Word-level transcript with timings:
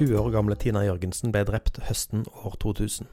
20 0.00 0.16
år 0.16 0.30
gamle 0.32 0.56
Tina 0.56 0.80
Jørgensen 0.80 1.28
ble 1.28 1.42
drept 1.44 1.76
høsten 1.84 2.22
år 2.40 2.54
2000. 2.62 3.04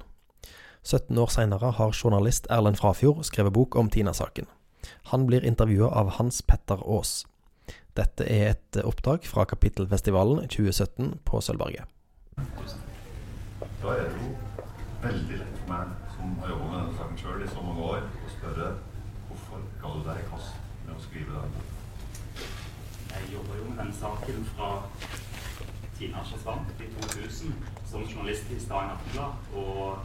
17 0.88 1.18
år 1.20 1.34
seinere 1.34 1.74
har 1.76 1.92
journalist 1.92 2.48
Erlend 2.48 2.80
Frafjord 2.80 3.26
skrevet 3.28 3.52
bok 3.58 3.76
om 3.76 3.90
Tina-saken. 3.92 4.48
Han 5.12 5.26
blir 5.28 5.44
intervjua 5.44 5.90
av 5.92 6.14
Hans 6.16 6.40
Petter 6.48 6.80
Aas. 6.80 7.26
Dette 8.00 8.24
er 8.24 8.54
et 8.54 8.80
opptak 8.88 9.28
fra 9.28 9.44
Kapittelfestivalen 9.52 10.48
2017 10.48 11.18
på 11.28 11.44
Sølvberget. 11.44 11.92
Da 13.84 13.92
er 13.92 14.08
det 14.08 14.24
jo 14.24 14.32
veldig 15.04 15.44
lett 15.44 15.60
for 15.60 15.76
meg, 15.76 15.94
som 16.16 16.40
har 16.40 16.56
jobba 16.56 16.72
med 16.72 16.80
denne 16.86 16.98
saken 17.02 17.24
sjøl 17.26 17.44
i 17.44 17.52
så 17.52 17.68
mange 17.68 17.92
år, 17.92 18.08
å 18.08 18.36
spørre 18.38 18.74
hvorfor 19.28 19.70
ga 19.84 19.96
du 19.98 20.04
deg 20.08 20.24
i 20.24 20.30
kast 20.32 20.84
med 20.86 20.96
å 20.96 21.06
skrive 21.10 21.36
denne 21.36 21.52
boka? 21.60 22.48
Jeg 23.12 23.34
jobber 23.36 23.60
jo 23.60 23.72
med 23.74 23.82
denne 23.84 24.04
saken 24.06 24.54
fra 24.56 24.76
Tina 25.98 26.24
forsvant 26.24 26.82
i 26.82 26.90
2000 27.02 27.54
som 27.86 28.04
journalist 28.06 28.52
i 28.52 28.60
Stavanger 28.60 28.94
Aftenblad. 28.94 29.32
Og 29.54 30.00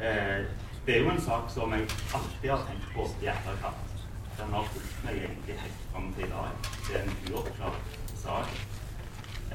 eh, 0.00 0.44
det 0.86 0.96
er 0.96 1.00
jo 1.04 1.10
en 1.10 1.20
sak 1.20 1.50
som 1.54 1.72
jeg 1.72 1.86
alltid 2.14 2.50
har 2.50 2.66
tenkt 2.68 2.90
på 2.94 3.06
i 3.22 3.30
etterkant. 3.32 3.86
Den 4.38 4.52
har 4.56 4.68
fulgt 4.72 5.04
meg 5.04 5.22
egentlig 5.22 5.56
helt 5.62 5.80
fram 5.92 6.12
til 6.16 6.24
i 6.24 6.30
dag. 6.34 6.68
Det 6.88 6.98
er 6.98 7.02
en 7.06 7.16
uoppklart 7.30 7.98
sak. 8.24 8.52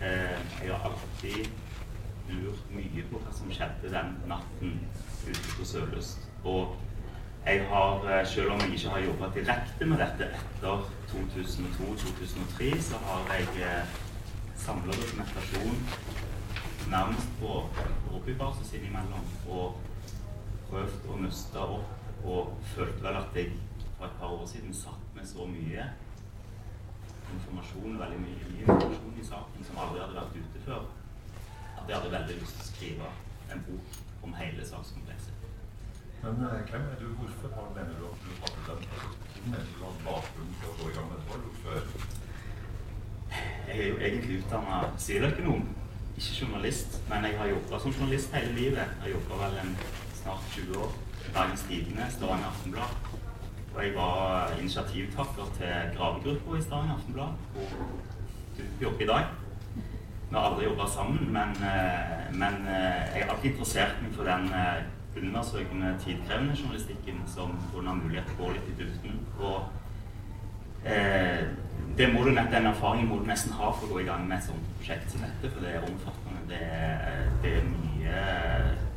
Eh, 0.01 0.39
jeg 0.63 0.73
har 0.73 0.89
alltid 0.89 1.45
lurt 2.29 2.73
mye 2.73 3.05
på 3.11 3.21
hva 3.21 3.33
som 3.37 3.53
skjedde 3.53 3.93
den 3.93 4.17
natten 4.29 4.79
ute 5.27 5.55
på 5.57 5.65
Sørlyst. 5.65 6.25
Og 6.43 6.75
jeg 7.45 7.65
har, 7.69 8.09
eh, 8.09 8.27
selv 8.27 8.51
om 8.51 8.61
jeg 8.61 8.73
ikke 8.73 8.89
har 8.89 8.99
jobba 8.99 9.29
direkte 9.35 9.85
med 9.85 9.97
dette 9.97 10.29
etter 10.39 10.89
2002-2003, 11.13 12.81
så 12.81 12.97
har 13.05 13.33
jeg 13.33 13.47
eh, 13.61 14.04
samla 14.55 14.93
dokumentasjon 14.93 15.77
nærmest 16.89 17.29
på 17.39 17.51
hobbybasis 18.11 18.73
innimellom. 18.77 19.27
Og 19.49 19.77
prøvd 20.69 21.09
å 21.11 21.19
nøste 21.21 21.67
opp 21.77 22.25
og 22.25 22.55
følte 22.73 23.03
vel 23.05 23.19
at 23.19 23.37
jeg 23.37 23.53
for 23.97 24.07
et 24.07 24.17
par 24.19 24.33
år 24.33 24.45
siden 24.49 24.73
satt 24.73 25.15
med 25.15 25.27
så 25.27 25.45
mye 25.47 25.85
informasjon, 27.35 27.99
veldig 27.99 28.19
mye 28.21 28.49
informasjon 28.61 29.21
i 29.21 29.27
saken 29.29 29.67
som 29.67 29.79
aldri 29.83 30.01
hadde 30.03 30.17
vært 30.19 30.35
ute 30.41 30.65
før, 30.65 30.83
at 31.77 31.87
jeg 31.87 31.97
hadde 31.97 32.11
veldig 32.17 32.37
lyst 32.41 32.59
til 32.59 32.65
å 32.65 32.69
skrive 32.71 33.13
en 33.53 33.63
bok 33.69 33.97
om 34.27 34.35
hele 34.39 34.67
sakskomplekset. 34.67 35.49
Men 36.25 36.45
eh, 36.47 36.61
hvem 36.69 36.85
er 36.91 37.01
du? 37.01 37.07
Hvorfor 37.19 37.71
mener 37.75 37.97
du 37.99 38.05
at 38.09 38.21
du 38.25 38.31
hadde 38.41 38.77
den 39.45 39.73
bakgrunnen 40.05 40.55
til 40.61 40.71
å 40.71 40.77
gå 40.79 40.89
i 40.89 40.95
gang 40.95 41.11
med 41.11 41.19
det 41.21 41.33
var 41.33 41.59
før? 41.63 42.24
Jeg 43.67 43.79
er 43.79 43.87
jo 43.87 43.97
egentlig 43.97 44.39
utdanna 44.39 44.81
siviløkonom, 44.97 45.67
ikke 46.17 46.37
journalist. 46.41 47.01
Men 47.09 47.25
jeg 47.25 47.37
har 47.39 47.47
jobba 47.47 47.79
som 47.79 47.91
journalist 47.91 48.33
hele 48.33 48.55
livet. 48.55 48.87
Jeg 49.05 49.13
jobba 49.13 49.41
vel 49.45 49.57
en 49.63 49.77
snart 50.13 50.43
20 50.51 50.77
år. 50.83 50.91
Dagens 51.35 51.65
Tidende, 51.69 52.05
Stavanger 52.09 52.47
Aftenblad. 52.47 52.91
Og 53.75 53.83
jeg 53.83 53.95
var 53.95 54.51
initiativtaker 54.59 55.45
til 55.57 55.97
gravegruppa 55.97 56.57
i 56.57 56.61
Stavanger 56.61 56.93
Aftenblad, 56.95 57.33
Og 57.55 57.71
du 58.57 58.63
jobber 58.81 59.01
i 59.01 59.07
dag. 59.07 59.25
Vi 60.29 60.35
har 60.35 60.49
aldri 60.49 60.63
jobba 60.63 60.87
sammen, 60.87 61.33
men, 61.33 61.49
eh, 61.69 62.35
men, 62.41 62.53
eh, 62.67 63.15
jeg 63.15 63.23
har 63.23 63.33
alltid 63.33 63.51
interessert 63.51 63.95
meg 64.01 64.13
for 64.13 64.23
den 64.23 64.45
eh, 64.53 64.83
undersøkende, 65.17 65.95
tidkrevende 66.05 66.55
journalistikken 66.59 67.23
som 67.27 67.51
hun 67.73 67.87
har 67.87 67.95
mulighet 67.95 68.25
til 68.25 68.35
å 68.35 68.43
gå 68.43 68.53
litt 68.53 68.69
i 68.71 68.77
dybden. 68.79 69.19
Og 69.39 69.63
eh, 70.85 71.43
det 71.97 72.09
må 72.13 72.23
du, 72.25 72.29
den 72.35 72.67
erfaringen 72.67 73.07
må 73.07 73.19
du 73.21 73.29
nesten 73.29 73.53
ha 73.55 73.69
for 73.71 73.87
å 73.87 73.93
gå 73.93 74.01
i 74.03 74.07
gang 74.07 74.25
med 74.27 74.37
et 74.37 74.47
sånt 74.49 74.71
prosjekt 74.79 75.13
som 75.13 75.23
dette, 75.23 75.51
for 75.51 75.63
det 75.63 75.75
er 75.77 75.85
omfattende. 75.87 76.41
Det 76.49 76.63
det 77.45 77.53
er, 77.59 77.69
mye, 77.69 78.17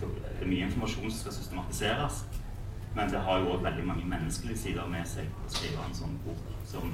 det 0.00 0.08
er 0.40 0.48
mye 0.48 0.66
informasjon 0.66 1.10
som 1.10 1.20
skal 1.20 1.36
systematiseres. 1.36 2.24
Men 2.96 3.12
det 3.12 3.20
har 3.22 3.38
jo 3.38 3.52
òg 3.54 3.62
veldig 3.62 3.84
mange 3.86 4.08
menneskelige 4.08 4.58
sider 4.58 4.88
med 4.90 5.06
seg 5.06 5.28
å 5.44 5.52
skrive 5.52 5.84
en 5.84 5.94
sånn 5.94 6.16
bok 6.24 6.50
som 6.66 6.90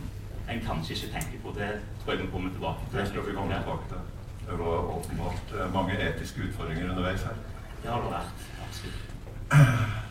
en 0.51 0.61
kanskje 0.67 0.99
ikke 0.99 1.12
tenker 1.15 1.41
på. 1.45 1.55
Det 1.56 1.71
tror 2.03 2.15
jeg 2.15 2.25
vi 2.25 2.33
kommer 2.34 2.53
tilbake 2.53 2.91
til. 2.91 2.99
Det 2.99 3.06
skal 3.09 3.27
vi 3.29 3.37
komme 3.39 3.61
tilbake 3.62 3.89
til. 3.93 4.03
Det 4.45 4.59
var 4.61 4.91
åpenbart 4.99 5.55
eh, 5.56 5.73
mange 5.73 5.97
etiske 6.09 6.45
utfordringer 6.49 6.91
underveis 6.91 7.25
her. 7.25 7.39
Det 7.83 7.91
har 7.91 8.05
det 8.05 8.12
vært. 8.12 8.45
Absolutt. 8.67 9.11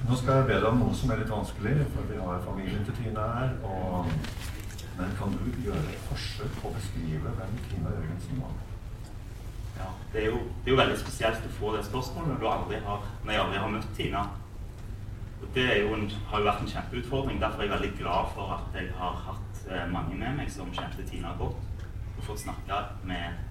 Nå 0.08 0.18
skal 0.18 0.40
jeg 0.40 0.48
be 0.50 0.58
deg 0.58 0.68
om 0.72 0.82
noe 0.82 0.96
som 0.98 1.12
er 1.14 1.22
litt 1.22 1.32
vanskelig, 1.32 1.76
for 1.94 2.10
vi 2.10 2.18
har 2.22 2.42
familien 2.48 2.88
til 2.88 2.98
Tina 2.98 3.28
her. 3.38 3.54
Og, 3.68 4.10
men 4.98 5.16
kan 5.18 5.34
du 5.34 5.50
gjøre 5.66 5.82
et 5.90 6.06
forsøk 6.10 6.60
på 6.60 6.70
å 6.70 6.76
beskrive 6.76 7.34
hvem 7.40 7.58
Tina 7.70 7.94
Jørgensen 7.96 8.44
var? 8.44 8.56
Ja, 9.78 9.90
det 10.14 10.22
er, 10.22 10.26
jo, 10.30 10.42
det 10.62 10.70
er 10.70 10.76
jo 10.76 10.80
veldig 10.80 10.98
spesielt 11.02 11.46
å 11.48 11.54
få 11.58 11.74
det 11.74 11.86
spørsmålet 11.88 12.36
når, 12.36 12.50
aldri 12.52 12.82
har, 12.86 13.06
når 13.24 13.34
jeg 13.34 13.44
aldri 13.44 13.62
har 13.64 13.72
møtt 13.74 13.94
Tina. 13.98 14.24
Og 15.44 15.48
det 15.56 15.66
jo 15.82 15.96
en, 15.98 16.06
har 16.30 16.44
jo 16.44 16.48
vært 16.48 16.62
en 16.64 16.74
kjempeutfordring. 16.76 17.40
Derfor 17.42 17.64
er 17.64 17.68
jeg 17.68 17.74
veldig 17.74 17.94
glad 18.00 18.30
for 18.36 18.54
at 18.58 18.78
jeg 18.78 18.92
har 19.00 19.18
hatt 19.26 19.64
eh, 19.70 19.88
mange 19.92 20.20
med 20.20 20.38
meg 20.38 20.52
som 20.54 20.70
kjente 20.76 21.08
Tina 21.10 21.34
godt. 21.40 21.88
Og 22.14 22.28
fått 22.28 22.44
snakke 22.46 22.84
med 23.10 23.42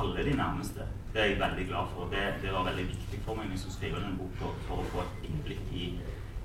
alle 0.00 0.24
de 0.26 0.34
nærmeste. 0.36 0.88
Det 1.14 1.22
er 1.22 1.30
jeg 1.32 1.40
veldig 1.40 1.66
glad 1.70 1.94
for. 1.94 2.10
Det, 2.10 2.26
det 2.42 2.52
var 2.52 2.66
veldig 2.66 2.88
viktig 2.90 3.22
for 3.24 3.38
meg 3.38 3.46
når 3.46 3.56
jeg 3.56 3.62
skulle 3.64 3.78
skrive 3.78 4.02
denne 4.02 4.18
boka, 4.18 4.50
for 4.66 4.82
å 4.82 4.90
få 4.90 5.04
et 5.06 5.30
innblikk 5.30 5.72
i, 5.72 5.86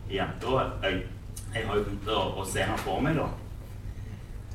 i 0.09 0.19
jenta. 0.19 0.69
Jeg, 0.85 1.03
jeg, 1.49 1.65
har 1.65 1.81
jo 1.81 1.83
begynt 1.89 2.13
å, 2.13 2.21
å 2.41 2.45
se 2.49 2.63
henne 2.63 2.85
for 2.85 3.03
meg, 3.05 3.17
da. 3.19 3.27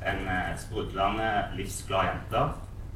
En 0.01 0.27
eh, 0.27 0.57
sprudlende, 0.57 1.29
livsglad 1.55 2.05
jente. 2.05 2.43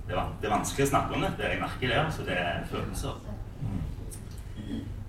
Det, 0.08 0.16
det, 0.42 0.48
er 0.48 0.54
vanskelig 0.54 0.88
å 0.88 0.90
snakke 0.90 1.18
om 1.18 1.26
det. 1.26 1.34
jeg 1.40 1.62
merker 1.62 1.88
det. 1.88 2.00
altså 2.00 2.26
Det 2.26 2.38
er 2.38 2.66
følelser. 2.72 3.22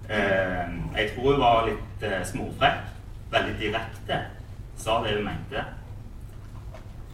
Eh, 0.09 0.77
jeg 0.97 1.11
tror 1.15 1.33
hun 1.33 1.41
var 1.41 1.67
litt 1.71 2.07
eh, 2.07 2.23
småfrekk. 2.25 2.93
Veldig 3.33 3.57
direkte. 3.61 4.21
Sa 4.77 5.01
det 5.05 5.17
hun 5.17 5.27
mente. 5.31 5.65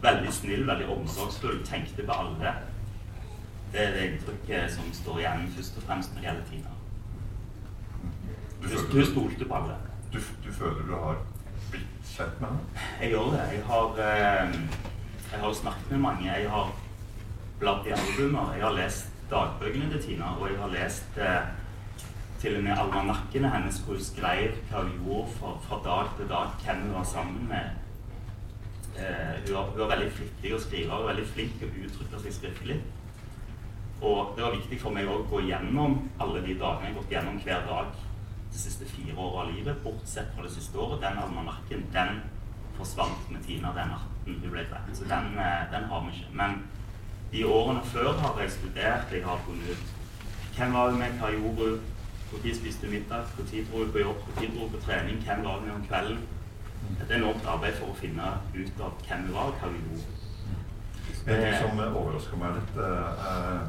Veldig 0.03 0.33
snill, 0.35 0.67
veldig 0.67 0.87
omsorgsfull. 0.97 1.63
Tenkte 1.65 2.05
på 2.05 2.19
alle. 2.19 2.53
Det 3.73 3.81
er 3.81 3.95
det 3.95 4.07
inntrykket 4.11 4.71
som 4.71 4.91
står 4.93 5.19
igjen 5.23 5.47
først 5.55 5.77
og 5.79 5.85
fremst 5.87 6.13
når 6.13 6.21
det 6.21 6.27
gjelder 6.27 6.49
Tina. 6.51 6.73
Du 8.63 9.05
stolte 9.05 9.45
på 9.45 9.55
alle. 9.55 9.77
Du, 10.13 10.19
du, 10.45 10.51
føler 10.53 10.83
du 10.87 10.93
har 10.93 11.17
blitt 11.71 12.13
kjent 12.15 12.41
med 12.41 12.49
henne? 12.49 12.85
Jeg 13.01 13.13
gjør 13.13 13.31
det. 13.33 13.43
Jeg 13.53 13.63
har, 13.69 13.99
eh, 14.03 14.55
jeg 15.31 15.39
har 15.39 15.53
snakket 15.53 15.91
med 15.91 15.99
mange. 15.99 16.29
Jeg 16.31 16.49
har 16.49 16.71
bladd 17.59 17.87
i 17.87 17.95
albumer. 17.97 18.53
Jeg 18.53 18.63
har 18.63 18.77
lest 18.77 19.07
dagbøkene 19.29 19.91
til 19.91 20.01
Tina, 20.03 20.25
og 20.39 20.49
jeg 20.49 20.59
har 20.59 20.73
lest 20.73 21.17
eh, 21.17 21.43
til 22.41 22.57
og 22.57 22.63
med 22.63 22.77
almanakkene 22.77 23.49
hennes 23.49 23.77
hvor 23.79 23.95
hun 23.95 24.03
skrev 24.03 24.57
hva 24.69 24.83
hun 24.83 24.97
gjorde 25.05 25.31
for, 25.37 25.61
fra 25.67 25.79
dag 25.85 26.11
til 26.17 26.29
dag, 26.29 26.47
hvem 26.65 26.81
hun 26.81 26.93
var 26.93 27.03
sammen 27.03 27.47
med. 27.49 27.69
Eh, 28.97 29.35
hun, 29.47 29.55
var, 29.55 29.63
hun, 29.69 29.79
var, 29.79 29.93
veldig 29.95 30.11
flittig 30.11 30.53
å 30.53 30.59
skrive 30.59 30.97
og 30.97 31.07
veldig 31.07 31.27
flink 31.33 31.55
til 31.59 31.69
å 31.69 31.85
uttrykke 31.87 32.23
seg 32.25 32.35
skriftlig. 32.39 32.81
Og 34.03 34.33
det 34.35 34.43
var 34.43 34.57
viktig 34.57 34.81
for 34.81 34.93
meg 34.93 35.07
å 35.07 35.21
gå 35.31 35.45
gjennom 35.47 36.01
alle 36.21 36.43
de 36.43 36.57
dagene 36.59 36.89
jeg 36.89 36.93
har 36.93 36.99
gått 36.99 37.15
gjennom 37.15 37.39
hver 37.45 37.63
dag 37.69 38.01
de 38.53 38.59
siste 38.59 38.85
fire 38.85 39.15
åra 39.17 39.43
av 39.43 39.53
livet, 39.53 39.83
bortsett 39.83 40.35
fra 40.35 40.43
det 40.45 40.53
siste 40.53 40.77
året. 40.77 41.01
Den 41.01 41.17
almanakken 41.17 41.85
den 41.93 42.21
forsvant 42.77 43.29
med 43.31 43.45
Tina 43.45 43.73
den 43.73 43.89
natten 43.93 44.37
hun 44.43 44.51
ble 44.51 44.65
drept. 44.69 44.93
Så 44.97 45.03
den, 45.09 45.37
eh, 45.39 45.63
den, 45.71 45.83
har 45.89 46.05
vi 46.05 46.13
ikke. 46.17 46.35
Men 46.41 46.61
de 47.31 47.45
årene 47.45 47.83
før 47.83 48.13
har 48.21 48.41
jeg 48.41 48.51
studert, 48.51 49.11
jeg 49.11 49.25
har 49.25 49.41
funnet 49.45 49.69
ut 49.69 49.89
hvem 50.55 50.73
var 50.73 50.89
hun 50.89 50.99
med, 50.99 51.15
hva 51.19 51.31
gjorde 51.33 51.69
hun, 51.69 51.79
når 52.33 52.55
spiste 52.55 52.87
middag, 52.87 53.25
når 53.37 53.45
dro 53.49 53.77
hun 53.77 53.91
på 53.91 53.99
jobb, 53.99 54.19
når 54.27 54.49
dro 54.53 54.59
hun 54.59 54.73
på 54.73 54.81
trening, 54.85 55.23
hvem 55.25 55.43
var 55.43 55.59
hun 55.59 55.71
om 55.71 55.85
kvelden. 55.87 56.19
Et 57.01 57.15
enormt 57.17 57.45
arbeid 57.45 57.73
for 57.79 57.89
å 57.89 57.97
finne 57.97 58.35
ut 58.53 58.83
av 58.85 58.99
hvem 59.07 59.25
hun 59.25 59.33
var, 59.33 59.49
og 59.49 59.57
hva 59.61 59.71
hun 59.71 59.87
gjorde. 59.87 60.19
En 61.23 61.41
ting 61.41 61.57
som 61.57 61.81
overrasker 61.87 62.37
meg 62.37 62.57
litt, 62.59 62.77
uh, 62.77 63.65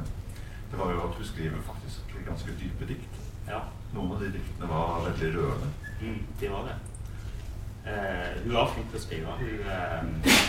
det 0.70 0.80
var 0.80 0.92
jo 0.92 1.02
at 1.06 1.16
hun 1.16 1.28
skriver 1.30 1.64
faktisk 1.70 2.14
ganske 2.26 2.56
dype 2.60 2.88
dikt. 2.92 3.18
Ja. 3.48 3.62
Noen 3.94 4.12
av 4.12 4.20
de 4.24 4.32
diktene 4.34 4.68
var 4.70 5.04
veldig 5.06 5.30
rørende. 5.36 5.68
Mm, 6.00 6.20
de 6.40 6.48
var 6.50 6.68
det. 6.68 6.76
Eh, 7.86 8.42
hun 8.44 8.54
var 8.54 8.70
flink 8.72 8.90
til 8.90 8.98
å 8.98 9.02
skrive. 9.04 9.34
Hun, 9.38 9.60
eh, 9.74 10.40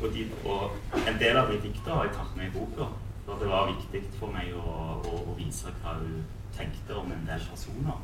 og, 0.00 0.06
de, 0.14 0.24
og, 0.44 0.76
en 1.00 1.18
del 1.20 1.36
av 1.36 1.50
de 1.50 1.58
diktene 1.60 1.98
har 1.98 2.08
jeg 2.08 2.16
tatt 2.16 2.36
med 2.38 2.48
i 2.48 2.54
boka. 2.54 2.88
For 3.26 3.40
det 3.40 3.50
var 3.50 3.70
viktig 3.70 4.02
for 4.18 4.32
meg 4.32 4.52
å, 4.56 4.64
å, 4.64 5.20
å, 5.20 5.36
vise 5.38 5.72
hva 5.82 5.96
hun 6.00 6.24
tenkte 6.56 6.96
om 7.00 7.12
en 7.12 7.28
del 7.28 7.44
personer. 7.50 8.00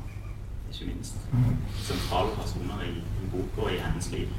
Ikke 0.71 0.91
minst. 0.91 1.17
Mm. 1.31 1.57
Sentrale 1.81 2.37
personer 2.37 2.85
i, 2.87 2.93
i 3.01 3.31
boka 3.33 3.67
og 3.67 3.73
i 3.73 3.81
hennes 3.81 4.11
liv. 4.13 4.37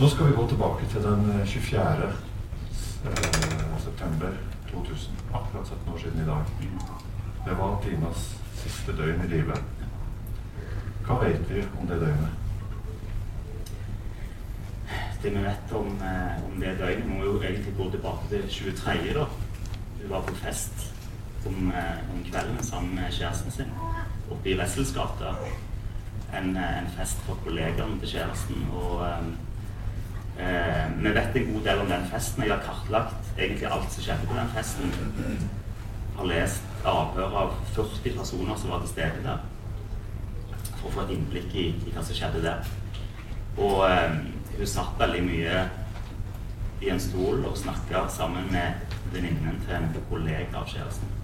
Nå 0.00 0.08
skal 0.08 0.30
vi 0.30 0.36
gå 0.38 0.46
tilbake 0.48 0.88
til 0.92 1.04
den 1.04 1.28
24. 1.44 2.10
Eh, 3.04 3.78
september 3.84 4.32
2000. 4.72 5.22
Akkurat 5.34 5.68
17 5.68 5.94
år 5.94 5.98
siden 6.06 6.24
i 6.24 6.28
dag. 6.30 7.09
Det 7.44 7.54
var 7.58 7.82
Tinas 7.82 8.36
siste 8.54 8.92
døgn 8.92 9.22
i 9.24 9.28
livet. 9.28 9.60
Hva 11.06 11.14
vet 11.22 11.46
vi 11.48 11.62
om 11.80 11.86
det 11.88 11.96
døgnet? 12.02 12.34
Det 15.22 15.30
vi 15.32 15.44
vet 15.44 15.72
om, 15.76 15.88
eh, 16.04 16.44
om 16.44 16.60
det 16.60 16.74
døgnet, 16.78 17.06
må 17.08 17.24
jo 17.24 17.42
egentlig 17.42 17.72
gå 17.76 17.90
tilbake 17.90 18.28
til 18.28 18.48
23. 18.48 19.14
da. 19.14 19.24
hun 20.02 20.10
var 20.10 20.20
på 20.20 20.34
fest 20.34 20.92
om, 21.46 21.72
eh, 21.72 22.12
om 22.12 22.24
kvelden 22.24 22.62
sammen 22.62 22.94
med 22.94 23.12
kjæresten 23.12 23.50
sin 23.50 23.72
oppe 24.30 24.50
i 24.50 24.58
Wessels 24.58 24.92
gate. 24.92 25.34
En, 26.34 26.56
en, 26.56 26.90
fest 26.98 27.18
for 27.26 27.34
kollegaene 27.44 28.00
til 28.00 28.08
kjæresten. 28.08 28.68
Og 28.72 29.06
eh, 30.38 31.02
vi 31.02 31.14
vet 31.14 31.36
en 31.36 31.52
god 31.54 31.64
del 31.64 31.80
om 31.80 31.86
den 31.86 32.06
festen. 32.12 32.42
Jeg 32.42 32.54
har 32.54 32.62
kartlagt 32.62 33.32
egentlig 33.38 33.72
alt 33.72 33.92
som 33.92 34.02
skjedde 34.02 34.26
på 34.26 34.38
den 34.38 34.54
festen. 34.54 34.94
Har 36.20 36.28
lest 36.28 36.84
avhør 36.84 37.34
av 37.42 37.52
40 37.72 38.12
personer 38.18 38.56
som 38.60 38.74
var 38.74 38.82
til 38.82 38.90
stede 38.90 39.22
der. 39.24 39.38
For 40.74 40.90
å 40.90 40.92
få 40.92 41.04
et 41.06 41.12
innblikk 41.14 41.54
i, 41.56 41.62
i 41.72 41.92
hva 41.94 42.02
som 42.04 42.16
skjedde 42.18 42.42
der. 42.44 42.66
Og 43.56 43.86
eh, 43.86 44.18
hun 44.58 44.68
satt 44.68 44.98
veldig 45.00 45.22
mye 45.24 45.62
i 46.84 46.90
en 46.92 47.00
stol 47.00 47.40
og 47.48 47.56
snakka 47.56 48.02
sammen 48.12 48.50
med 48.52 48.92
venninnen 49.14 49.62
til 49.64 49.78
en 49.78 49.88
kollega 50.10 50.60
av 50.60 50.68
kjæresten. 50.68 51.14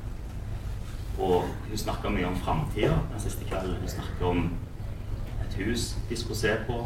Og 1.20 1.44
hun 1.68 1.82
snakka 1.82 2.12
mye 2.14 2.30
om 2.30 2.38
framtida 2.40 2.96
den 3.10 3.20
siste 3.20 3.44
kvelden. 3.50 3.76
Hun 3.82 3.92
snakka 3.98 4.30
om 4.30 4.46
et 5.44 5.58
hus 5.60 5.90
de 6.08 6.18
skulle 6.22 6.38
se 6.40 6.54
på. 6.70 6.78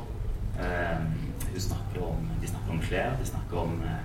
Eh, 0.58 1.06
hun 1.46 1.62
snakker 1.68 2.08
om, 2.08 2.26
de 2.42 2.50
snakker 2.50 2.74
om 2.74 2.82
klær, 2.88 3.14
de 3.22 3.30
snakker 3.30 3.62
om 3.62 3.78
eh, 3.86 4.02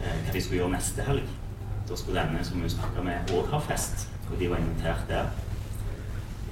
hva 0.00 0.32
de 0.32 0.40
skulle 0.46 0.62
gjøre 0.62 0.78
neste 0.78 1.04
helg. 1.10 1.37
Da 1.88 1.96
skulle 1.96 2.20
denne 2.20 2.44
som 2.44 2.60
hun 2.60 2.70
snakka 2.70 3.02
med, 3.02 3.30
òg 3.32 3.48
ha 3.52 3.60
fest, 3.64 4.08
og 4.30 4.36
de 4.40 4.50
var 4.50 4.60
invitert 4.60 5.08
der. 5.08 5.30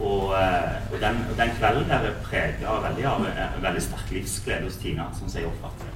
Og, 0.00 0.33
eh, 0.37 0.93
og, 0.93 0.99
den, 1.00 1.21
og 1.31 1.37
den, 1.38 1.53
kvelden 1.59 1.88
der 1.88 2.09
er 2.09 2.23
prega 2.25 2.79
veldig 2.88 3.05
av 3.09 3.27
en 3.29 3.62
veldig 3.62 3.83
sterk 3.83 4.11
livsglede 4.12 4.65
hos 4.69 4.77
Tina, 4.81 5.09
som 5.17 5.29
jeg 5.33 5.49
oppfatter 5.49 5.88
det. 5.88 5.94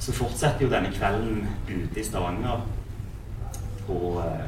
Så 0.00 0.14
fortsetter 0.16 0.64
jo 0.64 0.70
denne 0.72 0.90
kvelden 0.94 1.44
ute 1.68 2.00
i 2.00 2.04
Stavanger 2.04 2.62
på 3.86 3.98
eh, 4.24 4.46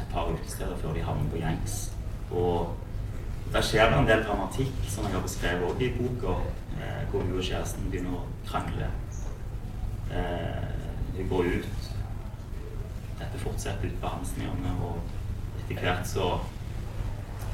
et 0.00 0.06
par 0.12 0.30
utesteder 0.30 0.76
før 0.82 0.94
de 0.94 1.06
havner 1.06 1.30
på 1.30 1.40
gjengs. 1.42 1.78
Og 2.30 2.76
der 3.52 3.64
skjer 3.66 3.90
det 3.90 3.98
en 3.98 4.08
del 4.08 4.26
dramatikk, 4.26 4.74
som 4.88 5.06
jeg 5.06 5.14
har 5.16 5.24
beskrevet 5.24 5.64
også 5.70 5.86
i 5.86 5.92
boka, 5.98 6.36
eh, 6.78 7.02
hvor 7.10 7.20
hun 7.20 7.38
og 7.38 7.46
kjæresten 7.46 7.90
begynner 7.90 8.18
å 8.18 8.26
krangle. 8.48 8.90
Eh, 10.12 10.68
hun 11.16 11.28
går 11.28 11.50
ut. 11.56 11.81
Dette 13.22 13.38
fortsetter 13.38 13.86
ut 13.86 14.00
på 14.02 14.10
Hansen-hjørnet, 14.10 14.82
og 14.82 15.62
etter 15.62 15.80
hvert 15.80 16.08
så, 16.10 16.28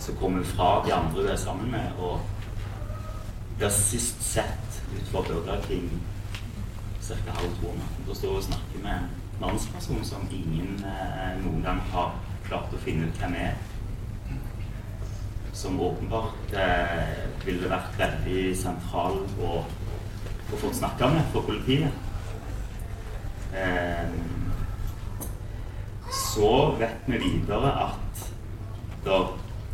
så 0.00 0.16
kommer 0.16 0.40
hun 0.40 0.52
fra 0.56 0.70
de 0.86 0.94
andre 0.96 1.22
hun 1.22 1.32
er 1.32 1.40
sammen 1.40 1.70
med, 1.70 2.00
og 2.00 2.20
blir 3.58 3.74
sist 3.74 4.22
sett 4.22 4.80
utenfor 4.94 5.26
Burger 5.28 5.60
King 5.66 5.90
ca. 7.08 7.32
halv 7.32 7.54
to 7.60 7.70
om 7.70 7.76
natten. 7.76 8.04
Da 8.08 8.14
står 8.14 8.28
hun 8.28 8.36
og 8.36 8.42
snakker 8.42 8.82
med 8.82 8.92
en 8.92 9.08
mannsperson 9.40 10.04
som 10.04 10.28
ingen 10.32 10.84
eh, 10.84 11.38
noen 11.44 11.62
gang 11.64 11.80
har 11.92 12.14
klart 12.48 12.74
å 12.74 12.80
finne 12.84 13.08
ut 13.08 13.20
hvem 13.20 13.36
er. 13.38 13.56
Som 15.58 15.80
åpenbart 15.82 16.54
eh, 16.54 17.24
ville 17.44 17.70
vært 17.70 17.96
veldig 17.98 18.42
sentral 18.56 19.22
å, 19.42 19.62
å 20.52 20.60
få 20.60 20.72
snakka 20.72 21.10
med 21.14 21.32
for 21.32 21.48
politiet. 21.48 22.04
Eh, 23.56 24.04
så 26.34 26.76
vet 26.78 27.06
vi 27.06 27.18
videre 27.18 27.72
at 27.88 28.24
da 29.04 29.18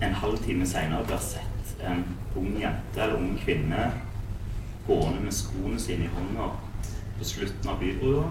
en 0.03 0.15
halv 0.15 0.39
time 0.45 0.67
seinere 0.67 1.07
blir 1.07 1.23
sett 1.23 1.75
en 1.85 2.05
ung 2.37 2.55
jente 2.61 3.01
eller 3.01 3.19
ung 3.19 3.39
kvinne 3.39 3.91
gående 4.87 5.25
med 5.25 5.35
skoene 5.35 5.81
sine 5.81 6.07
i 6.07 6.13
hånda 6.15 6.51
på 7.19 7.25
slutten 7.27 7.71
av 7.71 7.81
bybrua. 7.81 8.27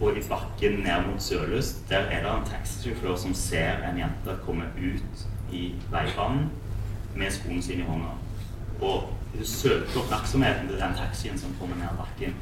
Og 0.00 0.18
i 0.18 0.24
bakken 0.28 0.82
ned 0.84 1.06
mot 1.06 1.22
Sørlyst, 1.22 1.78
der 1.88 2.10
er 2.12 2.24
det 2.24 2.32
en 2.32 2.48
taxisjåfør 2.50 3.16
som 3.16 3.34
ser 3.34 3.80
en 3.86 3.98
jente 3.98 4.34
komme 4.44 4.66
ut 4.76 5.22
i 5.52 5.70
veibanen 5.92 6.50
med 7.16 7.32
skoene 7.32 7.62
sine 7.64 7.86
i 7.86 7.88
hånda. 7.88 8.12
Og 8.80 9.08
hun 9.32 9.48
søker 9.48 10.02
oppmerksomheten 10.02 10.68
til 10.68 10.80
den 10.80 10.98
taxien 10.98 11.38
som 11.38 11.56
kommer 11.60 11.80
ned 11.80 11.96
bakken. 11.96 12.36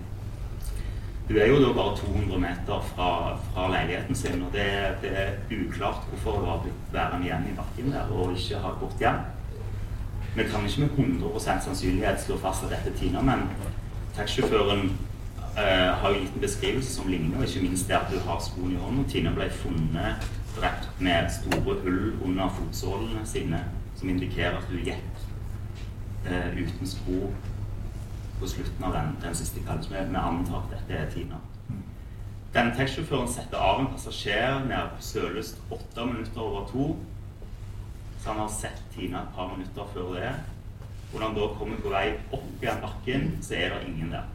Hun 1.29 1.37
er 1.41 1.47
jo 1.49 1.61
da 1.63 1.71
bare 1.73 1.97
200 1.97 2.41
meter 2.41 2.83
fra, 2.95 3.37
fra 3.53 3.69
leiligheten 3.73 4.15
sin, 4.15 4.43
og 4.45 4.53
det, 4.53 4.67
det, 5.03 5.13
er 5.23 5.31
uklart 5.57 6.05
hvorfor 6.11 6.39
hun 6.41 6.51
har 6.51 6.61
blitt 6.67 6.93
værende 6.93 7.27
igjen 7.27 7.49
i 7.49 7.57
bakken 7.57 7.95
der 7.95 8.13
og 8.13 8.37
ikke 8.37 8.61
har 8.61 8.77
gått 8.81 9.01
hjem. 9.01 9.25
Vi 10.35 10.45
kan 10.51 10.67
ikke 10.67 10.81
med 10.81 10.99
100 11.23 11.41
sannsynlighet 11.41 12.21
slå 12.21 12.37
fast 12.43 12.67
at 12.67 12.75
dette 12.75 12.93
er 12.93 12.99
Tina, 13.01 13.25
men 13.25 13.49
taxisjåføren 14.17 14.93
Uh, 15.55 15.95
har 16.01 16.11
jo 16.11 16.15
en 16.15 16.41
beskrivelse 16.41 16.95
som 16.95 17.07
ligner, 17.09 17.43
ikke 17.47 17.61
minst 17.63 17.87
det 17.89 17.95
at 17.95 18.09
du 18.11 18.19
har 18.19 18.41
skoen 18.43 18.73
i 18.73 18.77
hånden. 18.77 19.05
Tina 19.07 19.31
ble 19.31 19.47
funnet 19.55 20.25
drept 20.57 20.89
med 20.99 21.31
store 21.31 21.77
hull 21.85 22.17
under 22.25 22.49
fotsålene 22.57 23.23
sine, 23.25 23.61
som 23.95 24.09
indikerer 24.11 24.57
at 24.59 24.67
du 24.67 24.81
gikk 24.83 25.21
uh, 26.27 26.51
uten 26.59 26.91
sko 26.91 27.31
på 28.41 28.49
slutten 28.51 28.85
av 28.85 28.93
den, 28.93 29.17
den 29.23 29.35
siste 29.35 29.61
kvelden. 29.61 29.85
Så 29.85 29.95
vi 29.95 30.21
antar 30.21 30.63
at 30.63 30.73
dette 30.75 31.01
er 31.01 31.11
Tina. 31.13 31.41
Denne 32.55 32.75
taxisjåføren 32.77 33.31
setter 33.35 33.59
av 33.59 33.81
en 33.83 33.89
passasjer 33.91 34.61
nede 34.69 34.85
på 34.95 35.03
Søløst 35.03 35.57
åtte 35.75 36.07
minutter 36.07 36.43
over 36.43 36.69
to. 36.71 36.85
Så 38.21 38.31
han 38.31 38.43
har 38.45 38.53
sett 38.55 38.83
Tina 38.95 39.25
et 39.25 39.33
par 39.35 39.51
minutter 39.57 39.91
før 39.95 40.13
det. 40.15 40.31
Og 41.13 41.19
når 41.19 41.27
han 41.27 41.37
da 41.39 41.49
kommer 41.59 41.83
på 41.83 41.91
vei 41.91 42.05
opp 42.35 42.63
igjen 42.63 42.81
bakken, 42.83 43.27
så 43.43 43.59
er 43.59 43.75
det 43.75 43.89
ingen 43.89 44.15
der. 44.15 44.31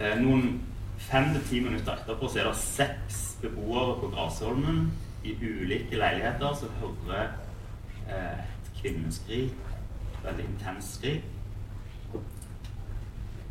Eh, 0.00 0.20
noen 0.20 0.60
fem 1.00 1.32
til 1.34 1.48
ti 1.48 1.64
minutter 1.64 1.96
etterpå 1.96 2.28
så 2.28 2.42
er 2.42 2.50
det 2.50 2.60
seks 2.60 3.24
beboere 3.40 3.98
på 4.00 4.12
Grasholmen 4.12 4.86
i 5.24 5.34
ulike 5.40 5.96
leiligheter 5.96 6.54
som 6.60 6.76
hører 6.80 7.26
eh, 8.08 8.40
et 8.40 8.72
kvinneskrik. 8.82 9.68
Veldig 10.24 10.44
intenst 10.44 11.00
skrik. 11.00 11.24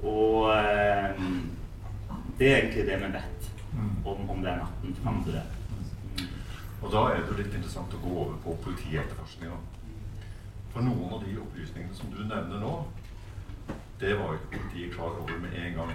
Og 0.03 0.51
eh, 0.53 1.23
det 2.39 2.51
er 2.51 2.57
egentlig 2.57 2.85
det 2.87 2.99
vi 3.01 3.11
vet 3.13 3.49
mm. 3.73 4.05
om, 4.05 4.29
om 4.29 4.43
den 4.43 4.61
natten 4.63 4.95
fram 5.03 5.23
til 5.23 5.33
det. 5.33 5.43
Mm. 6.19 6.29
Og 6.81 6.91
da 6.91 7.03
er 7.09 7.19
det 7.19 7.31
jo 7.31 7.39
litt 7.41 7.57
interessant 7.57 7.97
å 7.97 8.03
gå 8.03 8.13
over 8.23 8.37
på 8.45 8.55
politietterforskninga. 8.63 9.57
For 10.73 10.85
noen 10.85 11.17
av 11.17 11.25
de 11.25 11.35
opplysningene 11.41 11.97
som 11.97 12.13
du 12.13 12.21
nevner 12.23 12.61
nå, 12.61 12.73
det 13.99 14.13
var 14.15 14.31
jo 14.31 14.39
ikke 14.39 14.53
politiet 14.55 14.93
klar 14.95 15.17
over 15.17 15.41
med 15.43 15.57
en 15.59 15.81
gang. 15.81 15.91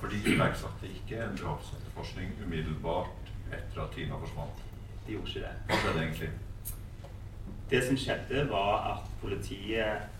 For 0.00 0.12
de 0.12 0.22
iverksatte 0.32 0.88
ikke 0.88 1.20
en 1.24 1.36
drapsetterforskning 1.36 2.32
umiddelbart 2.44 3.32
etter 3.52 3.84
at 3.84 3.92
Tina 3.96 4.16
forsvant. 4.22 4.64
De 5.06 5.12
gjorde 5.12 5.30
ikke 5.30 5.44
det. 5.44 5.54
Hva 5.68 5.80
skjedde 5.82 6.02
egentlig? 6.06 6.30
Det 7.70 7.80
som 7.84 7.98
skjedde, 7.98 8.46
var 8.50 8.74
at 8.94 9.10
politiet 9.20 10.13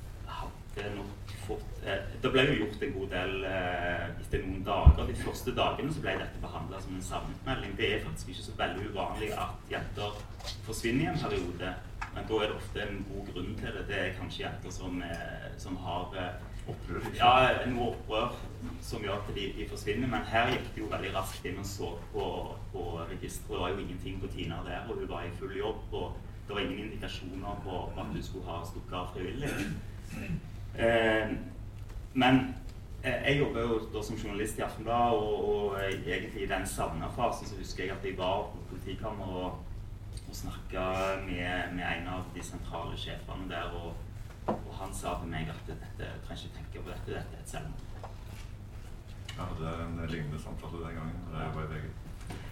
hadde 0.83 0.97
nok 0.97 1.35
fått 1.45 1.85
eh, 1.87 2.07
Det 2.23 2.31
ble 2.33 2.45
jo 2.49 2.55
gjort 2.63 2.85
en 2.87 2.95
god 2.99 3.11
del 3.15 3.35
eh, 3.49 4.05
etter 4.25 4.45
noen 4.45 4.65
dager. 4.67 5.09
De 5.11 5.17
første 5.21 5.55
dagene 5.57 5.95
så 5.95 6.05
ble 6.05 6.17
dette 6.21 6.43
behandla 6.43 6.81
som 6.85 6.97
en 6.97 7.09
savnetmelding. 7.09 7.77
Det 7.81 7.91
er 7.91 8.07
faktisk 8.07 8.33
ikke 8.33 8.47
så 8.49 8.57
veldig 8.63 8.89
uvanlig 8.93 9.31
at 9.47 9.71
jenter 9.71 10.19
forsvinner 10.67 11.07
i 11.07 11.13
en 11.13 11.23
periode. 11.23 11.75
Men 12.15 12.27
da 12.31 12.41
er 12.41 12.51
det 12.51 12.59
ofte 12.59 12.83
en 12.85 13.07
god 13.11 13.31
grunn 13.33 13.55
til 13.61 13.79
det. 13.79 13.87
Det 13.91 14.01
er 14.01 14.19
kanskje 14.19 14.45
jenter 14.47 14.75
som, 14.75 15.01
eh, 15.03 15.49
som 15.61 15.79
har 15.87 16.19
eh, 16.19 16.51
Opprør? 16.65 17.09
Ja, 17.13 17.33
noe 17.69 17.91
opprør 17.91 18.37
som 18.81 19.03
gjør 19.05 19.19
at 19.19 19.27
de, 19.37 19.51
de, 19.57 19.67
forsvinner. 19.69 20.09
Men 20.09 20.25
her 20.31 20.49
gikk 20.55 20.71
det 20.73 20.81
jo 20.81 20.89
veldig 20.93 21.11
raskt 21.17 21.45
inn 21.49 21.61
og 21.61 21.69
så 21.69 21.91
på, 22.15 22.29
på 22.73 22.85
registeret. 23.11 23.51
Det 23.51 23.61
var 23.61 23.75
jo 23.75 23.83
ingenting 23.83 24.17
på 24.23 24.31
Tina 24.33 24.63
der, 24.65 24.87
og 24.89 25.03
hun 25.03 25.11
var 25.11 25.27
i 25.27 25.35
full 25.37 25.53
jobb. 25.59 25.85
Og 25.93 26.17
det 26.49 26.57
var 26.57 26.65
ingen 26.65 26.87
indikasjoner 26.87 27.61
på 27.67 27.85
at 27.93 28.09
hun 28.09 28.25
skulle 28.25 28.49
ha 28.49 28.63
stukket 28.71 28.99
av 29.03 29.13
frivillig. 29.13 29.53
Eh, 30.79 31.35
men 32.15 32.41
eh, 33.03 33.21
jeg 33.29 33.39
jobber 33.39 33.61
jo 33.61 33.81
da 33.95 34.03
som 34.03 34.17
journalist 34.17 34.59
i 34.59 34.65
Aftenbladet, 34.67 35.19
og, 35.19 35.49
og, 35.49 35.77
egentlig 36.07 36.43
i 36.43 36.51
den 36.51 36.67
savna-fasen 36.67 37.47
så 37.47 37.59
husker 37.59 37.85
jeg 37.85 37.97
at 37.97 38.05
jeg 38.05 38.19
var 38.19 38.49
på 38.53 38.65
politikammeret 38.71 39.45
og, 39.45 39.63
og 40.29 40.35
snakka 40.35 40.89
med, 41.27 41.75
med, 41.77 41.85
en 41.85 42.11
av 42.17 42.27
de 42.35 42.43
sentrale 42.43 42.99
sjefene 42.99 43.51
der. 43.51 43.71
og 43.83 43.95
og 44.47 44.73
han 44.81 44.95
sa 44.95 45.15
til 45.21 45.31
meg 45.33 45.49
at 45.49 45.61
dette 45.69 46.09
trenger 46.27 46.45
ikke 46.45 46.57
tenke 46.59 46.83
på 46.85 46.91
dette, 46.91 47.13
dette 47.15 47.37
er 47.37 47.43
et 47.45 47.53
selvmord. 47.53 48.11
Ja, 49.35 49.47
det 49.59 49.69
er 49.71 49.81
en 49.85 50.11
lignende 50.11 50.41
samtale 50.43 50.83
den 50.83 50.99
gangen 50.99 51.23
da 51.33 51.45
jeg 51.47 51.55
var 51.55 51.65
i 51.65 51.71
VG. 51.73 51.87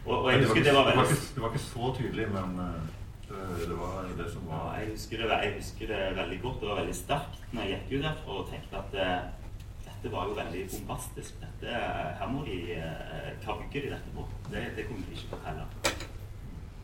Og, 0.07 0.17
og 0.25 0.33
jeg 0.33 0.41
husker 0.43 0.63
det 0.67 0.75
var, 0.75 0.89
det, 0.89 0.97
var 0.97 1.11
ikke, 1.11 1.27
det 1.35 1.43
var 1.43 1.53
ikke 1.53 1.65
så 1.67 1.91
tydelig, 1.99 2.27
men 2.37 2.63
eh, 2.65 2.89
det, 3.33 3.69
det 3.69 3.77
var 3.79 4.09
det 4.19 4.27
som 4.33 4.49
var 4.49 4.75
jeg, 4.79 4.91
husker 4.93 5.23
det, 5.23 5.29
jeg 5.31 5.55
husker 5.57 5.93
det 5.93 6.01
veldig 6.17 6.41
godt. 6.43 6.61
Det 6.61 6.69
var 6.69 6.81
veldig 6.83 6.97
sterkt 6.97 7.47
når 7.53 7.63
jeg 7.63 7.79
gikk 7.79 7.95
ut 7.95 8.07
derfra 8.07 8.37
og 8.39 8.51
tenkte 8.51 8.83
at 8.83 8.97
uh, 8.99 9.87
dette 9.87 10.13
var 10.13 10.29
jo 10.29 10.39
veldig 10.39 10.63
bombastisk. 10.75 11.43
Dette, 11.43 11.83
her 12.21 12.33
må 12.33 12.45
de 12.47 12.59
uh, 12.77 13.29
Hva 13.45 13.59
bygger 13.63 13.87
de 13.87 13.93
dette 13.97 14.15
på? 14.17 14.29
Det, 14.53 14.65
det 14.77 14.87
kunne 14.89 15.09
de 15.09 15.19
ikke 15.19 15.35
fortelle. 15.35 15.67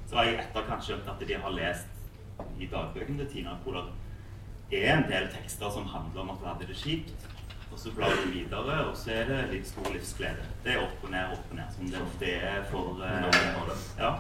Så 0.09 0.17
har 0.17 0.29
jeg 0.29 0.39
etterkant 0.43 0.87
skjønt 0.87 1.11
at 1.13 1.25
de 1.29 1.41
har 1.45 1.57
lest 1.57 1.97
i 2.59 2.69
dagbøkene 2.71 3.25
til 3.25 3.33
Tina 3.33 3.57
hvordan 3.65 3.91
er 4.73 4.95
en 4.95 5.09
del 5.09 5.29
tekster 5.33 5.71
som 5.73 5.89
handler 5.89 6.23
om 6.23 6.31
at 6.31 6.41
hun 6.41 6.49
hadde 6.53 6.71
det 6.71 6.77
kjipt. 6.77 7.29
Og 7.73 7.79
så 7.79 7.93
blar 7.93 8.15
vi 8.25 8.39
videre, 8.39 8.79
og 8.89 8.97
så 8.97 9.13
er 9.13 9.29
det 9.29 9.39
litt 9.53 9.69
stor 9.69 9.91
livsglede. 9.93 10.45
Det 10.65 10.73
er 10.73 10.81
opp 10.81 11.05
og 11.05 11.11
ned, 11.13 11.35
opp 11.35 11.51
og 11.53 11.59
ned, 11.59 11.69
som 11.77 11.91
det 11.93 12.01
ofte 12.01 12.31
er 12.33 12.63
for 12.71 13.03
eh, 13.05 13.43
ja. 13.99 14.13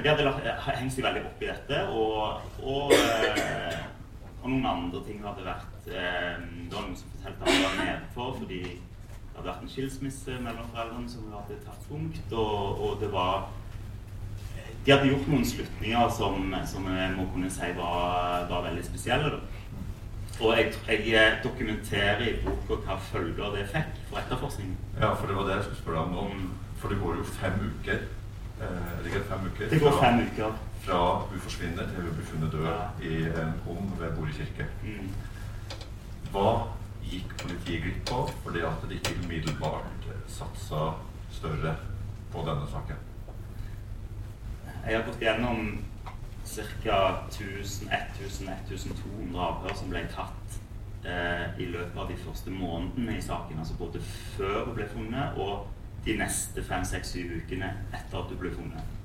Men 0.00 0.16
de 0.16 0.24
hadde 0.24 0.48
eh, 0.48 0.68
hengt 0.78 0.94
seg 0.94 1.04
veldig 1.04 1.22
opp 1.28 1.42
i 1.44 1.48
dette, 1.50 1.78
og, 1.92 2.44
og, 2.64 2.92
eh, 2.96 3.80
og, 4.40 4.46
noen 4.48 4.68
andre 4.70 5.00
ting 5.04 5.18
hadde 5.20 5.42
vært 5.44 5.88
eh, 5.92 6.38
Det 6.40 6.72
var 6.72 6.86
noen 6.86 6.94
som 6.96 7.10
fortalte 7.12 7.42
at 7.44 7.50
han 7.50 7.64
var 7.66 7.74
nedfor 7.84 8.30
fordi 8.38 8.60
det 8.62 9.34
hadde 9.34 9.48
vært 9.50 9.66
en 9.66 9.72
skilsmisse 9.74 10.36
mellom 10.40 10.70
foreldrene 10.72 11.12
som 11.12 11.26
hadde 11.34 11.58
tatt 11.66 11.82
punkt, 11.90 12.32
og, 12.32 12.80
og 12.80 12.94
det 13.02 13.10
var 13.12 13.50
de 14.86 14.94
hadde 14.94 15.10
gjort 15.10 15.28
noen 15.28 15.44
slutninger 15.44 16.14
som, 16.16 16.54
som 16.70 16.88
jeg 16.88 17.10
må 17.18 17.26
kunne 17.34 17.50
si 17.52 17.68
var, 17.76 18.46
var 18.48 18.64
veldig 18.70 18.84
spesielle. 18.86 19.34
Da. 19.34 19.42
Og 20.40 20.54
jeg, 20.56 20.72
jeg, 21.10 21.34
dokumenterer 21.44 22.24
i 22.24 22.38
boka 22.40 22.78
hva 22.86 22.96
følger 23.10 23.52
det 23.58 23.66
fikk 23.74 24.00
for 24.06 24.22
etterforskningen. 24.22 24.80
Ja, 24.96 25.12
for 25.12 25.28
det 25.28 25.36
var 25.36 25.50
det 25.50 25.58
jeg 25.58 25.66
skulle 25.68 25.82
spørre 25.82 26.06
om. 26.06 26.32
Mm. 26.32 26.48
For 26.80 26.88
det 26.88 27.02
går 27.02 27.20
jo 27.20 27.28
fem 27.34 27.60
uker. 27.66 28.00
Eh, 28.60 29.04
det 29.04 29.12
går 29.12 29.20
fem 29.28 29.46
uker 29.46 29.70
det 29.70 29.80
går 29.80 29.90
fra, 29.90 30.06
fem 30.06 30.20
uker. 30.26 30.52
fra 30.84 30.98
hun 31.30 31.40
forsvinner 31.40 31.84
til 31.88 32.02
hun 32.02 32.14
blir 32.14 32.26
funnet 32.26 32.52
død 32.52 33.02
i 33.02 33.14
en 33.42 33.52
ovn 33.68 33.92
ved 33.98 34.16
Bore 34.16 34.32
kirke. 34.32 34.66
Mm. 34.84 35.10
Hva 36.32 36.48
gikk 37.02 37.36
politiet 37.42 37.82
glipp 37.82 38.02
på 38.10 38.30
fordi 38.44 38.60
at 38.68 38.88
de 38.88 38.94
ikke 38.94 39.18
umiddelbart 39.24 40.02
satsa 40.28 40.80
større 41.30 41.76
på 42.32 42.38
denne 42.48 42.66
saken? 42.70 42.96
Jeg 44.86 44.96
har 44.96 45.04
gått 45.06 45.20
gjennom 45.20 45.78
ca. 46.50 46.98
1000-1200 47.30 49.38
avhør 49.48 49.74
som 49.76 49.90
ble 49.90 50.06
tatt 50.12 50.60
eh, 51.04 51.60
i 51.60 51.64
løpet 51.72 51.98
av 51.98 52.08
de 52.08 52.16
første 52.16 52.50
månedene 52.50 53.18
i 53.18 53.22
saken. 53.24 53.58
Altså 53.58 53.74
både 53.78 54.00
før 54.36 54.64
hun 54.64 54.74
ble 54.74 54.88
funnet, 54.94 55.28
og 55.36 55.66
de 56.04 56.16
neste 56.16 56.64
fem-seks-syv 56.64 57.36
ukene 57.42 57.74
etter 57.92 58.22
at 58.22 58.30
du 58.30 58.38
ble 58.40 58.52
funnet. 58.54 58.96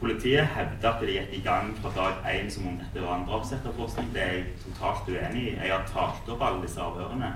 Politiet 0.00 0.50
hevder 0.52 0.90
at 0.90 1.00
de 1.00 1.14
gikk 1.14 1.32
i 1.38 1.42
gang 1.44 1.70
fra 1.78 1.90
dag 1.96 2.26
én 2.34 2.50
som 2.52 2.66
om 2.68 2.76
dette 2.76 3.00
var 3.00 3.16
en 3.16 3.26
drapsetterforskning. 3.28 4.10
Det 4.12 4.22
er 4.22 4.32
jeg 4.34 4.46
totalt 4.64 5.08
uenig 5.08 5.44
i. 5.46 5.54
Jeg 5.54 5.72
har 5.72 5.86
talt 5.88 6.28
opp 6.34 6.42
alle 6.44 6.64
disse 6.66 6.82
avhørene. 6.82 7.30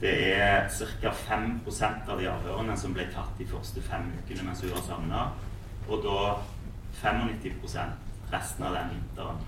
Det 0.00 0.12
er 0.36 0.68
ca. 0.68 1.10
5% 1.10 2.10
av 2.12 2.20
de 2.20 2.28
avhørene 2.28 2.76
som 2.76 2.94
ble 2.94 3.08
tatt 3.14 3.38
de 3.38 3.48
første 3.48 3.82
fem 3.82 4.10
ukene 4.20 4.44
mens 4.44 4.62
hun 4.62 4.74
var 4.76 4.84
savna. 4.86 5.24
Og 5.88 6.04
da 6.04 6.18
95 7.00 7.96
resten 8.32 8.68
av 8.68 8.76
den 8.76 8.92
vinteren. 8.94 9.42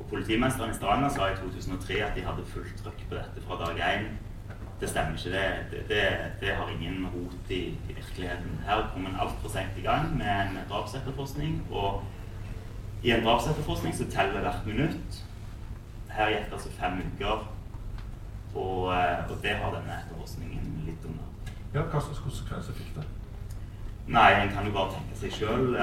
Og 0.00 0.08
Politimesteren 0.10 0.72
i 0.72 0.74
Stavanger 0.74 1.12
sa 1.12 1.28
i 1.28 1.38
2003 1.38 2.00
at 2.06 2.16
de 2.16 2.24
hadde 2.24 2.50
fullt 2.50 2.82
trøkk 2.82 3.04
på 3.08 3.18
dette 3.18 3.44
fra 3.46 3.60
dag 3.60 3.84
én. 3.92 4.10
Det 4.80 4.88
stemmer 4.88 5.12
ikke. 5.12 5.30
Det, 5.70 5.88
det, 5.88 6.02
det 6.40 6.54
har 6.56 6.68
ingen 6.68 7.06
rot 7.06 7.50
i, 7.50 7.60
i, 7.88 7.94
virkeligheten. 7.94 8.60
Her 8.66 8.90
kom 8.92 9.06
en 9.06 9.16
altfor 9.20 9.48
sent 9.48 9.78
i 9.78 9.84
gang 9.84 10.16
med 10.16 10.30
en 10.30 10.58
drapsetterforskning. 10.68 11.62
Og 11.70 12.04
i 13.02 13.10
en 13.10 13.24
drapsetterforskning 13.24 13.94
så 13.96 14.10
teller 14.10 14.40
hvert 14.40 14.66
minutt. 14.66 15.24
Her 16.10 16.28
gikk 16.28 16.46
det 16.46 16.52
altså 16.52 16.70
fem 16.80 16.92
uker. 16.92 17.48
Og, 18.54 18.82
og, 19.30 19.36
det 19.42 19.50
har 19.50 19.74
denne 19.74 20.00
etterforskningen 20.00 20.82
litt 20.86 21.04
under. 21.04 21.54
Ja, 21.74 21.84
Hva 21.86 22.00
slags 22.00 22.18
konsekvenser 22.24 22.74
fikk 22.74 22.94
det? 22.96 23.06
Nei, 24.10 24.32
En 24.42 24.50
kan 24.50 24.66
jo 24.66 24.72
bare 24.74 24.96
tenke 24.96 25.20
seg 25.20 25.36
sjøl 25.36 25.76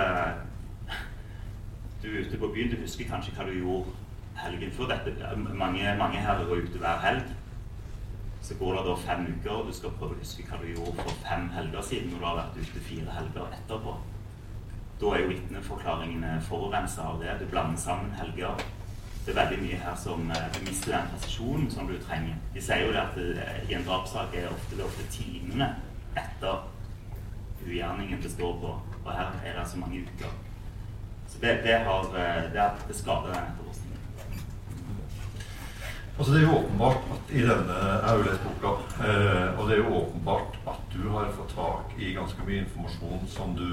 du 2.03 2.07
er 2.07 2.19
ute 2.19 2.37
på 2.37 2.47
byen, 2.53 2.71
du 2.71 2.81
husker 2.81 3.07
kanskje 3.09 3.33
hva 3.35 3.45
du 3.47 3.55
gjorde 3.57 3.93
helgen 4.37 4.71
før. 4.71 4.91
Dette, 4.91 5.31
mange, 5.35 5.95
mange 5.99 6.21
her 6.21 6.43
går 6.45 6.63
ute 6.67 6.81
hver 6.81 7.01
helg. 7.03 7.31
Så 8.47 8.55
går 8.55 8.77
det 8.77 8.83
da 8.87 8.93
fem 8.95 9.25
uker, 9.27 9.51
og 9.51 9.65
du 9.67 9.73
skal 9.75 9.91
prøve 9.99 10.15
å 10.15 10.21
huske 10.21 10.45
hva 10.47 10.57
du 10.61 10.69
gjorde 10.71 10.93
for 11.01 11.17
fem 11.25 11.49
helger 11.51 11.81
siden 11.83 12.13
når 12.13 12.21
du 12.21 12.25
har 12.29 12.37
vært 12.37 12.59
ute 12.61 12.83
fire 12.85 13.15
helger 13.17 13.55
etterpå. 13.57 13.95
Da 15.01 15.09
er 15.13 15.19
jo 15.21 15.31
vitneforklaringene 15.33 16.29
forurensa 16.47 17.09
av 17.11 17.19
det. 17.19 17.33
Du 17.41 17.45
blander 17.51 17.81
sammen 17.81 18.13
helger. 18.15 18.63
Det 19.25 19.33
er 19.33 19.39
veldig 19.41 19.57
mye 19.65 19.81
her 19.83 19.99
som 19.99 20.31
du 20.31 20.61
mister 20.63 20.93
den 20.95 21.11
presisjonen 21.11 21.67
som 21.75 21.91
du 21.91 21.97
trenger. 21.99 22.39
De 22.53 22.63
sier 22.63 22.85
jo 22.85 22.93
det 22.95 23.01
at 23.01 23.19
det, 23.19 23.27
eh, 23.43 23.59
i 23.67 23.75
en 23.75 23.83
drapssak 23.89 24.39
er 24.39 24.47
ofte, 24.47 24.77
det 24.79 24.85
ofte 24.87 25.09
timene 25.11 25.67
etter 26.15 26.63
ugjerningen 27.65 28.23
det 28.23 28.31
står 28.31 28.55
på. 28.63 28.77
Og 29.03 29.11
her 29.11 29.35
er 29.43 29.59
det 29.59 29.67
så 29.67 29.83
mange 29.83 30.05
uker. 30.07 30.31
Så 31.27 31.43
det, 31.43 31.59
det 31.67 31.81
har 31.83 32.07
eh, 32.15 32.47
det, 32.55 32.71
det 32.87 32.95
den 33.03 33.43
etterforskningen. 33.43 33.86
Altså 36.17 36.33
Det 36.33 36.39
er 36.39 36.47
jo 36.47 36.57
åpenbart 36.57 37.03
at 37.15 37.35
i 37.35 37.41
denne 37.45 37.77
Jeg 37.85 38.09
har 38.09 38.17
jo 38.17 38.23
lest 38.27 38.45
boka. 38.47 38.71
Eh, 39.07 39.59
og 39.59 39.69
det 39.69 39.73
er 39.75 39.81
jo 39.83 39.95
åpenbart 40.01 40.59
at 40.71 40.81
du 40.93 41.09
har 41.13 41.29
fått 41.37 41.53
tak 41.55 41.93
i 41.99 42.13
ganske 42.13 42.41
mye 42.47 42.63
informasjon 42.65 43.27
som 43.35 43.55
du 43.59 43.69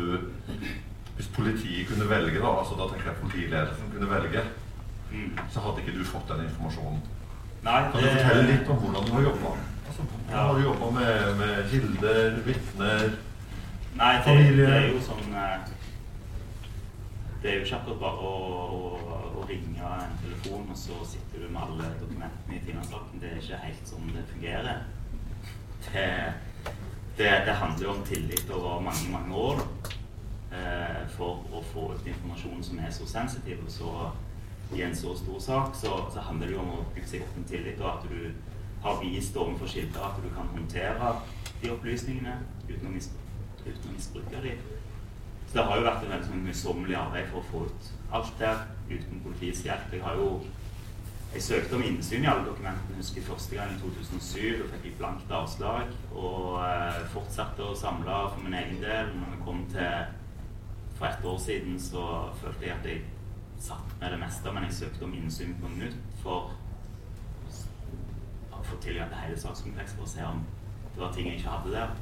Hvis 1.17 1.29
politiet 1.37 1.89
kunne 1.89 2.11
velge, 2.11 2.41
da 2.45 2.51
altså 2.61 2.75
da 2.81 2.89
tenker 2.91 3.11
jeg 3.11 3.23
politiledelsen 3.23 3.93
kunne 3.93 4.11
velge, 4.11 4.41
mm. 5.13 5.39
så 5.51 5.61
hadde 5.61 5.81
ikke 5.83 5.99
du 5.99 6.05
fått 6.05 6.27
den 6.29 6.43
informasjonen. 6.49 6.99
Nei, 7.63 7.83
det... 7.83 7.93
Kan 7.93 8.03
du 8.03 8.09
fortelle 8.09 8.49
litt 8.49 8.73
om 8.73 8.81
hvordan 8.83 9.07
du 9.07 9.13
har 9.13 9.23
jobba? 9.29 9.53
Altså, 9.87 10.03
hvordan 10.09 10.35
ja. 10.35 10.43
har 10.47 10.55
du 10.55 10.63
jobba 10.65 10.91
med, 10.99 11.37
med 11.41 11.71
kilder, 11.71 12.37
vitner, 12.49 13.05
familie? 14.27 14.67
Det 14.67 14.75
er 14.81 14.89
jo 14.91 15.05
sånn 15.07 15.39
eh, 15.39 15.74
det 17.45 17.51
er 17.51 17.59
jo 17.59 17.65
ikke 17.67 17.77
akkurat 17.77 17.99
bare 18.01 18.21
å, 18.25 18.37
å, 18.73 19.17
å, 19.37 19.43
ringe 19.45 19.89
en 20.01 20.15
telefon, 20.23 20.63
og 20.73 20.79
så 20.81 20.95
sitter 21.05 21.43
du 21.43 21.51
med 21.53 21.61
alle 21.61 21.91
dokumentene 22.01 22.57
i 22.57 22.61
Tina-saken. 22.65 23.21
Det 23.21 23.29
er 23.29 23.43
ikke 23.43 23.59
helt 23.67 23.91
sånn 23.91 24.07
det 24.15 24.23
fungerer. 24.31 24.79
Det, 25.85 26.07
det, 27.19 27.29
det 27.45 27.57
handler 27.61 27.85
jo 27.85 27.91
om 27.93 28.01
tillit 28.09 28.49
over 28.49 28.81
mange, 28.87 29.11
mange 29.13 29.43
år 29.43 29.61
eh, 30.57 31.03
for 31.19 31.45
å 31.53 31.61
få 31.75 31.91
ut 31.93 32.09
informasjon 32.15 32.65
som 32.65 32.81
er 32.81 32.97
så 32.97 33.11
sensitiv. 33.13 33.61
Og 33.67 33.75
så 33.77 33.93
i 34.73 34.81
en 34.87 34.97
så 34.97 35.13
stor 35.21 35.45
sak 35.51 35.77
så, 35.77 35.93
så 36.15 36.25
handler 36.25 36.49
det 36.49 36.57
jo 36.57 36.65
om 36.65 36.73
å 36.79 36.83
bygge 36.97 37.11
seg 37.13 37.27
opp 37.27 37.37
en 37.43 37.49
tillit, 37.53 37.85
og 37.85 37.91
at 37.93 38.09
du 38.09 38.55
har 38.87 39.05
vist 39.05 39.37
overfor 39.37 39.69
kilder 39.69 40.09
at 40.09 40.25
du 40.25 40.33
kan 40.33 40.49
håndtere 40.57 41.13
de 41.61 41.77
opplysningene 41.77 42.39
uten 42.71 42.89
å 42.89 42.97
misbruke 42.97 44.41
dem. 44.49 44.65
Så 45.55 45.61
det 45.61 45.67
har 45.69 45.77
jo 45.79 45.83
vært 45.87 46.01
et 46.03 46.09
veldig 46.11 46.27
sånn 46.27 46.41
møysommelig 46.43 46.95
arbeid 46.99 47.27
for 47.31 47.39
å 47.39 47.47
få 47.47 47.59
ut 47.69 47.85
alt 48.19 48.31
der 48.41 48.63
uten 48.89 49.21
politiets 49.23 49.61
hjelp. 49.63 49.93
Jeg 49.95 50.03
har 50.03 50.17
jo 50.19 50.31
jeg 51.31 51.43
søkte 51.47 51.77
om 51.77 51.85
innsyn 51.87 52.25
i 52.25 52.27
alle 52.27 52.43
dokumentene. 52.49 52.91
Jeg 52.91 52.99
husker 52.99 53.27
første 53.29 53.55
gang 53.55 53.71
i 53.71 53.77
2007. 53.79 54.41
Da 54.59 54.67
fikk 54.73 54.89
jeg 54.89 54.97
blankt 54.99 55.31
avslag. 55.39 55.93
Og 56.11 56.57
eh, 56.59 56.99
fortsatte 57.13 57.69
å 57.69 57.77
samle 57.79 58.17
for 58.33 58.43
min 58.43 58.57
egen 58.59 58.81
del. 58.83 59.13
Når 59.15 59.31
vi 59.31 59.39
kom 59.45 59.61
til 59.71 60.11
for 60.97 61.07
ett 61.07 61.29
år 61.35 61.39
siden, 61.45 61.79
så 61.85 62.03
følte 62.41 62.67
jeg 62.67 62.75
at 62.75 62.89
jeg 62.91 63.05
satt 63.69 63.95
med 64.01 64.11
det 64.11 64.19
meste. 64.25 64.55
Men 64.57 64.67
jeg 64.67 64.79
søkte 64.81 65.07
om 65.07 65.15
innsyn 65.21 65.55
på 65.63 65.71
nytt 65.77 66.19
for 66.25 66.51
å 68.51 68.65
få 68.73 68.81
tilgang 68.83 69.07
til 69.15 69.23
hele 69.23 69.39
sakskomplekset 69.47 70.03
for 70.03 70.11
å 70.11 70.13
se 70.17 70.27
om 70.33 70.43
det 70.97 71.05
var 71.05 71.15
ting 71.15 71.31
jeg 71.31 71.45
ikke 71.45 71.55
hadde 71.55 71.77
der 71.77 71.95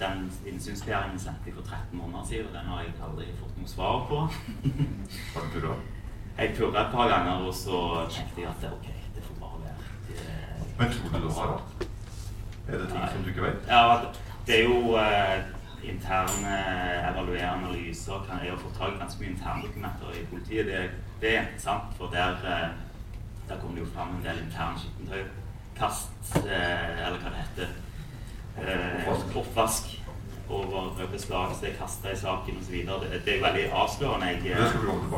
den 0.00 0.32
innsynsbegjæringen 0.46 1.18
sendte 1.18 1.46
jeg 1.46 1.54
for 1.54 1.62
13 1.62 1.98
måneder 1.98 2.24
siden, 2.28 2.46
og 2.46 2.54
den 2.54 2.66
har 2.70 2.80
jeg 2.80 2.94
aldri 3.08 3.26
fått 3.40 3.58
noe 3.58 3.68
svar 3.68 4.06
på. 4.08 4.20
Takk 5.34 5.44
for 5.44 5.52
purra? 5.54 5.76
Jeg 6.38 6.54
purra 6.56 6.84
et 6.86 6.92
par 6.94 7.08
ganger, 7.12 7.46
og 7.46 7.54
så 7.54 7.78
tenkte 8.10 8.40
jeg 8.40 8.50
at 8.50 8.62
det, 8.62 8.72
ok, 8.72 8.88
det 9.14 9.24
får 9.26 9.40
bare 9.44 9.62
være. 9.66 9.88
Det, 10.08 10.26
Men 10.78 10.92
tror 10.96 11.18
du 11.18 11.26
du 11.26 11.32
har 11.38 11.52
hatt? 11.54 11.86
Er 12.68 12.78
det 12.78 12.88
ting 12.92 13.08
som 13.12 13.22
du 13.24 13.28
ikke 13.28 13.42
vet? 13.42 13.68
Ja, 13.68 13.82
det 14.46 14.60
er 14.60 14.64
jo 14.64 14.96
eh, 14.96 15.38
interne 15.92 16.54
evaluerende 17.10 17.66
analyser. 17.66 18.24
Kan 18.28 18.44
Jeg 18.44 18.54
har 18.54 18.62
fått 18.64 18.78
tak 18.78 18.94
i 18.94 19.02
ganske 19.02 19.20
mye 19.20 19.34
interndokumenter 19.34 20.16
i 20.20 20.24
politiet. 20.32 20.66
Det, 20.66 20.80
det, 21.20 21.36
er 21.36 21.42
interessant, 21.42 21.92
for 21.98 22.06
der, 22.16 22.40
eh, 22.54 22.68
der 23.48 23.60
kommer 23.60 23.76
det 23.76 23.84
jo 23.84 23.92
fram 23.94 24.16
en 24.16 24.24
del 24.24 24.42
interne 24.46 24.78
skittentøy. 24.78 25.22
Kast, 25.76 26.36
eh, 26.36 27.06
eller 27.06 27.18
hva 27.18 27.32
det 27.32 27.44
heter 27.44 27.78
eh, 28.58 29.10
oppvask 29.36 29.96
over 30.50 31.06
beslag 31.12 31.54
som 31.54 31.66
er 31.68 31.78
kasta 31.78 32.10
i 32.10 32.18
saken 32.18 32.58
osv. 32.58 32.74
Det, 32.74 33.22
det 33.24 33.36
er 33.36 33.44
veldig 33.44 33.66
avslørende. 33.70 34.26
Jeg, 34.26 34.42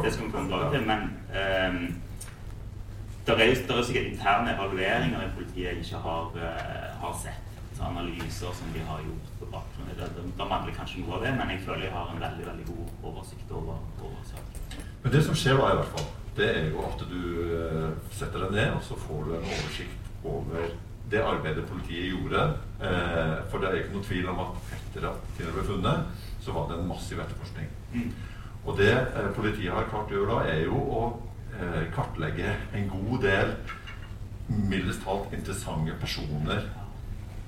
det 0.05 0.13
skal 0.13 0.27
vi 0.27 0.33
komme 0.33 0.49
tilbake, 0.49 0.49
tilbake 0.49 0.73
til. 0.77 0.87
Men 0.87 1.01
eh, 1.33 1.95
det 3.27 3.41
er 3.41 3.77
jo 3.77 3.83
sikkert 3.87 4.07
interne 4.13 4.55
evalueringer 4.55 5.23
i 5.23 5.35
politiet 5.37 5.69
jeg 5.69 5.77
ikke 5.77 5.97
har, 5.97 6.25
uh, 6.35 7.03
har 7.03 7.19
sett. 7.23 7.51
Så 7.77 7.83
analyser 7.83 8.53
som 8.59 8.73
de 8.75 8.81
har 8.81 8.99
gjort 8.99 9.29
på 9.39 9.47
bakgrunn 9.53 9.93
det, 9.97 10.09
det, 10.17 10.25
det 10.39 10.47
mangler 10.49 10.75
kanskje 10.77 11.01
noe 11.01 11.15
av 11.17 11.23
det, 11.25 11.31
men 11.39 11.53
jeg 11.55 11.63
føler 11.67 11.87
jeg 11.87 11.95
har 11.95 12.11
en 12.11 12.21
veldig 12.21 12.47
veldig 12.47 12.67
god 12.67 13.07
oversikt 13.11 13.55
over, 13.59 13.79
over 14.03 14.27
saken. 14.29 14.83
Men 15.05 15.15
det 15.15 15.23
som 15.25 15.39
skjer 15.39 15.57
da, 15.61 15.71
i 15.71 15.79
hvert 15.81 15.95
fall, 15.95 16.09
det 16.37 16.49
er 16.51 16.67
jo 16.73 16.85
at 16.89 17.05
du 17.13 17.23
uh, 17.55 17.89
setter 18.11 18.45
deg 18.45 18.57
ned, 18.59 18.75
og 18.77 18.83
så 18.89 18.99
får 19.07 19.23
du 19.29 19.37
en 19.39 19.49
oversikt 19.55 20.11
over 20.35 20.75
det 21.13 21.23
arbeidet 21.23 21.69
politiet 21.69 22.11
gjorde. 22.13 22.45
Eh, 22.81 23.37
for 23.53 23.63
det 23.63 23.71
er 23.71 23.81
ikke 23.81 23.97
noe 23.97 24.09
tvil 24.09 24.31
om 24.33 24.43
at 24.47 24.73
etter 24.79 25.09
at 25.13 25.27
Tina 25.37 25.55
ble 25.55 25.67
funnet, 25.69 26.25
så 26.43 26.55
var 26.57 26.71
det 26.71 26.79
en 26.79 26.89
massiv 26.89 27.21
etterforskning. 27.23 27.69
Mm. 27.93 28.11
Og 28.65 28.79
det 28.79 28.93
eh, 28.95 29.31
politiet 29.37 29.75
har 29.75 29.91
klart 29.91 30.11
å 30.11 30.19
gjøre 30.19 30.39
da, 30.39 30.55
er 30.55 30.65
jo 30.67 30.81
å 30.81 31.05
eh, 31.59 31.85
kartlegge 31.95 32.57
en 32.79 32.91
god 32.91 33.27
del 33.27 33.57
mildest 34.53 35.05
talt 35.05 35.33
interessante 35.33 35.95
personer 36.01 36.65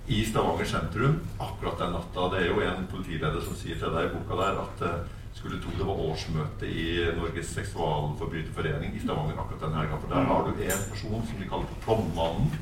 i 0.06 0.20
Stavanger 0.24 0.68
sentrum 0.68 1.20
akkurat 1.38 1.78
den 1.78 1.94
natta. 1.96 2.28
Det 2.32 2.42
er 2.42 2.50
jo 2.50 2.60
en 2.64 2.88
politileder 2.90 3.44
som 3.44 3.56
sier 3.56 3.78
til 3.80 3.92
deg 3.94 4.10
i 4.10 4.12
boka 4.14 4.38
der 4.40 4.60
at 4.60 4.84
uh, 4.84 5.22
skulle 5.34 5.60
tro 5.62 5.72
det 5.78 5.86
var 5.88 6.02
årsmøte 6.10 6.68
i 6.68 6.84
Norges 7.16 7.54
seksualforbryterforening 7.56 8.94
i 8.94 9.02
Stavanger 9.02 9.40
akkurat 9.40 9.64
den 9.64 9.78
helga. 9.78 10.00
For 10.02 10.12
der 10.12 10.28
har 10.30 10.46
du 10.46 10.52
en 10.52 10.84
person 10.92 11.26
som 11.30 11.40
de 11.40 11.48
kaller 11.48 11.72
for 11.72 11.84
Plommemannen, 11.86 12.52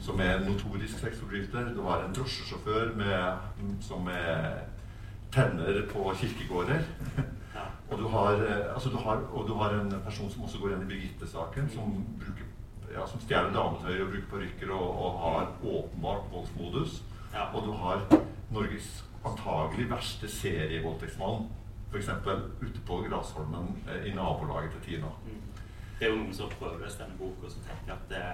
som 0.00 0.20
er 0.20 0.36
en 0.36 0.46
notorisk 0.48 0.98
sexforbryter. 1.02 1.72
Du 1.74 1.82
har 1.86 2.04
en 2.04 2.14
drosjesjåfør 2.14 2.94
med, 2.96 3.78
som 3.84 4.08
er 4.12 4.64
tenner 5.34 5.82
på 5.92 6.12
kirkegårder. 6.20 6.84
og, 7.90 7.98
du 7.98 8.08
har, 8.08 8.32
eh, 8.32 8.74
altså 8.74 8.88
du 8.88 8.96
har, 8.96 9.24
og 9.32 9.48
du 9.48 9.54
har 9.54 9.74
en 9.80 9.92
person 10.04 10.30
som 10.30 10.42
også 10.44 10.58
går 10.62 10.76
inn 10.76 10.86
i 10.86 10.90
Birgitte-saken, 10.92 11.68
som 11.74 12.04
ja, 12.92 13.06
som 13.06 13.20
stjeler 13.20 13.52
dametøy 13.52 14.00
og 14.02 14.10
bruker 14.12 14.30
parykker 14.30 14.72
og, 14.72 14.88
og, 15.04 15.18
har 15.22 15.50
åpenbart 15.62 16.32
voldsmodus. 16.32 17.02
Ja. 17.34 17.50
Og 17.54 17.66
du 17.66 17.72
har 17.72 18.04
Norges 18.50 19.04
antagelig 19.26 19.90
verste 19.90 20.28
serievoldtektsmann, 20.30 21.48
f.eks. 21.92 22.08
ute 22.62 22.80
på 22.86 23.02
Grasholmen 23.08 23.74
eh, 23.88 24.08
i 24.10 24.14
nabolaget 24.14 24.72
til 24.72 24.80
Tina. 24.86 25.12
Mm. 25.26 25.42
Det 25.98 26.06
er 26.06 26.12
jo 26.12 26.20
noen 26.20 26.34
som 26.34 26.50
prøver 26.58 26.86
å 26.86 26.92
stemme 26.92 27.18
boka 27.18 27.50
som 27.50 27.64
tenker 27.66 27.96
at 27.96 28.10
det, 28.12 28.24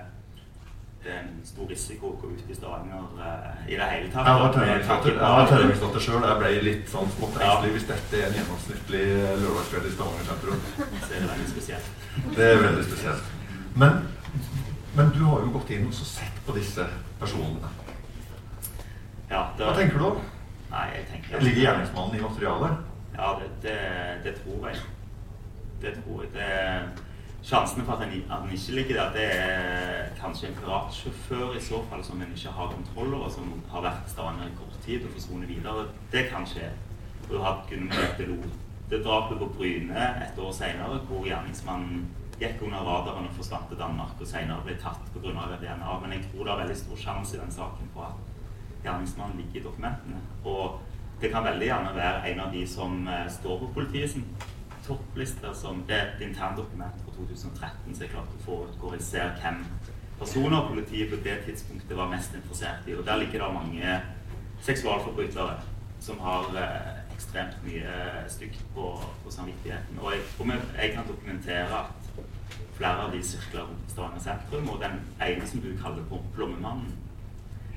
det, 1.04 1.12
er 1.12 1.20
en 1.22 1.44
stor 1.46 1.68
risiko 1.70 2.10
å 2.10 2.16
gå 2.22 2.32
ut 2.32 2.50
i 2.50 2.56
Stavanger 2.56 3.04
uh, 3.20 3.50
i 3.68 3.76
det 3.76 3.90
hele 3.90 4.10
tatt. 4.12 4.30
Jeg 4.30 4.40
var 4.40 5.50
tenåringsdatter 5.52 6.06
sjøl. 6.06 6.24
Jeg 6.24 6.40
ble 6.40 6.52
litt 6.64 6.90
sånn 6.92 7.12
smått 7.18 7.38
engstelig 7.38 7.70
ja. 7.70 7.76
hvis 7.76 7.86
dette 7.92 8.20
er 8.20 8.26
en 8.30 8.38
gjennomsnittlig 8.40 9.04
lørdagskveld 9.44 9.90
i 9.90 9.94
Stavanger 9.98 10.28
sentrum. 10.32 10.66
Så 11.04 11.12
er 11.12 11.16
det 11.20 11.30
veldig 11.30 11.52
spesielt. 11.52 11.94
Det 12.34 12.50
er 12.50 12.66
veldig 12.66 12.88
spesielt. 12.88 13.32
Men 13.74 14.04
men 14.96 15.10
du 15.10 15.24
har 15.24 15.40
jo 15.42 15.50
gått 15.56 15.70
inn 15.74 15.88
og 15.88 15.96
sett 15.98 16.36
på 16.46 16.54
disse 16.54 16.84
personene. 17.18 17.70
Ja, 19.26 19.48
det, 19.58 19.64
Hva 19.64 19.72
tenker 19.74 19.98
du? 19.98 20.04
om? 20.06 20.20
Nei, 20.70 20.84
jeg 20.92 21.06
tenker 21.08 21.42
Ligger 21.42 21.64
gjerningsmannen 21.64 22.18
i 22.18 22.22
materialet? 22.22 22.84
Ja, 23.16 23.32
det, 23.40 23.48
det, 23.64 23.78
det, 24.22 24.34
tror 24.42 24.68
jeg. 24.68 24.84
Det 25.82 25.96
tror 25.98 26.22
jeg. 26.22 26.30
Det, 26.36 26.52
sjansene 27.44 27.84
for 27.84 27.92
at 27.92 28.06
han, 28.06 28.12
at 28.24 28.40
han, 28.40 28.52
ikke 28.52 28.76
ligger 28.78 29.00
der, 29.00 29.12
det 29.12 29.26
er 29.36 30.10
kanskje 30.20 30.48
en 30.48 30.58
piratsjåfør 30.58 31.56
i 31.58 31.62
så 31.62 31.82
fall 31.90 32.04
som 32.04 32.22
en 32.22 32.32
ikke 32.36 32.52
har 32.56 32.72
kontroll 32.72 33.14
over, 33.14 33.30
som 33.30 33.52
har 33.72 33.84
vært 33.84 34.08
i 34.08 34.12
Stavanger 34.14 34.48
i 34.48 34.56
kort 34.58 34.78
tid 34.86 35.04
og 35.04 35.12
forsvunnet 35.16 35.48
videre. 35.48 35.86
Det 36.12 36.26
kan 36.32 36.48
skje. 36.48 36.70
Du 37.28 37.38
har 37.40 37.64
kunnet 37.68 38.18
det 38.18 38.28
Lote-drapet 38.28 39.38
på 39.40 39.50
Bryne 39.56 40.06
et 40.24 40.38
år 40.40 40.52
senere, 40.56 41.00
hvor 41.08 41.26
gjerningsmannen 41.28 42.06
gikk 42.40 42.64
under 42.66 42.82
radaren 42.84 43.28
og 43.28 43.36
forsvant 43.36 43.68
til 43.70 43.78
Danmark 43.78 44.20
og 44.20 44.28
senere 44.28 44.64
ble 44.64 44.74
tatt 44.80 45.12
pga. 45.14 45.34
DNA. 45.60 45.98
Men 46.02 46.16
jeg 46.16 46.24
tror 46.30 46.44
det 46.44 46.52
er 46.52 46.62
veldig 46.64 46.80
stor 46.80 47.04
sjanse 47.04 47.36
i 47.36 47.40
den 47.40 47.52
saken 47.52 47.92
for 47.94 48.08
at 48.08 48.84
gjerningsmannen 48.84 49.40
ligger 49.40 49.60
i 49.60 49.64
dokumentene. 49.68 50.20
Og 50.44 50.80
det 51.20 51.30
kan 51.32 51.44
veldig 51.44 51.68
gjerne 51.68 51.94
være 51.94 52.32
en 52.32 52.40
av 52.40 52.52
de 52.52 52.66
som 52.68 53.06
uh, 53.06 53.24
står 53.30 53.60
på 53.62 53.72
politiets 53.78 54.16
toppliste. 54.86 55.54
Som 55.54 55.84
det 55.88 55.96
er 55.96 56.12
et 56.14 56.26
interndokument 56.28 57.04
fra 57.04 57.16
2013 57.16 57.94
så 57.94 58.06
jeg 58.06 58.14
klarte 58.14 58.40
å 58.40 58.44
få 58.46 58.62
ut 58.68 58.80
hvor 58.80 58.96
jeg 58.96 59.06
ser 59.06 59.36
hvem 59.42 59.62
personer 60.18 60.68
politiet 60.68 61.10
på 61.10 61.20
det 61.24 61.38
tidspunktet 61.46 61.96
var 61.96 62.10
mest 62.12 62.34
interessert 62.34 62.88
i. 62.88 62.96
Og 62.98 63.06
der 63.06 63.20
ligger 63.22 63.46
det 63.46 63.54
mange 63.54 64.00
seksualforbrytere 64.64 65.56
som 66.00 66.20
har 66.20 66.50
eh, 66.60 67.14
ekstremt 67.14 67.56
mye 67.64 67.92
stygt 68.28 68.64
på, 68.74 68.90
på 69.24 69.30
samvittigheten. 69.30 69.98
Og 70.00 70.12
jeg, 70.12 70.20
og 70.38 70.52
jeg 70.82 70.92
kan 70.94 71.08
dokumentere 71.08 71.80
at 71.80 72.20
flere 72.76 73.06
av 73.06 73.12
de 73.14 73.22
sirkler 73.24 73.68
rundt 73.68 73.90
Stavanger 73.90 74.20
sentrum. 74.20 74.68
Og 74.68 74.82
den 74.82 75.00
ene 75.22 75.48
som 75.48 75.62
du 75.64 75.72
kaller 75.80 76.04
Plommemannen, 76.34 76.92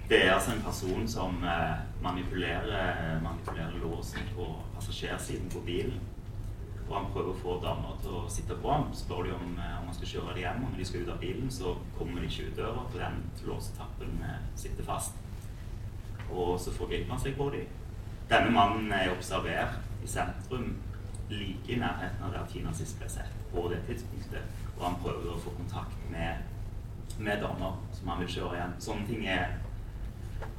det 0.09 0.21
er 0.25 0.33
altså 0.33 0.53
en 0.55 0.63
person 0.63 1.07
som 1.07 1.43
eh, 1.43 1.79
manipulerer, 2.03 3.19
manipulerer 3.23 3.79
låsen 3.81 4.29
på 4.35 4.51
passasjersiden 4.75 5.49
på 5.51 5.63
bilen. 5.65 5.99
Og 6.87 6.95
han 6.95 7.09
prøver 7.13 7.33
å 7.33 7.39
få 7.41 7.57
damer 7.63 7.97
til 8.01 8.15
å 8.15 8.25
sitte 8.31 8.55
på 8.61 8.71
ham. 8.71 8.89
Spør 8.95 9.27
de 9.27 9.33
om, 9.35 9.57
eh, 9.59 9.79
om 9.79 9.89
han 9.89 9.95
skal 9.95 10.11
kjøre 10.13 10.35
dem 10.35 10.43
hjem. 10.43 10.63
Og 10.63 10.71
når 10.71 10.77
de 10.77 10.85
skal 10.85 11.01
ut 11.01 11.13
av 11.13 11.19
bilen, 11.19 11.51
så 11.51 11.75
kommer 11.97 12.21
de 12.21 12.27
ikke 12.27 12.47
ut 12.47 12.57
døra, 12.57 12.85
for 12.91 12.99
den 12.99 13.23
låsetappen 13.45 14.21
eh, 14.23 14.45
sitter 14.55 14.83
fast. 14.83 15.13
Og 16.31 16.59
så 16.59 16.71
forgriper 16.71 17.11
han 17.11 17.19
seg 17.19 17.35
på 17.37 17.49
dem. 17.51 17.67
Denne 18.29 18.51
mannen 18.51 18.91
er 18.91 19.11
observert 19.15 19.79
i 20.03 20.07
sentrum 20.07 20.75
like 21.29 21.71
i 21.71 21.79
nærheten 21.79 22.23
av 22.23 22.31
der 22.31 22.47
Tina 22.47 22.71
sist 22.75 22.99
ble 22.99 23.07
sett 23.11 23.35
på 23.51 23.67
det 23.71 23.81
tidspunktet 23.87 24.43
og 24.77 24.85
han 24.85 24.99
prøver 25.01 25.33
å 25.33 25.41
få 25.41 25.53
kontakt 25.57 26.03
med, 26.11 26.43
med 27.17 27.41
damer 27.41 27.79
som 27.97 28.11
han 28.11 28.21
vil 28.21 28.33
kjøre 28.35 28.57
igjen. 28.57 28.75
Sånne 28.83 29.07
ting 29.09 29.25
er 29.25 29.57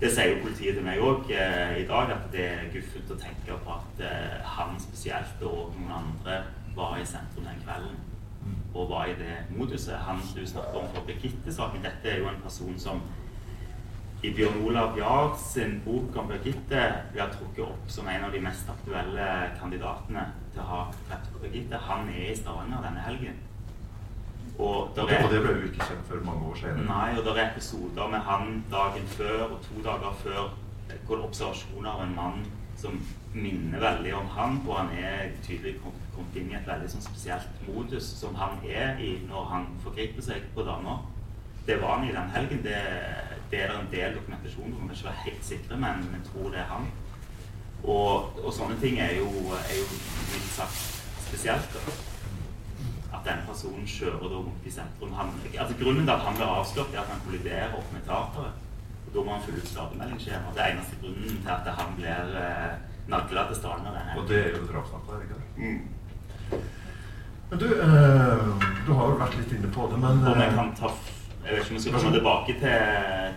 Det 0.01 0.11
sier 0.14 0.31
jo 0.31 0.43
politiet 0.45 0.77
til 0.79 0.85
meg 0.87 1.01
òg 1.03 1.31
eh, 1.35 1.81
i 1.83 1.87
dag, 1.87 2.12
at 2.14 2.29
det 2.31 2.45
er 2.47 2.69
guffent 2.71 3.11
å 3.11 3.19
tenke 3.19 3.57
på 3.64 3.75
at 3.75 4.03
eh, 4.07 4.37
han 4.57 4.77
spesielt 4.83 5.43
og 5.43 5.73
noen 5.75 5.97
andre 5.97 6.43
var 6.77 7.01
i 7.01 7.07
sentrum 7.07 7.49
den 7.49 7.59
kvelden. 7.64 7.97
Og 8.75 8.93
var 8.93 9.09
i 9.11 9.17
det 9.19 9.41
moduset. 9.51 9.97
Han 10.07 10.21
du 10.37 10.45
snakker 10.47 10.79
om 10.79 10.93
for 10.95 11.07
Birgitte-saken, 11.09 11.83
dette 11.83 12.12
er 12.12 12.23
jo 12.23 12.29
en 12.31 12.38
person 12.45 12.79
som 12.79 13.03
i 14.23 14.31
Bjørn 14.35 14.64
Olav 14.67 14.97
Jahr 14.99 15.35
sin 15.38 15.77
bok 15.85 16.17
om 16.19 16.31
Birgitte 16.31 16.81
blir 17.12 17.35
trukket 17.35 17.67
opp 17.67 17.91
som 17.91 18.09
en 18.11 18.25
av 18.27 18.33
de 18.35 18.41
mest 18.43 18.71
aktuelle 18.71 19.27
kandidatene 19.61 20.25
til 20.55 20.62
å 20.62 20.71
ha 20.73 20.81
drept 21.09 21.37
Birgitte. 21.43 21.79
Han 21.91 22.11
er 22.14 22.33
i 22.33 22.38
Stavanger 22.38 22.83
denne 22.87 23.05
helgen. 23.07 23.38
Og, 24.59 24.79
og, 24.90 24.94
det, 24.97 25.18
og, 25.25 25.31
det, 25.31 25.40
ble 25.44 25.53
jo 25.55 25.68
ikke 25.68 25.87
kjent 25.87 26.09
før 26.09 26.25
mange 26.27 26.49
år 26.51 26.57
senere. 26.59 26.87
Nei, 26.88 27.11
og 27.18 27.27
det 27.27 27.35
er 27.37 27.44
episoder 27.53 28.11
med 28.11 28.25
han 28.27 28.64
dagen 28.73 29.07
før 29.12 29.44
og 29.47 29.61
to 29.68 29.83
dager 29.85 30.16
før 30.25 30.40
hvor 30.88 31.16
det 31.16 31.23
er 31.23 31.29
observasjoner 31.29 31.90
av 31.90 32.03
en 32.03 32.16
mann 32.16 32.40
som 32.79 32.97
minner 33.35 33.81
veldig 33.83 34.14
om 34.16 34.29
han, 34.35 34.59
og 34.66 34.75
han 34.79 34.90
er 34.99 35.31
tydelig 35.44 35.77
kommet 35.83 36.38
inn 36.40 36.51
i 36.51 36.57
et 36.59 36.66
veldig 36.66 36.88
sånn 36.90 37.05
spesielt 37.05 37.62
modus 37.68 38.09
som 38.18 38.35
han 38.38 38.59
er 38.66 38.99
i 39.05 39.12
når 39.29 39.49
han 39.53 39.68
forgriper 39.85 40.25
seg 40.25 40.49
på 40.57 40.64
damer. 40.66 41.05
Det 41.68 41.77
var 41.83 41.99
han 41.99 42.09
i 42.09 42.14
den 42.14 42.35
helgen. 42.35 42.62
Det, 42.64 42.79
det 43.53 43.62
er 43.62 43.73
det 43.73 43.79
en 43.79 43.92
del 43.92 44.16
dokumentasjon 44.16 44.73
på, 44.73 44.88
vi 44.88 44.97
ikke 44.97 45.11
være 45.11 45.25
helt 45.27 45.49
sikre, 45.53 45.81
men 45.85 46.07
vi 46.14 46.23
tror 46.31 46.51
det 46.55 46.62
er 46.64 46.71
han. 46.73 46.90
Og, 47.85 48.38
og 48.42 48.53
sånne 48.55 48.79
ting 48.83 48.99
er 48.99 49.18
jo, 49.21 49.29
er 49.61 49.75
jo 49.79 49.88
mildt 49.92 50.55
sagt 50.57 50.87
spesielt. 51.29 52.08
Den 53.29 53.43
personen 53.49 53.85
kjører 53.87 54.23
da 54.23 54.38
rundt 54.41 54.67
i 54.67 54.73
sentrum. 54.73 55.12
Han, 55.19 55.35
altså 55.53 55.75
Grunnen 55.81 56.07
til 56.07 56.14
at 56.14 56.25
han 56.25 56.38
blir 56.38 56.53
avslørt, 56.55 56.95
er 56.95 57.03
at 57.03 57.12
han 57.12 57.21
kolliderer 57.27 57.77
opp 57.77 57.93
med 57.93 58.07
teateret. 58.09 58.64
Og 59.07 59.14
Da 59.14 59.25
må 59.25 59.35
han 59.35 59.45
fylle 59.45 59.61
ut 59.62 59.69
skademeldingsskjema. 59.69 60.55
Det 60.55 60.62
er 60.64 60.73
eneste 60.73 60.97
grunnen 61.03 61.37
til 61.45 61.53
at 61.57 61.69
han 61.81 61.95
blir 61.99 62.35
eh, 62.45 62.73
nagla 63.12 63.47
til 63.49 63.57
Stavanger. 63.61 64.01
Og 64.17 64.29
det 64.29 64.41
er 64.45 64.51
jo 64.57 64.67
drapsnatta, 64.73 65.12
det 65.12 65.23
ikke 65.23 65.38
det? 65.41 65.47
Mm. 65.64 65.81
Men 67.51 67.61
du, 67.62 67.67
eh, 67.67 68.43
du 68.87 68.93
har 68.93 69.07
jo 69.12 69.21
vært 69.23 69.38
litt 69.41 69.55
inne 69.57 69.71
på 69.73 69.87
det, 69.93 70.01
men 70.03 70.27
Om 70.33 70.43
jeg 70.45 70.53
kan 70.59 70.75
ta 70.81 70.91
Jeg 71.45 71.57
vet 71.57 71.62
ikke 71.62 71.71
om 71.71 71.77
vi 71.77 71.83
skal 71.83 71.95
komme 71.97 72.17
tilbake 72.19 72.55
til, 72.61 72.81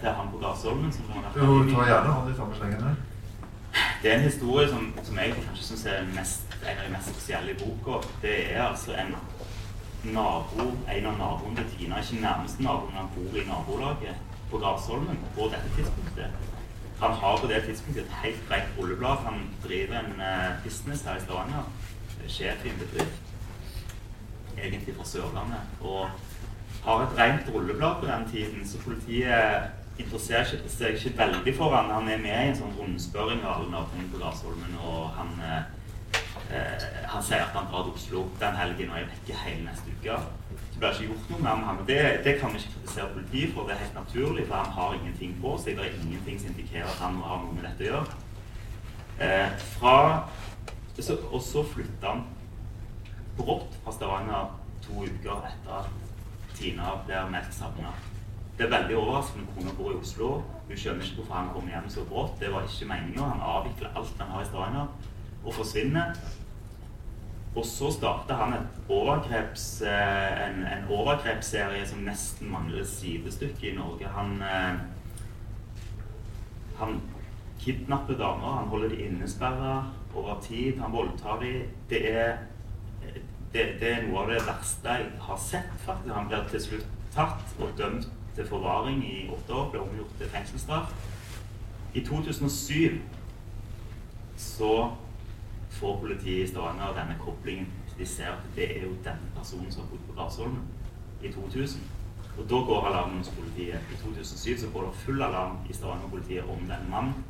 til 0.01 0.09
han 0.17 0.31
på 0.31 0.39
Gassholmen? 0.41 0.93
Jo, 1.35 1.45
ta 1.71 1.85
gjerne 1.87 2.15
han 2.17 2.31
i 2.31 2.35
samme 2.35 2.57
slengen 2.57 2.83
her. 2.83 2.95
Det 4.03 4.11
er 4.11 4.17
en 4.17 4.25
historie 4.25 4.67
som, 4.69 4.89
som 5.03 5.19
jeg 5.21 5.35
kanskje 5.37 5.63
syns 5.63 5.85
er 5.85 6.09
mest, 6.15 6.57
en 6.65 6.81
av 6.81 6.83
de 6.87 6.91
mest 6.91 7.13
spesielle 7.13 7.53
i 7.53 7.59
boka. 7.61 8.01
Det 8.21 8.33
er 8.51 8.65
altså 8.65 8.97
en 8.99 9.15
nabo, 10.03 10.65
en 10.89 11.05
av 11.05 11.17
naboene 11.17 11.61
til 11.61 11.73
Tina, 11.77 11.99
ikke 12.01 12.21
nærmeste 12.21 12.63
naboen, 12.63 12.97
han 12.97 13.11
bor 13.15 13.37
i 13.37 13.45
nabolaget 13.47 14.15
på 14.51 14.59
Grasholmen 14.61 15.19
på 15.35 15.49
dette 15.51 15.75
tidspunktet. 15.75 16.49
Han 17.01 17.11
har 17.11 17.37
på 17.37 17.47
det 17.47 17.63
tidspunktet 17.65 18.03
et 18.03 18.17
helt 18.23 18.41
greit 18.49 18.73
rulleblad. 18.77 19.17
Han 19.25 19.39
driver 19.63 19.99
en 19.99 20.11
uh, 20.21 20.63
business 20.63 21.03
her 21.03 21.17
i 21.17 21.21
Stavanger. 21.21 21.69
Sjef 22.27 22.65
i 22.65 22.69
en 22.69 22.81
bedrift. 22.81 23.21
Egentlig 24.57 24.95
fra 24.97 25.05
Sørlandet. 25.05 25.63
Og 25.81 26.09
har 26.83 27.01
et 27.01 27.17
rent 27.17 27.53
rulleblad 27.53 27.95
på 27.99 28.05
den 28.05 28.29
tiden, 28.31 28.67
så 28.67 28.77
politiet 28.83 29.69
interesserer 29.97 30.45
seg 30.69 30.97
ikke 30.97 31.17
veldig 31.17 31.55
for 31.57 31.73
han. 31.75 31.89
Han 31.93 32.09
er 32.09 32.21
med 32.21 32.37
i 32.37 32.51
en 32.51 32.59
sånn 32.61 32.77
rundspørring 32.77 33.41
av 33.45 33.63
alle 33.63 33.85
på 34.13 34.21
Grasholmen, 34.21 34.77
og 34.85 35.09
han 35.17 35.33
uh, 35.41 35.59
Eh, 36.51 36.85
han 37.07 37.23
sier 37.23 37.45
at 37.45 37.53
han 37.55 37.69
drar 37.71 37.85
til 37.87 37.93
Oslo 37.95 38.21
den 38.39 38.57
helgen 38.59 38.89
og 38.91 38.97
er 38.99 39.07
vekke 39.07 39.37
hele 39.45 39.69
neste 39.69 39.93
uke. 39.93 40.17
Det 40.51 40.79
blir 40.81 40.89
ikke 40.97 41.13
gjort 41.13 41.29
noe 41.31 41.43
med 41.45 41.65
ham. 41.67 41.79
Det, 41.87 41.99
det 42.25 42.33
kan 42.41 42.51
vi 42.51 42.59
ikke 42.59 42.73
kritisere 42.75 43.13
politiet 43.13 43.53
for. 43.53 43.67
Det 43.67 43.75
er 43.75 43.83
helt 43.85 43.99
naturlig, 43.99 44.47
for 44.47 44.55
han 44.55 44.75
har 44.77 44.97
ingenting 44.97 45.37
på 45.41 45.55
seg. 45.63 45.77
Det 45.77 45.85
er 45.85 46.01
ingenting 46.01 46.41
som 46.41 46.51
indikerer 46.51 46.89
at 46.91 46.99
han 47.05 47.21
har 47.21 47.31
ha 47.31 47.39
noe 47.45 47.55
med 47.55 47.67
dette 47.69 47.87
å 47.87 47.91
gjøre. 47.93 48.19
Eh, 49.21 49.49
fra, 49.77 49.95
så, 50.99 51.17
og 51.31 51.41
så 51.45 51.63
flytta 51.71 52.15
han 52.15 52.25
brått 53.37 53.77
fra 53.83 53.93
Stavanger 53.95 54.51
to 54.83 55.05
uker 55.05 55.45
etter 55.47 55.75
at 55.77 56.57
Tina 56.57 56.97
blir 57.05 57.29
meldt 57.31 57.55
savna. 57.55 57.93
Det 58.57 58.67
er 58.67 58.73
veldig 58.75 58.97
overraskende. 58.97 59.47
Kona 59.55 59.71
bor 59.77 59.93
i 59.93 60.01
Oslo. 60.01 60.33
Hun 60.67 60.77
skjønner 60.77 61.05
ikke 61.05 61.21
hvorfor 61.21 61.37
han 61.39 61.49
kom 61.55 61.71
hjem 61.71 61.87
så 61.89 62.03
brått. 62.09 62.35
Det 62.43 62.51
var 62.51 62.67
ikke 62.67 62.89
meninga. 62.91 63.31
Han 63.31 63.47
avvikler 63.53 63.95
alt 63.95 64.19
han 64.19 64.35
har 64.35 64.43
i 64.43 64.49
Stavanger, 64.51 64.91
og 65.45 65.53
forsvinner. 65.55 66.11
Og 67.55 67.65
så 67.67 67.89
starta 67.91 68.37
han 68.39 68.53
overgreps, 68.89 69.81
eh, 69.81 70.49
en, 70.49 70.61
en 70.63 70.85
overgrepsserie 70.89 71.83
som 71.87 72.05
nesten 72.07 72.51
mangler 72.51 72.85
sidestykke 72.87 73.71
i 73.71 73.75
Norge. 73.75 74.07
Han, 74.07 74.37
eh, 74.41 74.79
han 76.79 77.01
kidnapper 77.59 78.15
damer, 78.15 78.55
han 78.61 78.71
holder 78.71 78.89
de 78.89 79.01
innesperra 79.05 79.91
over 80.15 80.39
tid, 80.41 80.79
han 80.79 80.91
voldtar 80.91 81.43
de. 81.43 81.51
Det 81.89 82.01
er, 82.13 82.37
det, 83.53 83.67
det 83.83 83.91
er 83.91 84.07
noe 84.07 84.23
av 84.23 84.31
det 84.31 84.41
verste 84.47 84.95
jeg 84.95 85.11
har 85.27 85.43
sett, 85.43 85.77
faktisk. 85.83 86.15
Han 86.15 86.31
blir 86.31 86.47
til 86.53 86.67
slutt 86.69 86.97
tatt 87.11 87.55
og 87.59 87.75
dømt 87.77 88.07
til 88.35 88.47
forvaring 88.47 89.03
i 89.03 89.25
åtte 89.27 89.53
år, 89.53 89.69
ble 89.73 89.83
omgjort 89.83 90.15
til 90.19 90.31
fengselsstraff. 90.31 90.95
I 91.93 92.05
2007 92.07 93.01
så 94.39 94.75
får 95.71 95.97
politiet 96.03 96.43
i 96.43 96.51
Stavanger 96.51 96.95
denne 96.97 97.17
koblingen. 97.21 97.69
De 97.97 98.05
ser 98.07 98.31
at 98.33 98.45
det 98.55 98.67
er 98.77 98.85
jo 98.87 98.95
denne 99.05 99.33
personen 99.35 99.71
som 99.71 99.83
har 99.83 99.91
bodd 99.91 100.05
på 100.07 100.15
Glasholmen 100.17 100.63
i 101.21 101.31
2000. 101.31 101.83
Og 102.37 102.47
da 102.49 102.61
går 102.67 102.87
alarmen 102.87 103.19
hos 103.21 103.29
politiet. 103.35 103.91
I 103.91 103.99
2007 104.01 104.57
så 104.63 104.71
går 104.73 104.87
det 104.87 105.03
full 105.03 105.21
alarm 105.21 105.57
i 105.69 105.75
Stavanger-politiet 105.75 106.49
om 106.49 106.63
denne 106.65 106.89
mannen. 106.89 107.23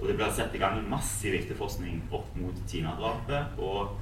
Og 0.00 0.08
det 0.08 0.16
blir 0.16 0.32
satt 0.32 0.54
i 0.54 0.60
gang 0.60 0.82
massiv 0.90 1.34
etterforskning 1.34 2.02
opp 2.14 2.34
mot 2.36 2.58
Tina-drapet. 2.68 3.58
Og 3.58 3.96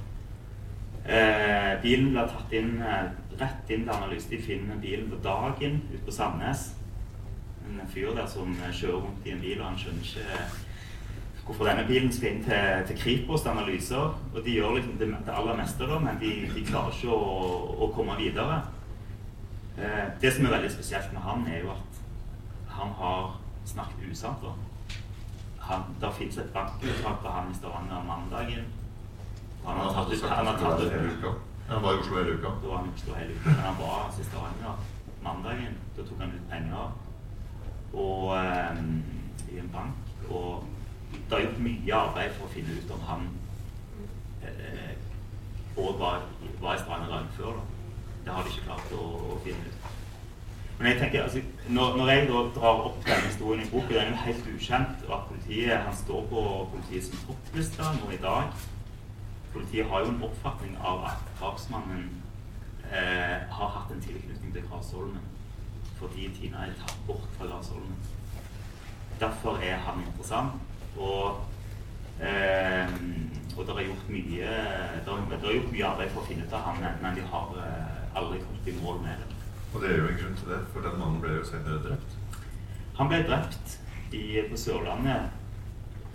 eh, 1.07 1.73
bilen 1.83 2.11
blir 2.13 2.31
tatt 2.31 2.55
inn 2.55 2.77
eh, 2.83 3.09
rett 3.39 3.71
inn 3.71 3.85
til 3.85 3.95
analyse. 3.95 4.29
De 4.31 4.41
finner 4.41 4.79
bilen 4.81 5.09
på 5.11 5.21
dagen 5.23 5.81
ute 5.91 6.03
på 6.05 6.13
Sandnes. 6.13 6.69
En 7.65 7.81
fyr 7.89 8.13
der 8.15 8.27
som 8.29 8.53
kjører 8.71 9.01
rundt 9.01 9.25
i 9.25 9.33
en 9.33 9.41
bil, 9.41 9.59
og 9.59 9.71
han 9.71 9.79
skjønner 9.81 10.05
ikke 10.05 10.64
hvorfor 11.45 11.67
denne 11.69 11.85
bilen 11.87 12.13
skal 12.13 12.31
inn 12.31 12.43
til, 12.43 12.85
til 12.89 12.97
Kripos 12.97 13.41
til 13.41 13.53
analyser. 13.53 14.15
Og 14.33 14.39
de 14.45 14.55
gjør 14.57 14.77
liksom 14.77 14.97
det, 14.99 15.09
det 15.27 15.33
aller 15.33 15.57
meste, 15.59 15.87
da, 15.89 15.99
men 16.01 16.17
de, 16.21 16.31
de 16.55 16.65
klarer 16.65 16.95
ikke 16.95 17.13
å, 17.13 17.41
å 17.85 17.91
komme 17.95 18.17
videre. 18.19 18.61
Eh, 19.77 20.05
det 20.21 20.33
som 20.33 20.47
er 20.47 20.55
veldig 20.57 20.71
spesielt 20.73 21.13
med 21.13 21.21
han, 21.21 21.45
er 21.51 21.61
jo 21.65 21.73
at 21.75 22.01
han 22.75 22.95
har 22.97 23.35
snakket 23.65 24.09
usant. 24.11 24.41
da. 24.41 24.55
Han, 25.65 25.85
der 26.01 26.11
fins 26.17 26.37
et 26.37 26.53
bankuttak 26.53 27.21
på 27.21 27.37
han 27.37 27.51
i 27.51 27.57
Stavanger 27.57 28.03
mandagen. 28.09 28.67
Og 29.63 29.71
han 29.71 29.81
har 29.81 29.93
tatt 29.93 30.13
ut 30.13 30.29
han 30.29 30.45
har 30.45 30.59
tatt 30.61 30.81
ut 30.81 31.25
Han 31.69 31.81
var 31.81 31.95
i 31.95 32.01
Oslo 32.03 32.17
hele 32.19 32.35
uka. 32.37 32.51
Da 32.61 32.69
var 32.69 32.77
han 32.77 32.89
i 32.89 32.93
Oslo 32.93 33.15
hele 33.17 33.33
uka. 33.33 33.49
Men 33.49 33.63
han 33.65 33.79
var 33.79 33.95
altså 34.05 34.21
i 34.21 34.27
Stavanger 34.29 34.83
mandagen. 35.25 35.77
Da 35.97 36.05
tok 36.05 36.21
han 36.21 36.35
ut 36.35 36.49
penger 36.49 36.93
og, 37.93 38.37
eh, 38.37 39.55
i 39.55 39.59
en 39.59 39.69
bank. 39.73 40.13
Og 40.29 40.63
det 41.29 41.37
er 41.37 41.45
gjort 41.47 41.63
mye 41.65 41.99
arbeid 41.99 42.35
for 42.37 42.47
å 42.47 42.53
finne 42.53 42.77
ut 42.77 42.91
om 42.93 43.05
han 43.09 43.27
eh, 44.45 44.93
og 45.75 45.99
var, 45.99 46.27
var 46.61 46.75
i 46.75 46.81
Stranda 46.83 47.09
dagen 47.09 47.31
før. 47.37 47.57
Da. 47.59 47.63
Det 48.25 48.33
har 48.33 48.43
de 48.45 48.53
ikke 48.53 48.67
klart 48.67 48.93
å, 48.95 49.05
å 49.35 49.39
finne 49.43 49.69
ut. 49.69 49.91
Men 50.77 50.87
jeg 50.91 50.99
tenker, 50.99 51.23
altså, 51.23 51.41
når, 51.69 51.97
når, 51.97 52.09
jeg 52.11 52.27
da 52.27 52.39
drar 52.55 52.81
opp 52.89 52.97
denne 53.05 53.29
historien 53.29 53.63
i 53.63 53.69
boka, 53.71 53.93
den 53.93 54.01
er 54.01 54.09
jo 54.11 54.23
helt 54.25 54.49
ukjent. 54.55 55.05
At 55.07 55.27
politiet 55.29 55.85
han 55.87 55.95
står 55.95 56.25
på 56.31 56.43
politiets 56.73 57.11
toppliste 57.27 57.91
nå 57.99 58.11
i 58.11 58.19
dag. 58.23 58.65
Politiet 59.53 59.87
har 59.91 60.03
jo 60.03 60.11
en 60.11 60.25
oppfatning 60.27 60.75
av 60.83 61.05
at 61.13 61.29
drapsmannen 61.39 62.09
eh, 62.91 63.37
har 63.57 63.71
hatt 63.77 63.93
en 63.95 64.03
tilknytning 64.03 64.51
til 64.53 64.67
Grasholmen 64.67 65.31
fordi 65.95 66.27
Tina 66.35 66.65
er 66.65 66.73
tatt 66.75 66.97
bort 67.07 67.29
fra 67.37 67.47
Grasholmen. 67.47 67.95
Derfor 69.19 69.61
er 69.63 69.77
han 69.85 70.01
interessant. 70.03 70.74
Og, 70.97 71.41
eh, 72.19 72.91
og 73.55 73.61
det 73.67 73.75
er 73.75 73.87
gjort 73.89 74.09
mye 74.09 74.51
det 75.05 75.13
er, 75.13 75.37
er 75.37 75.57
gjort 75.57 75.71
mye 75.71 75.87
arbeid 75.91 76.11
for 76.13 76.23
å 76.23 76.27
finne 76.27 76.45
ut 76.47 76.55
av 76.55 76.67
han, 76.69 76.83
men 77.03 77.17
de 77.17 77.23
har 77.31 77.55
eh, 77.63 78.19
aldri 78.19 78.41
kommet 78.43 78.69
i 78.71 78.75
mål 78.81 79.01
med 79.03 79.23
det. 79.23 79.31
Og 79.73 79.81
det 79.83 79.89
er 79.91 79.97
jo 79.99 80.11
en 80.11 80.21
grunn 80.21 80.37
til 80.39 80.53
det, 80.53 80.61
for 80.73 80.85
den 80.87 80.99
mannen 80.99 81.23
ble 81.23 81.33
jo 81.39 81.47
senere 81.47 81.81
drept. 81.83 82.19
Han 82.95 83.09
ble 83.11 83.25
drept 83.27 83.79
i, 84.15 84.23
på 84.47 84.59
Sørlandet 84.59 85.33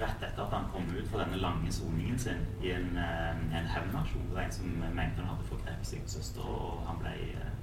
rett 0.01 0.23
etter 0.25 0.47
at 0.47 0.55
han 0.57 0.69
kom 0.73 0.87
ut 0.95 1.09
fra 1.11 1.25
denne 1.25 1.41
lange 1.43 1.73
soningen 1.73 2.19
sin 2.19 2.41
i 2.65 2.73
en, 2.73 2.97
eh, 2.97 3.43
en 3.59 3.69
hevnaksjon. 3.69 4.29
Det 4.29 4.37
var 4.37 4.47
en 4.47 4.53
som 4.53 4.71
mente 4.81 5.21
han 5.21 5.29
hadde 5.29 5.49
forgrepet 5.51 5.87
sin 5.87 6.07
søster, 6.09 6.41
og 6.41 6.87
han 6.87 7.03
ble, 7.03 7.13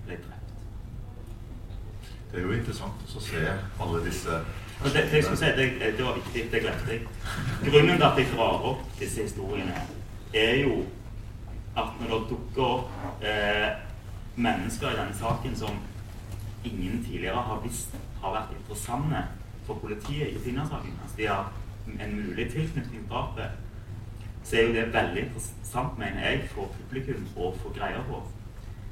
ble, 0.06 0.20
drept. 0.28 0.54
Det 2.32 2.40
er 2.40 2.46
jo 2.46 2.54
interessant 2.54 3.16
å 3.16 3.24
se 3.24 3.44
alle 3.82 4.04
disse 4.06 4.42
det, 4.84 4.94
det, 4.94 5.18
jeg 5.18 5.38
si, 5.38 5.46
det, 5.46 5.98
det 5.98 6.06
var 6.06 6.16
viktig, 6.16 6.44
det 6.52 6.62
glemte 6.62 6.92
jeg. 6.92 7.02
Grunnen 7.66 7.98
til 7.98 8.08
at 8.08 8.18
jeg 8.22 8.30
drar 8.36 8.66
opp 8.72 8.84
disse 9.00 9.26
historiene, 9.26 9.82
er 10.34 10.56
jo 10.63 10.84
at 11.78 11.94
når 12.02 12.13
det 12.13 12.30
dukker 12.30 12.63
opp 12.63 13.24
eh, 13.26 13.70
mennesker 14.36 14.92
i 14.92 15.00
denne 15.00 15.18
saken 15.18 15.56
som 15.56 15.80
ingen 16.66 17.04
tidligere 17.06 17.42
har 17.50 17.62
visst 17.63 17.96
har 18.22 18.34
vært 18.34 18.54
interessante 18.58 19.24
for 19.66 19.82
politiet 19.82 20.36
i 20.36 20.44
Tina-saken. 20.44 21.00
Altså 21.04 21.18
de 21.18 21.28
har 21.28 21.52
en 22.00 22.16
mulig 22.16 22.52
tilknytning 22.52 23.02
til 23.02 23.10
drapet. 23.10 23.50
Så 24.44 24.56
er 24.56 24.68
jo 24.68 24.74
det 24.74 24.94
veldig 24.94 25.24
interessant, 25.24 25.98
mener 26.00 26.30
jeg, 26.30 26.48
for 26.54 26.72
publikum 26.78 27.26
å 27.36 27.52
få 27.62 27.74
greie 27.76 28.02
på. 28.10 28.22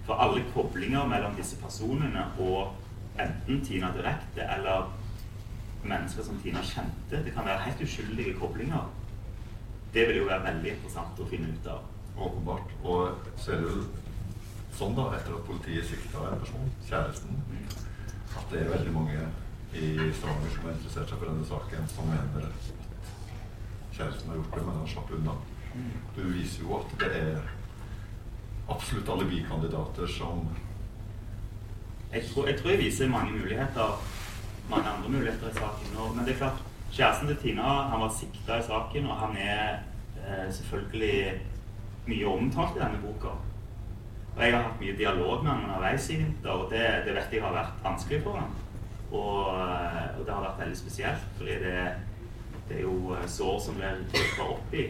For 0.05 0.21
alle 0.21 0.43
koblinger 0.53 1.07
mellom 1.09 1.37
disse 1.37 1.57
personene 1.61 2.27
og 2.39 2.75
enten 3.21 3.61
Tina 3.65 3.89
direkte 3.95 4.43
eller 4.57 4.89
mennesker 5.89 6.23
som 6.23 6.39
Tina 6.43 6.61
kjente, 6.65 7.23
det 7.25 7.33
kan 7.33 7.47
være 7.47 7.65
helt 7.65 7.83
uskyldige 7.85 8.35
koblinger. 8.39 8.89
Det 9.93 10.07
vil 10.07 10.21
jo 10.21 10.29
være 10.29 10.43
veldig 10.49 10.71
interessant 10.73 11.21
å 11.21 11.27
finne 11.29 11.53
ut 11.53 11.69
av. 11.71 11.85
Åpenbart. 12.15 12.73
Og 12.83 13.31
så 13.39 13.55
er 13.55 13.63
det 13.63 13.73
sånn, 14.75 14.95
da, 14.97 15.09
etter 15.15 15.35
at 15.35 15.47
politiet 15.47 15.87
sikta 15.87 16.23
en 16.29 16.41
person, 16.43 16.71
kjæresten, 16.87 17.41
at 18.35 18.47
det 18.51 18.61
er 18.61 18.71
veldig 18.73 18.93
mange 18.95 19.25
i 19.75 19.91
Stavanger 20.15 20.51
som 20.51 20.67
har 20.67 20.75
interessert 20.75 21.11
seg 21.11 21.19
for 21.19 21.29
denne 21.29 21.47
saken, 21.47 21.87
som 21.91 22.09
mener 22.11 22.47
at 22.47 22.69
kjæresten 23.95 24.31
har 24.31 24.39
gjort 24.39 24.55
det, 24.55 24.63
men 24.67 24.79
han 24.79 24.91
slapp 24.91 25.13
unna. 25.17 25.35
Du 26.15 26.21
viser 26.31 26.63
jo 26.63 26.77
at 26.79 26.93
det 27.01 27.11
er 27.19 27.49
absolutt 28.71 29.09
alibikandidater 29.11 30.07
som 30.07 30.47
jeg 32.15 32.23
tror, 32.29 32.47
jeg 32.47 32.59
tror, 32.59 32.69
jeg 32.71 32.79
viser 32.79 33.09
mange 33.11 33.33
muligheter, 33.35 33.97
mange 34.69 34.89
andre 34.89 35.09
muligheter 35.09 35.49
i 35.49 35.57
saken. 35.59 35.97
Og, 35.97 36.15
men 36.15 36.25
det 36.25 36.35
er 36.35 36.41
klart, 36.43 36.63
kjæresten 36.91 37.27
til 37.27 37.41
Tina 37.41 37.73
han 37.91 38.01
var 38.01 38.13
sikta 38.13 38.59
i 38.59 38.67
saken, 38.67 39.09
og 39.09 39.19
han 39.23 39.37
er 39.37 39.65
eh, 40.21 40.47
selvfølgelig 40.53 41.41
mye 42.07 42.27
omtalt 42.27 42.77
i 42.77 42.83
denne 42.83 43.01
boka. 43.03 43.33
Og 44.35 44.43
jeg 44.43 44.53
har 44.53 44.65
hatt 44.67 44.81
mye 44.81 44.97
dialog 44.97 45.43
med 45.43 45.51
han 45.51 45.63
underveis 45.63 46.09
i 46.09 46.19
vinter, 46.19 46.51
og 46.51 46.71
det, 46.71 46.83
det, 47.05 47.15
vet 47.15 47.33
jeg 47.33 47.43
har 47.43 47.55
vært 47.55 47.83
vanskelig 47.83 48.21
for 48.23 48.41
han. 48.41 48.55
Og, 49.11 49.37
og 50.19 50.21
det 50.25 50.33
har 50.33 50.43
vært 50.43 50.61
veldig 50.65 50.77
spesielt, 50.77 51.27
fordi 51.37 51.59
det, 51.63 51.75
det 52.69 52.79
er 52.79 52.87
jo 52.87 53.15
eh, 53.15 53.27
sår 53.29 53.59
som 53.63 53.77
blir 53.79 54.01
rykka 54.13 54.49
opp 54.55 54.75
i. 54.75 54.89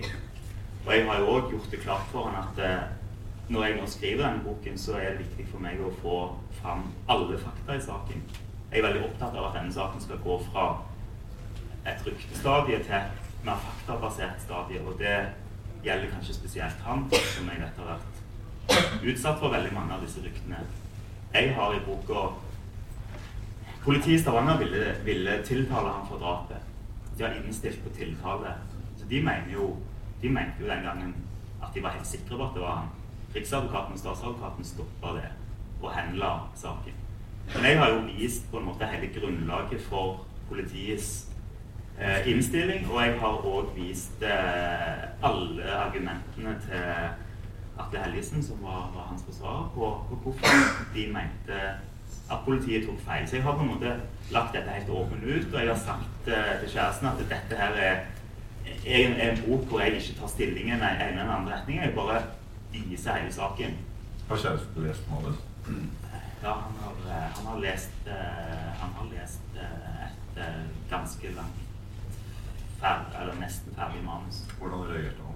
Og 0.86 0.94
jeg 0.94 1.06
har 1.08 1.22
jo 1.22 1.34
òg 1.34 1.52
gjort 1.54 1.72
det 1.74 1.82
klart 1.82 2.10
for 2.12 2.30
han 2.30 2.42
at 2.42 2.62
eh, 2.62 2.88
når 3.50 3.66
jeg 3.66 3.78
nå 3.78 3.86
skriver 3.90 4.24
denne 4.26 4.44
boken, 4.46 4.78
så 4.82 4.98
er 4.98 5.14
det 5.14 5.26
viktig 5.26 5.46
for 5.52 5.62
meg 5.62 5.82
å 5.82 5.94
få 6.02 6.18
fram 6.62 6.88
alle 7.12 7.38
fakta 7.38 7.78
i 7.78 7.84
saken. 7.86 8.26
Jeg 8.76 8.82
er 8.82 8.90
veldig 8.90 9.06
opptatt 9.06 9.36
av 9.40 9.46
at 9.48 9.54
denne 9.56 9.72
saken 9.72 10.02
skal 10.04 10.18
gå 10.20 10.34
fra 10.50 10.64
et 11.88 12.02
ryktestadie 12.04 12.80
til 12.84 12.96
et 12.98 13.46
mer 13.48 13.62
faktabasert 13.64 14.42
stadie. 14.44 14.82
Og 14.84 14.98
det 15.00 15.14
gjelder 15.86 16.12
kanskje 16.12 16.36
spesielt 16.36 16.82
han, 16.84 17.06
som 17.14 17.48
jeg 17.48 17.62
vet 17.62 17.80
har 17.80 17.94
vært 17.94 19.06
utsatt 19.14 19.40
for 19.40 19.54
veldig 19.54 19.72
mange 19.78 19.96
av 19.96 20.04
disse 20.04 20.20
ryktene. 20.26 20.60
Jeg 21.38 21.54
har 21.56 21.78
i 21.78 21.80
boka 21.86 22.26
Politiet 23.86 24.18
i 24.18 24.20
Stavanger 24.26 24.60
ville, 24.60 24.92
ville, 25.08 25.38
tiltale 25.48 25.96
ham 25.96 26.04
for 26.12 26.20
drapet. 26.20 26.68
De 27.16 27.24
har 27.24 27.40
innstilt 27.40 27.80
på 27.86 27.96
tiltale. 27.96 28.58
Så 29.00 29.08
de 29.08 29.24
mener 29.24 29.56
jo 29.56 29.70
de 30.20 30.36
mente 30.36 30.60
jo 30.60 30.68
den 30.68 30.84
gangen 30.84 31.16
at 31.64 31.72
de 31.72 31.86
var 31.88 31.96
helt 31.96 32.12
sikre 32.12 32.36
på 32.36 32.50
at 32.50 32.60
det 32.60 32.68
var 32.68 32.76
han. 32.82 32.94
Riksadvokaten 33.40 33.96
og 33.96 34.04
statsadvokaten 34.04 34.68
stoppa 34.68 35.16
det 35.22 35.32
og 35.80 35.92
henla 35.96 36.36
saken. 36.60 37.05
Men 37.54 37.66
jeg 37.66 37.80
har 37.80 37.90
jo 37.90 38.00
vist 38.08 38.52
på 38.52 38.60
en 38.60 38.66
måte 38.66 38.88
hele 38.90 39.12
grunnlaget 39.14 39.82
for 39.82 40.26
politiets 40.50 41.28
eh, 42.00 42.28
innstilling, 42.32 42.88
og 42.92 43.02
jeg 43.02 43.20
har 43.20 43.46
òg 43.52 43.72
vist 43.76 44.24
eh, 44.24 45.06
alle 45.24 45.70
argumentene 45.78 46.56
til 46.66 46.84
Atle 47.80 48.04
Helgesen, 48.04 48.44
som 48.44 48.64
var, 48.64 48.90
var 48.96 49.10
hans 49.10 49.24
forsvarer, 49.28 49.70
på, 49.76 49.92
på, 50.10 50.16
hvorfor 50.24 50.94
de 50.96 51.08
mente 51.14 51.62
at 52.32 52.38
politiet 52.46 52.88
tok 52.88 53.00
feil. 53.06 53.28
Så 53.28 53.36
jeg 53.36 53.44
har 53.44 53.58
på 53.58 53.66
en 53.66 53.74
måte 53.74 53.96
lagt 54.32 54.56
dette 54.56 54.78
helt 54.78 54.90
åpent 54.90 55.24
ut, 55.24 55.54
og 55.54 55.60
jeg 55.60 55.70
har 55.70 55.82
sagt 55.82 56.30
eh, 56.32 56.54
til 56.62 56.72
kjæresten 56.74 57.12
at 57.12 57.26
dette 57.30 57.60
her 57.62 57.82
er, 57.90 58.00
er, 58.86 58.98
en, 59.06 59.14
er, 59.14 59.32
en, 59.32 59.44
bok 59.48 59.68
hvor 59.70 59.84
jeg 59.84 60.00
ikke 60.00 60.18
tar 60.20 60.32
stillingen 60.34 60.82
i 60.82 60.94
ene 60.96 61.22
eller 61.22 61.36
andre 61.36 61.60
retning. 61.60 61.82
Jeg 61.82 61.94
bare 61.96 62.24
viser 62.74 63.20
hele 63.20 63.34
saken. 63.34 63.78
Har 64.30 64.42
kjæresten 64.42 64.88
lest 64.88 65.12
manus? 65.12 65.38
Ja, 66.46 66.54
han 66.64 66.76
har, 66.84 66.98
eh, 67.10 67.30
han 67.36 67.46
har 67.50 67.62
lest, 67.64 67.96
uh, 68.08 68.68
han 68.82 68.92
har 68.98 69.08
lest 69.10 69.56
uh, 69.58 70.04
et 70.08 70.42
ganske 70.90 71.32
langt 71.34 71.64
ferdig, 72.80 73.16
eller 73.22 73.40
nesten 73.42 73.76
ferdig 73.76 74.04
manus. 74.06 74.44
Hvordan 74.60 74.86
reagerte 74.92 75.26
han? 75.26 75.36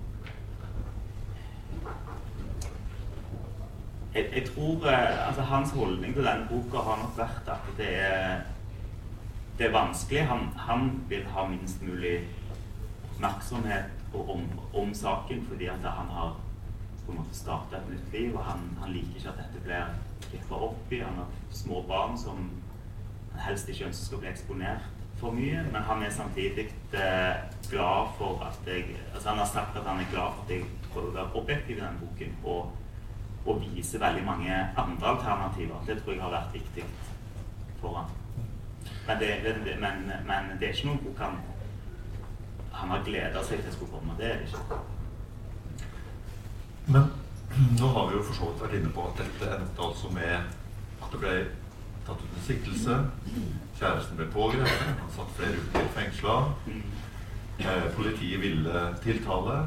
jeg, 4.13 4.29
jeg, 4.35 4.45
tror 4.49 4.87
eh, 4.87 5.27
altså 5.27 5.41
Hans 5.41 5.71
holdning 5.71 6.13
til 6.13 6.25
denne 6.25 6.47
boka 6.49 6.83
har 6.83 7.01
nok 7.03 7.17
vært 7.17 7.51
at 7.53 7.71
det 7.77 7.89
er, 8.01 8.41
det 9.57 9.67
er 9.67 9.75
vanskelig. 9.75 10.25
Han, 10.27 10.49
han, 10.57 10.91
vil 11.09 11.25
ha 11.33 11.45
minst 11.47 11.81
mulig 11.81 12.19
oppmerksomhet 13.11 14.13
om, 14.13 14.45
om, 14.73 14.93
saken 14.93 15.45
fordi 15.49 15.69
at 15.69 15.85
han 15.85 16.13
har 16.15 16.37
på 17.09 17.15
en 17.15 17.21
måte 17.23 17.37
starte 17.37 17.77
et 17.77 17.91
nytt 17.91 18.13
liv, 18.13 18.35
og 18.35 18.45
han, 18.45 18.63
han, 18.79 18.93
liker 18.93 19.17
ikke 19.17 19.33
at 19.33 19.41
dette 19.43 19.63
blir 19.65 19.93
klippa 20.29 20.61
opp 20.69 20.93
i. 20.93 21.01
Han 21.03 21.21
har 21.21 21.35
små 21.57 21.83
barn 21.89 22.17
som 22.17 22.41
han 23.33 23.45
helst 23.47 23.69
ikke 23.69 23.89
ønsker 23.89 24.05
skal 24.05 24.23
bli 24.23 24.31
eksponert 24.31 24.89
for 25.19 25.35
mye, 25.35 25.63
men 25.73 25.83
han 25.83 26.03
er 26.03 26.13
samtidig 26.15 26.69
eh, 26.95 27.41
glad 27.69 28.13
for 28.17 28.43
at 28.45 28.67
jeg 28.67 28.93
altså 29.13 29.29
Han 29.29 29.41
har 29.41 29.49
sagt 29.49 29.77
at 29.77 29.87
han 29.87 29.99
er 29.99 30.11
glad 30.11 30.37
for 30.37 30.45
at 30.45 30.53
jeg 30.53 30.69
prøver 30.93 31.09
å 31.09 31.17
være 31.17 31.41
objektiv 31.41 31.77
i 31.77 31.81
denne 31.81 31.99
boken. 32.03 32.37
og 32.43 32.77
og 33.45 33.61
vise 33.61 33.99
veldig 33.99 34.25
mange 34.25 34.53
andre 34.77 35.07
alternativer. 35.07 35.83
Det 35.87 36.01
tror 36.01 36.13
jeg 36.13 36.21
har 36.21 36.33
vært 36.33 36.53
viktig 36.53 36.83
for 37.81 37.95
han. 37.95 38.09
Men 39.07 39.19
det, 39.19 39.29
men, 39.79 40.11
men 40.27 40.51
det 40.59 40.67
er 40.67 40.75
ikke 40.75 40.89
noen 40.89 41.03
bok 41.05 41.21
han, 41.23 41.39
han 42.73 42.93
har 42.93 43.05
gleda 43.07 43.43
seg 43.47 43.63
til 43.63 43.73
skulle 43.73 43.95
komme. 43.95 44.17
Det 44.19 44.27
er 44.27 44.41
det 44.41 44.49
ikke. 44.51 44.79
Men 46.89 47.09
nå 47.79 47.91
har 47.95 48.09
vi 48.09 48.17
jo 48.17 48.23
for 48.27 48.37
så 48.37 48.49
vidt 48.51 48.63
vært 48.65 48.77
inne 48.79 48.93
på 48.93 49.07
at 49.09 49.21
dette 49.23 49.51
endte 49.57 49.85
altså 49.89 50.13
med 50.13 50.35
at 50.99 51.11
det 51.13 51.21
ble 51.21 51.35
tatt 52.07 52.23
ut 52.23 52.33
en 52.37 52.47
siktelse. 52.47 52.97
Kjæresten 53.79 54.19
ble 54.19 54.27
pågrepet. 54.33 54.89
Han 55.03 55.13
satt 55.15 55.37
flere 55.37 55.61
uker 55.61 55.93
fengsla. 55.97 56.39
Eh, 57.59 57.87
politiet 57.95 58.41
ville 58.41 58.83
tiltale. 59.03 59.61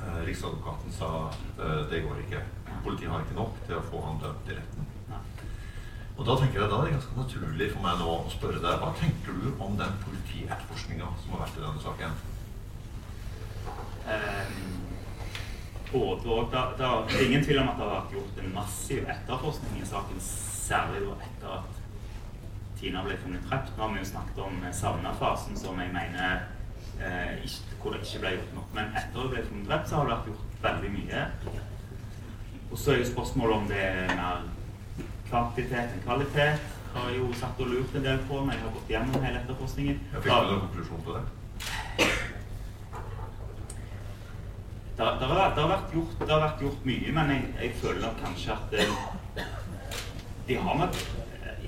Eh, 0.00 0.18
Riksadvokaten 0.26 0.94
sa 0.96 1.12
eh, 1.58 1.80
det 1.92 2.02
går 2.06 2.24
ikke 2.24 2.42
politiet 2.82 3.10
har 3.10 3.22
ikke 3.22 3.38
nok 3.38 3.58
til 3.66 3.78
å 3.78 3.84
få 3.90 4.02
han 4.06 4.20
dømt 4.22 4.50
i 4.50 4.56
retten. 4.58 4.88
Og 6.12 6.26
Da 6.28 6.34
tenker 6.38 6.60
jeg 6.60 6.70
da 6.70 6.78
er 6.78 6.88
det 6.88 6.94
ganske 6.96 7.18
naturlig 7.18 7.70
for 7.72 7.82
meg 7.82 7.98
nå 7.98 8.10
å 8.14 8.30
spørre 8.30 8.60
deg 8.62 8.82
hva 8.82 8.90
tenker 8.98 9.38
du 9.38 9.46
om 9.64 9.78
den 9.78 9.94
politietterforskninga 10.04 11.08
som 11.22 11.34
har 11.34 11.44
vært 11.46 11.56
i 11.56 11.64
denne 11.64 11.82
saken? 11.82 12.18
Um, 14.02 14.81
både 15.92 16.28
og. 16.28 16.48
Det, 16.52 16.62
det, 16.78 16.88
er 16.88 17.26
ingen 17.26 17.44
tvil 17.44 17.60
om 17.62 17.70
at 17.72 17.78
det 17.78 17.86
har 17.86 17.94
vært 17.98 18.16
gjort 18.16 18.40
en 18.42 18.54
massiv 18.56 19.12
etterforskning 19.14 19.82
i 19.82 19.88
saken, 19.88 20.22
særlig 20.22 21.04
etter 21.28 21.54
at 21.58 21.80
Tina 22.80 23.04
ble 23.06 23.18
funnet 23.22 23.44
drept. 23.46 23.74
Nå 23.76 23.84
har 23.84 23.92
vi 23.94 24.02
jo 24.02 24.08
snakket 24.10 24.40
om 24.42 24.64
savna-fasen, 24.74 25.58
som 25.58 25.78
jeg 25.80 25.92
mener 25.94 26.46
eh, 26.98 27.36
ikke, 27.46 27.76
hvor 27.82 27.94
det 27.94 28.02
ikke 28.02 28.24
ble 28.24 28.34
gjort 28.38 28.56
nok. 28.56 28.72
Men 28.78 28.90
etter 28.96 29.12
at 29.12 29.22
hun 29.22 29.30
ble 29.34 29.44
funnet 29.50 29.70
drept, 29.70 29.88
så 29.88 30.00
har 30.00 30.08
det 30.08 30.16
vært 30.16 30.32
gjort 30.32 30.66
veldig 30.66 30.92
mye. 30.96 31.22
Og 32.72 32.78
så 32.80 32.92
er 32.92 33.02
jo 33.02 33.12
spørsmålet 33.12 33.56
om 33.56 33.70
det 33.70 33.84
er 33.84 34.14
mer 34.16 34.44
kvantitet 35.28 35.94
enn 35.94 36.04
kvalitet. 36.06 36.68
Har 36.92 37.08
jeg 37.08 37.22
jo 37.22 37.30
satt 37.40 37.60
og 37.64 37.70
lurt 37.70 37.94
en 37.96 38.04
del 38.04 38.20
på 38.28 38.42
når 38.42 38.56
jeg 38.56 38.64
har 38.64 38.74
gått 38.76 38.92
gjennom 38.96 39.24
hele 39.28 39.40
etterforskningen. 39.44 40.04
Jeg 40.12 40.26
fikk 40.26 40.50
du 40.50 40.54
en 40.56 40.66
konklusjon 40.66 41.06
på 41.06 41.16
det? 41.16 41.24
Det, 44.96 45.04
har, 45.04 45.56
vært 45.68 46.62
gjort, 46.62 46.84
mye, 46.84 47.12
men 47.16 47.30
jeg, 47.32 47.48
jeg 47.62 47.74
føler 47.80 48.18
kanskje 48.20 48.52
at 48.52 48.74
det, 48.74 48.86
de 50.48 50.58
har 50.60 50.78
med, 50.78 51.00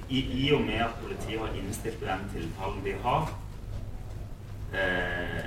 i, 0.08 0.20
i, 0.20 0.44
og 0.52 0.60
med 0.66 0.84
at 0.84 0.98
politiet 1.00 1.40
har 1.40 1.56
innstilt 1.56 2.04
den 2.04 2.24
tiltalen 2.34 2.84
de 2.84 2.94
har 3.06 3.32
eh, 4.76 5.42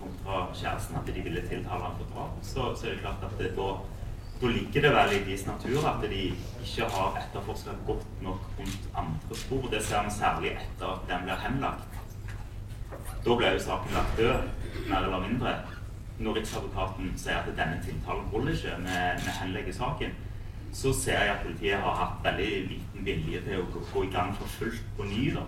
kontra 0.00 0.42
kjæresten, 0.50 0.98
at 0.98 1.14
de 1.14 1.22
ville 1.22 1.46
tiltale 1.46 1.86
ham 1.86 1.98
for 2.00 2.14
drap, 2.14 2.38
så, 2.42 2.72
så 2.74 2.88
er 2.88 2.96
det 2.96 3.04
klart 3.04 3.26
at 3.28 3.38
det 3.38 3.54
da 3.56 3.70
da 4.42 4.48
ligger 4.48 4.82
det 4.82 4.90
vel 4.90 5.12
i 5.14 5.18
deres 5.22 5.44
natur 5.46 5.84
at 5.86 6.00
de 6.02 6.22
ikke 6.32 6.86
har 6.90 7.18
etterforska 7.20 7.76
godt 7.86 8.22
nok 8.24 8.48
rundt 8.58 8.88
andre 8.98 9.36
spor. 9.38 9.68
Det 9.70 9.82
ser 9.86 10.02
vi 10.02 10.10
særlig 10.10 10.50
etter 10.56 10.86
at 10.88 11.04
den 11.10 11.28
blir 11.28 11.38
henlagt. 11.44 12.00
Da 13.22 13.36
ble 13.38 13.52
jo 13.54 13.60
saken 13.62 13.94
lagt 13.94 14.18
død, 14.18 14.48
mer 14.88 15.06
eller 15.06 15.22
mindre. 15.28 15.52
Når 16.18 16.36
Riksadvokaten 16.38 17.14
sier 17.16 17.40
at 17.40 17.56
denne 17.56 17.80
tiltalen 17.84 18.28
holder 18.32 18.52
ikke, 18.52 18.76
vi 19.24 19.34
henlegger 19.40 19.72
saken, 19.72 20.14
så 20.72 20.92
ser 20.96 21.24
jeg 21.24 21.34
at 21.34 21.42
politiet 21.44 21.80
har 21.80 21.98
hatt 21.98 22.22
veldig 22.24 22.52
liten 22.68 23.04
vilje 23.04 23.42
til 23.46 23.64
å 23.64 23.82
gå 23.92 24.04
i 24.06 24.12
gang 24.12 24.30
for 24.36 24.48
fullt 24.58 24.84
på 24.96 25.08
ny. 25.08 25.26
da. 25.34 25.44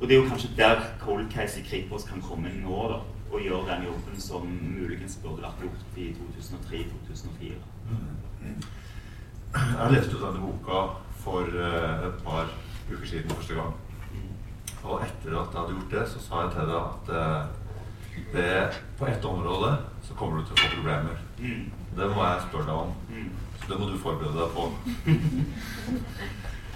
Og 0.00 0.08
det 0.08 0.16
er 0.16 0.22
jo 0.22 0.28
kanskje 0.28 0.56
der 0.56 0.82
cold 1.00 1.30
case 1.32 1.60
i 1.60 1.64
Kripos 1.64 2.04
kan 2.08 2.22
komme 2.24 2.52
nå. 2.60 2.82
da 2.92 3.00
og 3.32 3.40
gjøre 3.40 3.74
den 3.74 3.84
jobben 3.86 4.20
som 4.20 4.46
muligens 4.76 5.18
burde 5.22 5.42
vært 5.44 5.62
gjort 5.62 5.98
i 6.02 6.08
2003-2004. 6.18 7.58
Jeg 9.52 9.92
leste 9.92 10.16
jo 10.16 10.22
denne 10.24 10.42
boka 10.42 10.80
for 11.22 11.46
uh, 11.54 12.08
et 12.08 12.18
par 12.24 12.50
uker 12.90 13.06
siden 13.06 13.30
første 13.30 13.54
gang. 13.54 13.74
Og 14.82 15.02
etter 15.04 15.36
at 15.36 15.52
jeg 15.52 15.60
hadde 15.60 15.76
gjort 15.76 15.94
det, 15.94 16.04
så 16.10 16.22
sa 16.24 16.42
jeg 16.44 16.52
til 16.56 16.72
deg 16.72 16.80
at 16.80 17.12
uh, 17.14 17.59
det, 18.32 18.74
på 18.98 19.06
ett 19.06 19.24
område 19.24 19.76
så 20.02 20.14
kommer 20.14 20.40
du 20.40 20.48
til 20.48 20.56
å 20.56 20.60
få 20.62 20.74
problemer. 20.76 21.22
Mm. 21.38 21.70
Det 21.96 22.08
må 22.10 22.24
jeg 22.24 22.44
spørre 22.48 22.66
deg 22.68 22.80
om. 22.84 22.92
Mm. 23.10 23.30
Så 23.60 23.70
det 23.70 23.78
må 23.80 23.88
du 23.90 23.96
forberede 24.00 24.38
deg 24.38 24.50
på. 24.54 24.68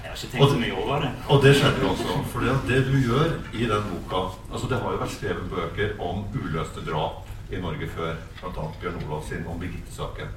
Jeg 0.05 0.11
har 0.11 0.19
ikke 0.19 0.31
tenkt 0.35 0.51
så 0.53 0.61
mye 0.61 0.81
over 0.83 1.05
det. 1.05 1.11
Og 1.33 1.43
det 1.43 1.53
skjedde 1.59 1.81
jo 1.81 1.91
også. 1.95 2.17
For 2.33 2.49
det 2.69 2.81
du 2.91 2.97
gjør 2.99 3.31
i 3.57 3.69
den 3.71 3.87
boka 3.89 4.25
altså 4.53 4.69
Det 4.69 4.81
har 4.83 4.93
jo 4.93 5.01
vært 5.01 5.15
skrevet 5.15 5.47
bøker 5.51 5.95
om 6.05 6.27
uløste 6.35 6.85
drap 6.85 7.31
i 7.53 7.61
Norge 7.61 7.89
før, 7.93 8.19
bl.a. 8.41 8.67
Bjørn 8.81 9.01
Olav 9.07 9.25
sin 9.29 9.47
om 9.49 9.61
Birgitte-saken. 9.61 10.31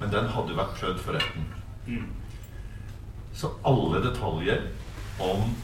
Men 0.00 0.12
den 0.12 0.30
hadde 0.30 0.56
vært 0.58 0.78
prøvd 0.78 1.02
for 1.02 1.18
retten. 1.18 1.50
Mm. 1.86 2.06
Så 3.34 3.50
alle 3.66 4.00
detaljer 4.04 4.68
om 5.22 5.54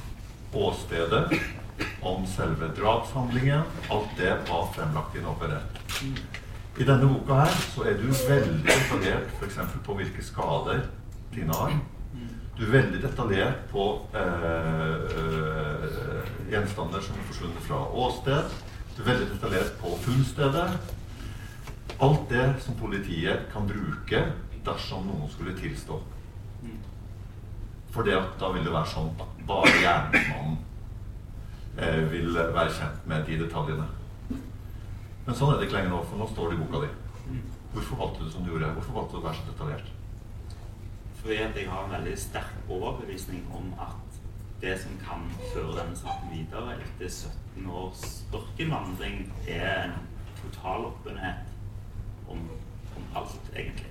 åstedet, 0.55 1.25
om 2.03 2.27
selve 2.27 2.71
drapshandlingen, 2.77 3.63
alt 3.91 4.17
det 4.19 4.33
var 4.49 4.69
fremlagt 4.75 5.17
i 5.17 5.23
en 5.23 5.31
operett. 5.33 5.81
I 6.81 6.87
denne 6.87 7.07
boka 7.07 7.43
her 7.43 7.57
så 7.75 7.85
er 7.91 7.99
du 8.01 8.07
veldig 8.09 8.61
detaljert 8.65 9.33
f.eks. 9.39 9.59
på 9.85 9.97
hvilke 9.99 10.25
skader 10.25 10.85
Tina 11.35 11.57
har. 11.57 11.75
Du 12.57 12.67
er 12.67 12.73
veldig 12.75 13.01
detaljert 13.03 13.61
på 13.71 13.85
eh, 14.13 14.47
eh, 15.17 16.31
gjenstander 16.53 17.01
som 17.01 17.17
er 17.17 17.29
forsvunnet 17.31 17.65
fra 17.65 17.81
åsted. 18.05 18.57
Du 18.97 19.03
er 19.03 19.13
veldig 19.13 19.29
detaljert 19.35 19.77
på 19.81 19.95
funnstedet. 20.05 20.67
Alt 22.01 22.27
det 22.29 22.47
som 22.65 22.77
politiet 22.81 23.49
kan 23.53 23.69
bruke 23.69 24.25
dersom 24.67 25.07
noen 25.09 25.31
skulle 25.33 25.57
tilstå. 25.57 26.01
For 27.91 28.07
da 28.07 28.53
vil 28.55 28.65
det 28.65 28.73
være 28.73 28.93
sånn 28.93 29.09
at 29.19 29.41
bare 29.49 29.73
gjerningsmannen 29.81 30.30
eh, 32.41 32.53
være 32.57 32.75
kjent 32.81 33.07
med 33.13 33.25
de 33.29 33.39
detaljene. 33.45 33.87
Men 35.27 35.37
sånn 35.37 35.55
er 35.55 35.61
det 35.61 35.69
ikke 35.69 35.79
lenger 35.79 35.95
nå, 35.95 36.03
for 36.09 36.21
nå 36.21 36.29
står 36.33 36.51
det 36.51 36.59
i 36.59 36.63
boka 36.65 36.85
di. 36.85 37.41
Hvorfor 37.71 38.05
valgte 38.05 38.27
du 38.27 38.35
som 38.35 38.45
du 38.45 38.55
gjorde? 38.55 38.75
Hvorfor 38.77 38.97
valgte 38.99 39.17
du 39.17 39.23
å 39.23 39.27
være 39.29 39.39
så 39.39 39.51
detaljert? 39.53 39.97
fordi 41.21 41.35
jeg 41.35 41.69
har 41.69 41.85
en 41.85 41.93
veldig 41.93 42.19
sterk 42.19 42.55
overbevisning 42.69 43.49
om 43.55 43.75
at 43.81 44.21
det 44.61 44.81
som 44.81 44.93
kan 45.09 45.27
føre 45.55 45.77
denne 45.77 45.97
saken 45.97 46.33
videre 46.33 46.77
etter 46.77 47.09
17 47.09 47.67
års 47.71 48.05
ørkenvandring, 48.35 49.33
er 49.49 49.83
en 49.85 49.93
total 50.43 50.85
åpenhet 50.85 51.35
om, 52.29 52.39
om, 52.97 53.05
alt, 53.17 53.53
egentlig. 53.57 53.87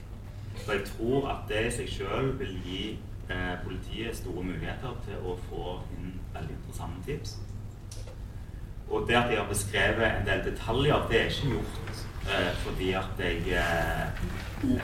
Så 0.56 0.72
jeg 0.72 0.82
tror 0.86 1.30
at 1.30 1.46
det 1.50 1.66
i 1.68 1.72
seg 1.78 1.90
sjøl 1.90 2.34
vil 2.40 2.58
gi 2.66 2.82
eh, 3.30 3.56
politiet 3.64 4.18
store 4.18 4.44
muligheter 4.44 4.98
til 5.06 5.26
å 5.26 5.38
få 5.50 5.80
inn 5.98 6.18
veldig 6.34 6.58
interessante 6.58 7.06
tips. 7.06 7.38
Og 8.90 9.08
det 9.08 9.16
at 9.16 9.32
jeg 9.32 9.38
har 9.38 9.48
beskrevet 9.50 10.06
en 10.08 10.28
del 10.28 10.44
detaljer, 10.46 11.08
det 11.10 11.22
er 11.22 11.26
ikke 11.30 11.54
gjort 11.54 12.04
eh, 12.30 12.54
fordi 12.64 12.92
at 12.98 13.20
jeg 13.20 13.38
eh, 13.62 14.22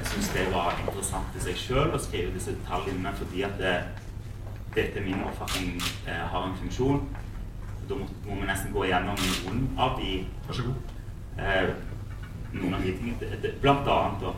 syns 0.04 0.30
det 0.34 0.46
var 0.54 0.78
interessant 0.80 1.38
i 1.38 1.44
seg 1.44 1.58
sjøl 1.58 1.96
å 1.96 2.02
skrive 2.02 2.34
disse 2.36 2.54
detaljene 2.54 3.14
fordi 3.18 3.44
at 3.48 3.58
det, 3.60 3.74
det 4.76 4.88
etter 4.90 5.06
min 5.06 5.26
oppfatning 5.26 5.82
eh, 6.06 6.22
har 6.32 6.48
en 6.48 6.58
funksjon. 6.62 7.02
Da 7.90 7.98
må, 7.98 8.08
må, 8.28 8.40
vi 8.42 8.50
nesten 8.50 8.74
gå 8.74 8.86
igjennom 8.86 9.20
noen 9.20 9.66
av 9.78 9.98
de 10.00 10.22
Vær 10.46 10.58
så 10.58 10.70
god. 10.70 10.96
Eh, 11.42 11.74
noen 12.56 12.78
av 12.78 12.86
de 12.86 12.94
tingene. 12.96 13.54
Blant 13.62 13.90
annet 13.90 14.24
da, 14.24 14.36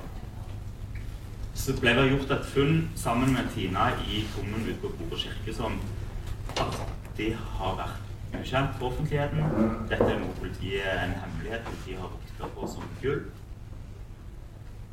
så 1.57 1.75
ble 1.81 1.93
det 1.97 2.09
gjort 2.11 2.33
et 2.37 2.49
funn 2.53 2.75
sammen 2.95 3.33
med 3.35 3.51
Tina 3.53 3.89
i 4.07 4.23
kummen 4.33 4.67
ute 4.67 4.79
på 4.83 4.91
Bore 4.99 5.19
kirke 5.19 5.53
som 5.53 5.79
alltid 6.55 7.35
har 7.57 7.79
vært 7.81 8.06
ukjent 8.33 8.75
for 8.77 8.91
offentligheten. 8.91 9.43
Dette 9.89 10.07
er 10.11 10.19
noe 10.21 10.37
politiet, 10.39 10.87
en 10.87 11.17
hemmelighet 11.23 11.67
politiet 11.67 12.01
har 12.01 12.13
vokta 12.13 12.49
på 12.55 12.69
som 12.73 12.87
gull. 13.01 13.21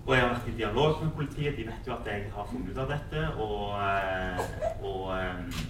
Og 0.05 0.13
jeg 0.15 0.23
har 0.23 0.35
vært 0.35 0.51
i 0.51 0.57
dialog 0.59 0.99
med 1.03 1.15
politiet. 1.17 1.57
De 1.57 1.65
vet 1.69 1.89
jo 1.89 1.95
at 1.95 2.11
jeg 2.11 2.27
har 2.35 2.51
funnet 2.51 2.71
ut 2.71 2.83
av 2.83 2.93
dette. 2.93 3.25
Og, 3.41 3.65
eh, 3.81 4.85
og 4.85 5.07
eh, 5.17 5.63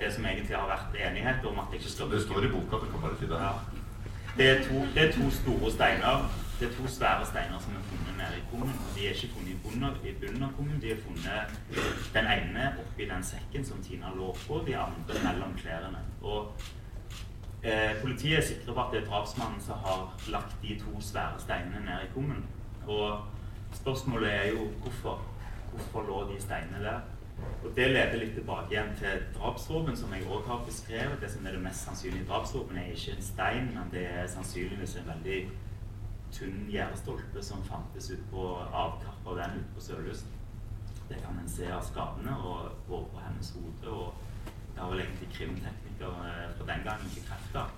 det 0.00 0.10
som 0.14 0.26
egentlig 0.26 0.56
har 0.56 0.66
vært 0.70 0.98
enighet 1.06 1.46
om 1.46 1.62
at 1.62 1.72
jeg 1.72 1.80
ikke 1.82 1.94
skal 1.94 2.10
Det 2.10 2.22
står 2.26 2.44
i 2.44 2.52
boka, 2.56 2.82
du 2.82 2.90
kan 2.90 3.06
bare 3.06 3.20
si 3.20 3.30
det. 3.30 3.40
Ja. 3.46 3.54
Det 4.38 4.50
er, 4.50 4.60
to, 4.66 4.84
det 4.94 5.08
er 5.08 5.12
to 5.12 5.30
store 5.30 5.70
steiner 5.72 6.28
det 6.60 6.68
er 6.68 6.72
to 6.74 6.88
svære 6.88 7.26
steiner 7.26 7.58
som 7.58 7.72
er 7.78 7.82
funnet 7.88 8.07
nede 8.28 8.40
i 8.40 8.46
kummen. 8.50 8.74
De 8.96 9.06
er 9.06 9.14
ikke 9.14 9.34
funnet 9.34 9.50
i 9.50 9.58
bunnen, 9.64 9.96
i 10.04 10.12
bunnen 10.20 10.42
av 10.42 10.52
kummen. 10.56 10.80
De 10.82 10.92
er 10.92 11.00
funnet 11.02 11.54
den 12.14 12.26
ene 12.26 12.72
oppi 12.82 13.08
den 13.08 13.24
sekken 13.24 13.64
som 13.64 13.82
Tina 13.82 14.12
lå 14.16 14.32
på, 14.46 14.62
de 14.66 14.76
andre 14.76 15.22
mellom 15.24 15.54
klærne. 15.56 16.04
Og 16.22 16.52
eh, 17.62 18.00
Politiet 18.02 18.38
er 18.38 18.46
sikre 18.46 18.74
på 18.74 18.84
at 18.84 18.94
det 18.94 19.02
er 19.02 19.10
drapsmannen 19.10 19.60
som 19.64 19.84
har 19.84 20.08
lagt 20.34 20.56
de 20.62 20.78
to 20.80 21.00
svære 21.00 21.40
steinene 21.40 21.84
ned 21.86 22.06
i 22.06 22.12
kummen. 22.14 22.44
Og 22.86 23.24
spørsmålet 23.72 24.34
er 24.34 24.48
jo 24.48 24.70
hvorfor. 24.82 25.22
Hvorfor 25.72 26.02
lå 26.02 26.32
de 26.32 26.42
steinene 26.42 26.84
der? 26.84 27.00
Og 27.64 27.76
Det 27.76 27.90
leder 27.90 28.16
litt 28.18 28.34
tilbake 28.34 28.72
igjen 28.72 28.88
til 28.98 29.20
drapsvåpen, 29.36 29.96
som 29.96 30.12
jeg 30.14 30.24
òg 30.26 30.46
har 30.48 30.64
beskrevet. 30.66 31.20
Det 31.20 31.30
som 31.30 31.46
er 31.46 31.54
det 31.54 31.62
mest 31.62 31.84
sannsynlige 31.86 32.26
drapsvåpenet, 32.26 32.82
er 32.82 32.96
ikke 32.96 33.16
en 33.16 33.22
stein, 33.22 33.68
men 33.74 33.92
det 33.92 34.06
er 34.10 34.26
sannsynligvis 34.32 34.96
en 34.96 35.10
veldig 35.12 35.38
tynn 36.32 36.66
gjerdestolpe 36.70 37.42
som 37.42 37.62
fantes 37.64 38.10
ut 38.10 38.24
på 38.32 38.46
avkapp 38.58 39.26
av 39.26 39.36
den 39.40 39.60
ute 39.60 39.74
på 39.74 39.84
Sørlyst. 39.88 40.26
Det 41.08 41.20
kan 41.24 41.38
en 41.40 41.48
se 41.48 41.68
av 41.72 41.84
skadene 41.86 42.34
og 42.44 42.72
går 42.88 43.06
på 43.12 43.22
hennes 43.24 43.52
hode. 43.56 43.90
og 43.90 44.14
Det 44.74 44.82
har 44.82 44.90
vel 44.90 45.04
egentlig 45.04 45.30
krimteknikere 45.36 46.32
eh, 46.32 46.50
fra 46.58 46.66
den 46.72 46.84
gangen 46.84 47.14
krefter. 47.28 47.70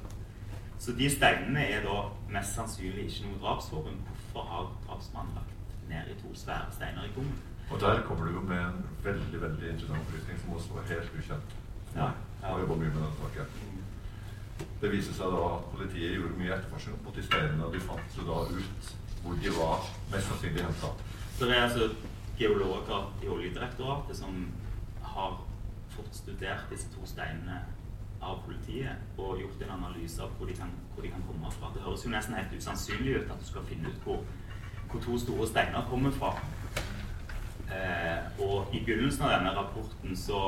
Så 0.81 0.93
de 0.97 1.11
steinene 1.13 1.63
er 1.69 1.85
da 1.85 1.97
mest 2.33 2.57
sannsynlig 2.57 3.07
ikke 3.07 3.29
noe 3.29 3.41
drapsvåpen. 3.45 4.01
Hvorfor 4.09 4.49
har 4.51 4.69
drapsmannen 4.87 5.39
lagt 5.39 5.89
ned 5.91 6.11
i 6.11 6.19
to 6.23 6.35
svære 6.35 6.73
steiner 6.73 7.07
i 7.07 7.15
kummen? 7.15 7.39
Og 7.71 7.81
der 7.81 8.03
kommer 8.07 8.27
du 8.27 8.33
jo 8.35 8.41
med 8.41 8.61
en 8.65 8.87
veldig 9.05 9.43
veldig 9.43 9.69
interessant 9.71 10.01
opplysning 10.07 10.41
som 10.41 10.57
også 10.57 10.75
var 10.75 10.89
helt 10.91 11.19
ukjent. 11.19 11.55
Ja, 11.95 12.09
ja. 12.43 12.47
Har 12.47 12.65
jobba 12.65 12.75
mye 12.81 12.95
med 12.95 13.03
den 13.03 13.15
saken. 13.21 13.80
Det 14.81 14.91
viser 14.93 15.17
seg 15.17 15.35
da 15.35 15.43
at 15.55 15.67
politiet 15.75 16.17
gjorde 16.17 16.39
mye 16.41 16.55
etterforskning 16.57 17.03
på 17.05 17.15
de 17.17 17.27
steinene, 17.27 17.67
og 17.67 17.75
de 17.75 17.83
fant 17.85 18.17
jo 18.19 18.27
da 18.29 18.39
ut 18.51 18.95
hvor 19.21 19.37
de 19.43 19.53
var 19.57 19.91
mest 20.13 20.31
sannsynlig 20.31 20.65
henta. 20.65 20.95
Så 21.37 21.49
det 21.49 21.57
er 21.57 21.67
altså 21.67 21.91
geologer 22.41 23.11
i 23.25 23.29
Oljedirektoratet 23.29 24.17
som 24.17 24.39
har 25.03 25.37
fått 25.93 26.17
studert 26.23 26.71
disse 26.73 26.89
to 26.95 27.05
steinene 27.09 27.61
av 28.21 28.41
politiet 28.45 29.21
og 29.21 29.41
gjort 29.41 29.63
en 29.65 29.75
analyse 29.79 30.21
av 30.23 30.33
hvor 30.37 30.49
de 30.49 30.57
kan, 30.57 30.73
hvor 30.95 31.05
de 31.05 31.13
kan 31.13 31.25
komme 31.29 31.53
fra. 31.57 31.73
Det 31.75 31.85
høres 31.85 32.05
jo 32.05 32.13
nesten 32.13 32.37
helt 32.37 32.57
usannsynlig 32.57 33.17
ut 33.17 33.33
at 33.33 33.41
du 33.41 33.49
skal 33.49 33.67
finne 33.69 33.93
ut 33.93 34.05
hvor, 34.05 34.25
hvor 34.91 35.05
to 35.05 35.19
store 35.21 35.49
steiner 35.49 35.87
kommer 35.89 36.13
fra. 36.17 36.35
Eh, 37.71 38.43
og 38.45 38.75
i 38.75 38.83
begynnelsen 38.85 39.25
av 39.25 39.37
denne 39.37 39.55
rapporten 39.57 40.17
så, 40.19 40.41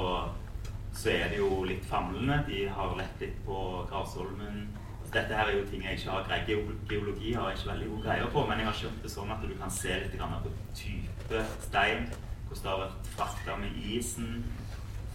så 0.92 1.10
er 1.10 1.28
det 1.32 1.38
jo 1.40 1.64
litt 1.64 1.84
famlende. 1.88 2.42
De 2.46 2.66
har 2.68 2.96
lett 2.98 3.20
litt 3.20 3.38
på 3.46 3.58
Grasholmen. 3.90 4.66
Altså, 5.00 5.12
dette 5.14 5.38
her 5.38 5.48
er 5.50 5.58
jo 5.58 5.66
ting 5.70 5.84
jeg 5.84 5.98
ikke 5.98 6.10
har 6.10 6.26
greid. 6.28 6.52
Geologi 6.90 7.32
har 7.32 7.50
jeg 7.50 7.58
ikke 7.58 7.70
veldig 7.72 7.88
god 7.94 8.04
greie 8.06 8.30
på, 8.34 8.46
men 8.48 8.60
jeg 8.60 8.68
har 8.68 8.78
skjønt 8.80 9.02
det 9.04 9.12
sånn 9.12 9.32
at 9.34 9.46
du 9.46 9.54
kan 9.60 9.72
se 9.72 9.98
litt 10.02 10.18
på 10.18 10.54
type 10.78 11.44
stein. 11.66 12.08
Hvordan 12.48 12.62
det 12.62 12.72
har 12.72 12.82
vært 12.84 13.12
frakta 13.16 13.56
med 13.56 13.84
isen 13.96 14.42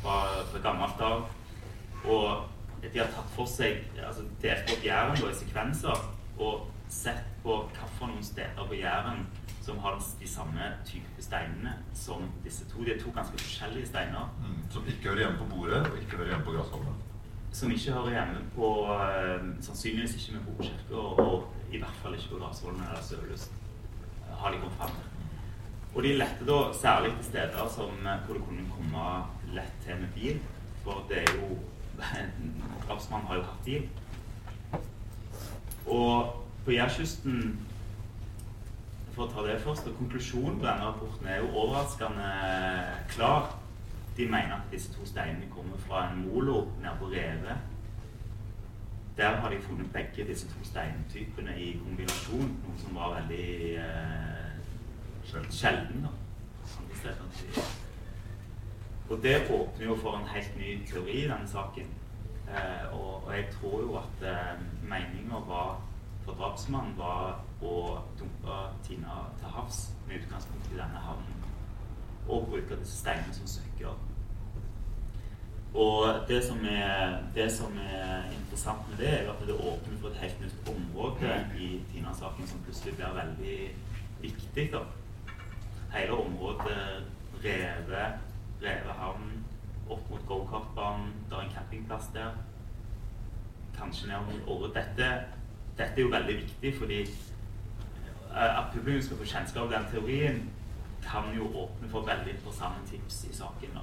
fra, 0.01 0.17
fra 0.51 0.63
gammelt 0.63 1.03
av. 1.05 1.27
Og 2.07 2.81
de 2.81 2.99
har 2.99 3.11
tatt 3.13 3.29
for 3.35 3.49
seg 3.49 3.83
altså 4.01 4.25
delt 4.41 4.71
opp 4.73 4.85
Jæren 4.85 5.17
i 5.17 5.35
sekvenser 5.35 6.03
og 6.37 6.67
sett 6.89 7.25
på 7.43 7.63
hvilke 7.73 8.23
steder 8.23 8.67
på 8.67 8.77
Jæren 8.77 9.25
som 9.67 9.79
har 9.83 9.99
de 10.19 10.27
samme 10.27 10.67
type 10.85 11.21
steinene 11.21 11.73
som 11.93 12.21
disse 12.43 12.63
to. 12.71 12.85
De 12.85 12.93
er 12.93 13.01
to 13.01 13.11
ganske 13.15 13.35
forskjellige 13.41 13.89
steiner. 13.89 14.29
Mm, 14.39 14.61
som 14.71 14.87
ikke 14.87 15.09
hører 15.09 15.25
hjemme 15.25 15.41
på 15.41 15.47
bordet, 15.55 15.81
og 15.89 15.97
ikke 15.97 16.17
hører 16.21 16.29
hjemme 16.31 16.45
på 16.45 16.53
Grasholmen. 16.55 17.01
Som 17.51 17.73
ikke 17.75 17.91
hører 17.97 18.13
hjemme 18.15 18.45
på 18.55 18.69
uh, 18.87 19.43
Sannsynligvis 19.67 20.15
ikke 20.15 20.37
med 20.37 20.47
Bokirke, 20.47 20.95
og, 20.95 21.53
i 21.71 21.81
hvert 21.83 21.99
fall 21.99 22.15
ikke 22.15 22.29
på 22.31 22.39
Grasholmen 22.45 22.87
eller 22.87 23.03
Sørlyst, 23.03 23.51
har 24.39 24.55
de 24.55 24.63
kommet 24.63 24.79
fram. 24.79 24.95
Og 25.95 26.03
de 26.03 26.15
lette 26.15 26.47
da 26.47 26.57
særlig 26.81 27.11
til 27.17 27.29
steder 27.33 27.69
som, 27.75 28.07
eh, 28.07 28.25
hvor 28.25 28.33
det 28.37 28.43
kunne 28.47 28.71
komme 28.71 29.05
lett 29.51 29.79
til 29.83 29.99
med 29.99 30.07
bil. 30.15 30.39
For 30.83 31.03
det 31.09 31.23
er 31.25 31.31
jo 31.35 31.57
Drapsmannen 32.87 33.27
har 33.27 33.35
jo 33.35 33.47
hatt 33.51 33.65
bil. 33.65 33.89
Og 35.87 36.45
på 36.65 36.71
Jærkysten 36.71 37.66
for 39.17 39.25
å 39.25 39.31
ta 39.33 39.43
det 39.47 39.61
først, 39.63 39.87
og 39.89 39.97
Konklusjonen 39.97 40.59
på 40.59 40.65
denne 40.67 40.91
rapporten 40.91 41.27
er 41.27 41.39
jo 41.41 41.49
overraskende 41.57 42.27
klar. 43.09 43.55
De 44.17 44.27
mener 44.29 44.53
at 44.59 44.69
disse 44.71 44.93
to 44.93 45.05
steinene 45.09 45.49
kommer 45.49 45.79
fra 45.87 46.03
en 46.11 46.21
molo 46.21 46.67
nede 46.81 46.93
på 46.99 47.09
Revet. 47.09 47.57
Der 49.17 49.39
har 49.41 49.49
de 49.49 49.61
funnet 49.61 49.89
begge 49.93 50.27
disse 50.27 50.47
to 50.47 50.61
steintypene 50.63 51.55
i 51.57 51.71
kombinasjon, 51.81 52.51
noe 52.61 52.77
som 52.77 52.97
var 52.99 53.15
veldig 53.15 53.49
eh, 53.81 55.49
sjelden. 55.49 56.05
da. 56.05 56.13
Og 59.09 59.19
det 59.23 59.35
åpner 59.49 59.85
jo 59.85 59.95
for 59.97 60.19
en 60.19 60.29
helt 60.29 60.57
ny 60.59 60.77
teori 60.85 61.23
i 61.23 61.27
denne 61.29 61.49
saken. 61.49 61.89
Eh, 62.47 62.93
og, 62.93 63.25
og, 63.25 63.33
jeg 63.33 63.49
tror 63.57 63.81
jo 63.81 63.97
at 63.97 64.25
eh, 64.29 64.61
meninga 64.83 65.41
for 65.47 66.33
drapsmannen 66.37 66.93
var 66.97 67.39
å 67.61 67.97
dumpe 68.19 68.57
Tina 68.85 69.23
til 69.39 69.53
havs 69.55 69.79
med 70.07 70.21
utgangspunkt 70.21 70.69
i 70.71 70.77
denne 70.77 71.01
havnen. 71.01 71.47
Og 72.27 72.47
bruke 72.49 72.77
disse 72.79 72.99
steinene 72.99 73.33
som 73.33 73.47
søkker. 73.47 73.95
Og 75.77 76.27
det 76.29 76.39
som, 76.45 76.59
er, 76.65 77.17
det 77.35 77.47
som 77.53 77.73
er 77.81 78.29
interessant 78.33 78.87
med 78.89 79.01
det, 79.01 79.11
er 79.19 79.31
at 79.31 79.43
det 79.47 79.55
åpner 79.55 79.99
for 80.01 80.09
et 80.09 80.21
helt 80.23 80.41
nytt 80.41 80.71
område 80.71 81.33
i 81.59 81.69
Tina-saken 81.91 82.49
som 82.49 82.63
plutselig 82.65 82.95
blir 82.97 83.17
veldig 83.17 83.57
viktig. 84.21 84.69
da. 84.73 84.83
Hele 85.93 86.17
området 86.17 87.03
Reve, 87.43 88.05
Reve 88.61 88.95
opp 89.87 90.09
mot 90.09 90.23
gokartbanen, 90.27 91.11
det 91.29 91.37
er 91.37 91.45
en 91.45 91.53
campingplass 91.55 92.09
der. 92.13 92.31
Kanskje 93.77 94.09
ned 94.09 94.25
mot 94.25 94.49
Åre. 94.55 94.73
Dette 94.75 95.11
dette 95.77 95.93
er 95.93 96.01
jo 96.01 96.09
veldig 96.09 96.35
viktig, 96.41 96.73
fordi 96.77 97.03
at 98.37 98.71
publikum 98.73 99.01
skal 99.01 99.17
få 99.17 99.25
kjennskap 99.33 99.67
til 99.67 99.75
den 99.77 99.89
teorien, 99.91 100.39
kan 101.03 101.29
jo 101.35 101.47
åpne 101.63 101.89
for 101.89 102.05
veldig 102.07 102.33
interessante 102.35 102.89
tips 102.91 103.23
i 103.29 103.35
saken. 103.35 103.77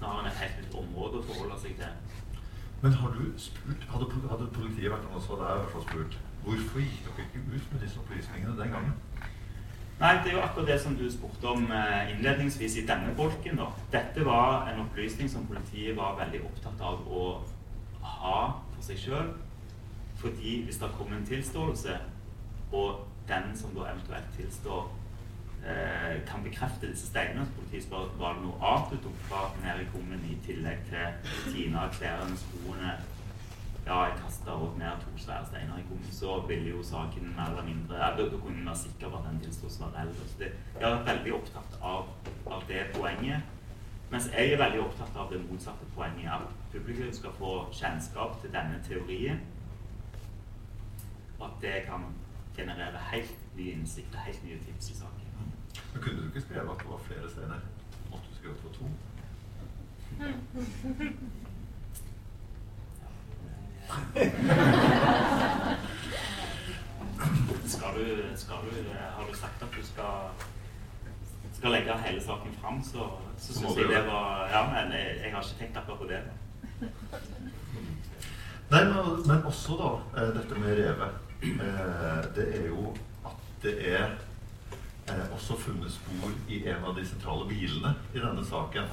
Nå 0.00 0.06
har 0.06 0.20
en 0.20 0.30
et 0.30 0.40
helt 0.42 0.56
nytt 0.62 0.78
område 0.82 1.20
å 1.20 1.26
forholde 1.28 1.58
seg 1.62 1.76
til. 1.80 1.92
Men 2.82 2.92
har 2.92 3.14
du 3.14 3.22
spurt, 3.40 3.86
hadde, 3.92 4.08
hadde 4.30 4.48
politiet 4.52 4.92
vært 4.92 5.06
noe 5.08 5.22
så 5.24 5.38
der, 5.40 5.62
spurt 5.72 6.18
hvorfor 6.44 6.82
gikk 6.82 7.06
dere 7.06 7.24
ikke 7.24 7.44
ut 7.54 7.72
med 7.72 7.80
disse 7.82 8.00
opplysningene 8.02 8.58
den 8.58 8.74
gangen? 8.76 8.98
Nei, 10.00 10.12
Det 10.22 10.30
er 10.30 10.36
jo 10.36 10.42
akkurat 10.44 10.68
det 10.68 10.80
som 10.80 10.96
du 10.96 11.06
spurte 11.10 11.48
om 11.48 11.70
eh, 11.72 12.10
innledningsvis 12.12 12.76
i 12.76 12.86
denne 12.86 13.14
bolken. 13.16 13.56
da. 13.56 13.70
Dette 13.92 14.24
var 14.24 14.68
en 14.68 14.80
opplysning 14.84 15.30
som 15.30 15.46
politiet 15.46 15.96
var 15.96 16.18
veldig 16.20 16.42
opptatt 16.44 16.80
av 16.80 17.08
å 17.08 17.24
ha 18.02 18.40
for 18.74 18.82
seg 18.84 19.00
sjøl. 19.00 19.32
Fordi 20.20 20.62
hvis 20.64 20.78
det 20.82 20.92
kom 20.98 21.12
en 21.12 21.26
tilståelse, 21.26 21.96
og 22.72 23.06
den 23.28 23.56
som 23.58 23.74
da 23.74 23.90
eventuelt 23.90 24.30
tilstår, 24.36 24.88
eh, 25.66 26.14
kan 26.30 26.44
bekrefte 26.44 26.90
disse 26.90 27.06
steinene, 27.06 27.46
så 27.46 27.58
politiet 27.58 27.84
spør 27.84 28.14
var 28.18 28.34
det 28.34 28.42
noe 28.46 28.60
annet 28.70 28.90
du 28.90 28.96
tok 29.08 29.18
fra 29.28 29.42
nede 29.64 29.82
i 29.82 29.90
kummen 29.92 30.24
i 30.30 30.38
tillegg 30.46 30.86
til 30.90 31.52
Tina, 31.52 31.88
klærne, 31.98 32.36
skoene 32.36 32.96
ja, 33.86 33.96
jeg 34.02 34.16
kasta 34.18 34.50
òg 34.50 34.78
ned 34.80 35.02
to 35.02 35.12
svære 35.22 35.46
steiner 35.46 35.76
i 35.78 35.84
kummen, 35.88 36.12
så 36.12 36.40
ville 36.48 36.70
jo 36.70 36.82
saken 36.82 37.34
mer 37.36 37.52
eller 37.52 37.62
mindre 37.62 37.94
Da 38.18 38.24
kunne 38.30 38.58
en 38.58 38.66
være 38.66 38.76
sikker 38.76 39.10
på 39.10 39.16
at 39.16 39.28
den 39.30 39.40
tilståelsen 39.40 39.84
var 39.84 39.92
reell. 39.94 40.14
Jeg 40.80 40.88
har 40.88 40.96
vært 40.96 41.10
veldig 41.12 41.34
opptatt 41.34 41.76
av, 41.82 42.08
av, 42.50 42.64
det 42.68 42.80
poenget. 42.94 43.52
Mens 44.10 44.26
jeg 44.32 44.52
er 44.52 44.58
veldig 44.58 44.80
opptatt 44.80 45.16
av 45.16 45.30
det 45.30 45.38
motsatte 45.50 45.86
poenget, 45.94 46.30
at 46.30 46.72
publikum 46.72 47.12
skal 47.12 47.38
få 47.38 47.52
kjennskap 47.72 48.40
til 48.42 48.52
denne 48.54 48.82
teorien 48.88 49.38
at 51.42 51.62
det 51.62 51.82
kan 51.86 52.04
generere 52.56 52.98
helt 53.12 53.34
ny 53.56 53.64
innsikt 53.72 54.14
og 54.14 54.20
helt 54.26 54.44
nye 54.44 54.58
tips 54.66 54.90
i 54.90 54.94
saken. 55.00 55.22
Men 55.92 56.02
Kunne 56.02 56.20
du 56.22 56.26
ikke 56.26 56.40
skrevet 56.40 56.70
at 56.70 56.78
det 56.82 56.88
var 56.90 56.98
flere 57.08 57.30
steiner? 57.30 57.60
Måtte 58.10 58.26
du 58.30 58.34
skrevet 58.36 58.64
var 58.64 58.72
to? 58.78 58.84
skal 67.66 67.88
du, 67.94 68.36
skal 68.36 68.56
du, 68.56 68.90
har 69.16 69.24
du 69.30 69.36
sagt 69.36 69.62
at 69.62 69.68
du 69.76 69.86
skal, 69.86 70.14
skal 71.52 71.70
legge 71.70 71.98
hele 72.06 72.22
saken 72.22 72.54
fram, 72.60 72.82
så, 72.84 73.10
så 73.38 73.52
syns 73.52 73.76
jeg 73.76 73.88
det 73.88 74.06
var 74.06 74.48
Ja, 74.52 74.62
men 74.70 74.92
jeg, 74.92 75.20
jeg 75.24 75.34
har 75.34 75.42
ikke 75.42 75.58
tenkt 75.58 75.76
akkurat 75.76 75.98
på 75.98 76.04
det. 76.10 76.20
Nei, 78.70 78.84
men, 78.84 78.94
men 79.26 79.44
også 79.46 79.76
da, 79.78 79.90
eh, 80.20 80.28
dette 80.34 80.54
med 80.58 80.78
revet. 80.80 81.25
Eh, 81.42 82.34
det 82.36 82.46
er 82.60 82.66
jo 82.66 82.94
at 83.26 83.42
det 83.62 83.74
er 83.92 84.04
eh, 85.08 85.32
også 85.34 85.56
funnet 85.58 85.92
spor 85.92 86.32
i 86.48 86.62
en 86.68 86.84
av 86.84 86.96
de 86.96 87.04
sentrale 87.06 87.48
bilene 87.48 87.94
i 88.14 88.22
denne 88.22 88.44
saken. 88.44 88.88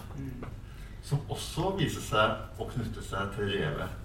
Som 1.03 1.23
også 1.29 1.73
viser 1.79 2.03
seg 2.03 2.59
å 2.59 2.67
knytte 2.69 3.03
seg 3.03 3.33
til 3.35 3.51
revet. 3.51 3.99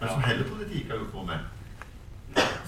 Men 0.00 0.08
som 0.08 0.22
heller 0.24 0.48
politiet 0.48 0.82
ikke 0.82 0.94
har 0.94 1.02
gjort 1.04 1.16
noe 1.18 1.26
med. 1.30 1.56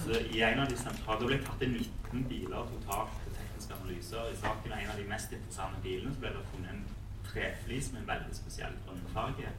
Så 0.03 0.19
i 0.35 0.41
en 0.43 0.59
av 0.59 0.69
de 0.69 0.77
sentrale, 0.77 1.19
Det 1.19 1.27
ble 1.27 1.37
tatt 1.45 1.61
inn 1.63 1.77
19 1.79 2.25
biler 2.29 2.71
totalt 2.71 3.13
til 3.23 3.37
tekniske 3.37 3.77
analyser. 3.77 4.31
I 4.31 4.41
saken 4.41 4.71
av 4.71 4.79
en 4.79 4.91
av 4.91 4.97
de 4.99 5.07
mest 5.07 5.31
interessante 5.31 5.79
bilene 5.83 6.11
så 6.13 6.23
ble 6.23 6.33
det 6.35 6.47
funnet 6.51 6.73
en 6.73 6.83
treflis 7.29 7.91
med 7.93 8.01
en 8.01 8.09
veldig 8.11 8.35
spesiell 8.35 8.75
grønn 8.85 9.07
farge. 9.15 9.53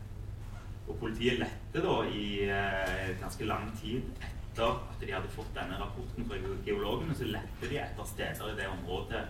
Og 0.84 0.98
politiet 1.00 1.40
lette 1.40 1.82
da 1.86 1.94
i 2.04 2.26
eh, 2.44 3.14
ganske 3.22 3.48
lang 3.48 3.70
tid 3.80 4.04
etter 4.20 4.33
at 4.62 5.00
de 5.00 5.12
hadde 5.12 5.30
fått 5.34 5.54
denne 5.56 5.78
rapporten 5.80 6.26
fra 6.28 6.38
geologene, 6.66 7.14
så 7.16 7.26
lette 7.28 7.70
de 7.70 7.80
etter 7.82 8.06
steder 8.06 8.52
i 8.52 8.58
det 8.58 8.68
området 8.70 9.24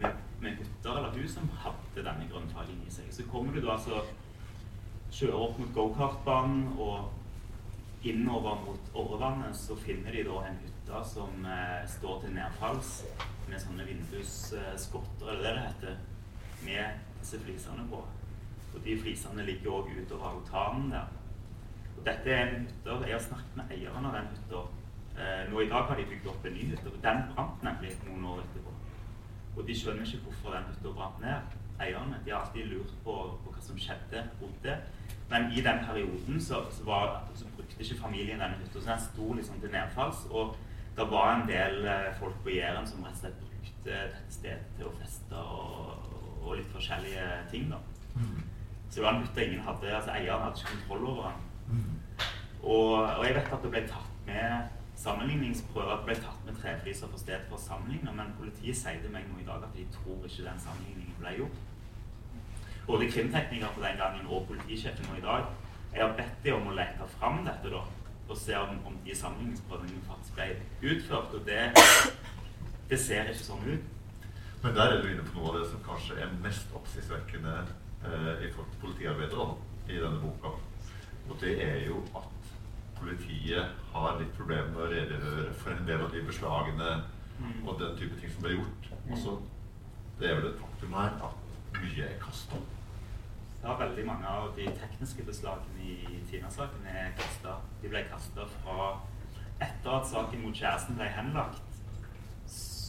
med, 0.00 0.18
med 0.40 0.58
hytter 0.60 0.98
eller 0.98 1.16
hus 1.16 1.36
som 1.36 1.48
hadde 1.62 2.04
denne 2.04 2.28
grønnfargen 2.30 2.82
i 2.86 2.92
seg. 2.92 3.08
Så 3.14 3.26
kommer 3.30 3.56
du 3.56 3.62
da 3.64 3.76
altså 3.76 4.02
kjører 5.10 5.46
opp 5.46 5.58
mot 5.58 5.72
gokartbanen 5.74 6.68
og 6.78 8.06
innover 8.06 8.62
mot 8.64 8.94
Orrevannet, 8.96 9.56
så 9.56 9.76
finner 9.76 10.14
de 10.14 10.24
da 10.24 10.44
en 10.48 10.60
hytte 10.62 11.02
som 11.04 11.44
eh, 11.44 11.82
står 11.90 12.22
til 12.22 12.32
nedfalls 12.36 12.94
med 13.50 13.60
sånne 13.60 13.84
vindusskotter, 13.84 15.28
eller 15.28 15.42
det 15.44 15.52
det 15.56 15.66
heter, 15.66 15.98
med 16.64 17.02
disse 17.20 17.40
flisene 17.42 17.84
på. 17.90 18.00
Og 18.70 18.84
de 18.84 18.96
flisene 19.02 19.44
ligger 19.44 19.80
òg 19.80 19.90
utover 19.98 20.30
altanen 20.30 20.92
der. 20.94 21.19
Dette 22.04 22.32
er 22.32 22.46
en 22.46 22.68
hytte 22.68 22.94
Jeg 23.06 23.16
har 23.16 23.24
snakket 23.24 23.56
med 23.58 23.72
eieren 23.74 24.06
av 24.08 24.14
den 24.16 24.28
hytta. 24.34 24.60
Eh, 25.20 25.42
nå 25.50 25.60
i 25.60 25.68
dag 25.68 25.88
har 25.88 25.98
de 25.98 26.06
bygd 26.08 26.28
opp 26.32 26.46
en 26.46 26.54
ny 26.56 26.68
hytte. 26.70 26.92
Den 27.04 27.26
brant 27.32 27.64
nemlig 27.66 27.92
noen 28.06 28.24
år 28.32 28.40
etterpå. 28.44 28.72
Og 29.56 29.66
de 29.66 29.76
skjønner 29.76 30.06
ikke 30.06 30.24
hvorfor 30.28 30.56
den 30.56 30.70
hytta 30.70 30.94
brant 30.96 31.20
ned. 31.20 31.58
Eierne 31.80 32.22
de 32.24 32.32
har 32.32 32.40
alltid 32.44 32.72
lurt 32.72 32.94
på, 33.04 33.16
på 33.44 33.52
hva 33.52 33.64
som 33.64 33.78
skjedde 33.80 34.24
rundt 34.40 34.64
det. 34.64 34.78
Men 35.30 35.52
i 35.52 35.62
den 35.64 35.84
perioden 35.86 36.40
så, 36.40 36.62
så, 36.72 36.84
var, 36.88 37.20
så 37.34 37.48
brukte 37.56 37.84
ikke 37.84 38.00
familien 38.00 38.40
denne 38.40 38.56
hytta. 38.62 38.80
Så 38.80 38.90
den 38.90 39.04
sto 39.04 39.32
liksom 39.36 39.60
til 39.60 39.74
nedfalls. 39.76 40.24
Og 40.30 40.56
det 40.96 41.06
var 41.12 41.34
en 41.34 41.46
del 41.48 41.84
eh, 41.84 42.08
folk 42.18 42.40
på 42.44 42.56
Jæren 42.56 42.88
som 42.88 43.04
rett 43.04 43.18
og 43.18 43.26
slett 43.26 43.44
brukte 43.44 43.90
dette 43.90 44.24
stedet 44.32 44.72
til 44.78 44.88
å 44.88 44.96
feste 45.02 45.44
og, 45.60 46.08
og 46.40 46.56
litt 46.56 46.72
forskjellige 46.72 47.28
ting. 47.52 47.68
da. 47.72 47.84
Mm. 48.16 48.40
Så 48.88 48.98
det 48.98 49.04
var 49.04 49.14
en 49.14 49.22
hytte 49.22 49.46
ingen 49.46 49.62
hadde, 49.68 49.94
altså 49.96 50.16
eieren 50.16 50.42
hadde 50.48 50.58
ikke 50.58 50.74
kontroll 50.78 51.06
over 51.12 51.28
den. 51.28 51.46
Og, 52.62 52.92
og, 52.92 53.24
jeg 53.24 53.34
vet 53.34 53.54
at 53.56 53.64
det 53.64 53.72
ble 53.72 53.82
tatt 53.88 54.26
med 54.26 54.76
sammenligningsprøver, 55.00 55.94
at 55.94 56.02
det 56.02 56.10
ble 56.10 56.16
tatt 56.20 56.44
med 56.46 56.58
trefliser 56.60 57.08
for 57.08 57.22
stedet 57.22 57.46
for 57.48 57.56
å 57.56 57.62
sammenligne, 57.62 58.12
men 58.16 58.34
politiet 58.38 58.76
sier 58.76 59.00
til 59.00 59.14
meg 59.14 59.24
nå 59.30 59.40
i 59.40 59.48
dag 59.48 59.64
at 59.64 59.76
de 59.76 59.86
tror 59.94 60.26
ikke 60.28 60.44
den 60.44 60.60
sammenligningen 60.66 61.16
ble 61.22 61.34
gjort. 61.38 61.66
Både 62.86 63.08
krimteknikere 63.10 63.72
på 63.74 63.84
den 63.84 63.98
gangen 64.00 64.28
og 64.28 64.46
politisjefen 64.50 65.08
nå 65.08 65.18
i 65.20 65.24
dag 65.24 65.48
jeg 65.94 66.04
har 66.04 66.12
bedt 66.14 66.44
dem 66.44 66.60
om 66.60 66.68
å 66.70 66.76
lete 66.76 67.06
fram 67.16 67.40
dette 67.46 67.70
da, 67.72 67.80
og 68.30 68.36
se 68.38 68.54
om, 68.54 68.76
om 68.86 68.98
de 69.04 69.14
sammenligningsprøvene 69.18 70.02
faktisk 70.06 70.36
ble 70.36 70.92
utført. 70.92 71.34
Og 71.34 71.48
det, 71.48 71.64
det 72.90 72.98
ser 73.02 73.30
ikke 73.32 73.48
sånn 73.48 73.64
ut. 73.66 73.88
Men 74.62 74.76
der 74.76 74.94
er 74.94 75.02
du 75.02 75.08
inne 75.10 75.24
på 75.26 75.38
noe 75.38 75.50
av 75.50 75.58
det 75.58 75.66
som 75.72 75.82
kanskje 75.82 76.18
er 76.20 76.34
mest 76.44 76.70
oppsiktsvekkende 76.76 77.56
eh, 78.06 78.44
i 78.46 78.50
politiarbeidere 78.82 79.48
i 79.88 79.98
denne 79.98 80.20
boka. 80.22 80.52
Og 81.28 81.36
det 81.40 81.54
er 81.64 81.86
jo 81.86 82.00
at 82.16 82.50
politiet 83.00 83.76
har 83.92 84.18
litt 84.20 84.32
problemer 84.36 84.72
med 84.72 84.82
å 84.84 84.90
redegjøre 84.90 85.54
for 85.60 85.74
en 85.74 85.86
del 85.88 86.04
av 86.04 86.12
de 86.14 86.24
beslagene 86.26 86.90
mm. 87.38 87.62
og 87.64 87.78
den 87.80 87.96
type 88.00 88.18
ting 88.20 88.34
som 88.34 88.44
ble 88.44 88.56
gjort. 88.58 88.90
Mm. 89.04 89.14
Også, 89.16 89.38
det 90.20 90.28
er 90.30 90.38
vel 90.40 90.50
et 90.50 90.60
faktum 90.60 90.98
her 90.98 91.16
at 91.28 91.56
mye 91.78 92.10
er 92.10 92.20
kasta. 92.22 92.60
Ja, 93.60 93.74
veldig 93.76 94.04
mange 94.08 94.28
av 94.28 94.52
de 94.56 94.66
tekniske 94.80 95.24
beslagene 95.28 95.84
i 95.84 96.20
Tina-saken 96.30 96.86
er 96.88 97.10
kasta. 97.18 97.58
De 97.82 97.92
ble 97.92 98.04
kasta 98.08 98.46
fra 98.60 98.92
etter 99.60 99.92
at 99.92 100.08
saken 100.08 100.46
mot 100.46 100.56
kjæresten 100.56 100.96
ble 100.96 101.08
henlagt 101.12 101.66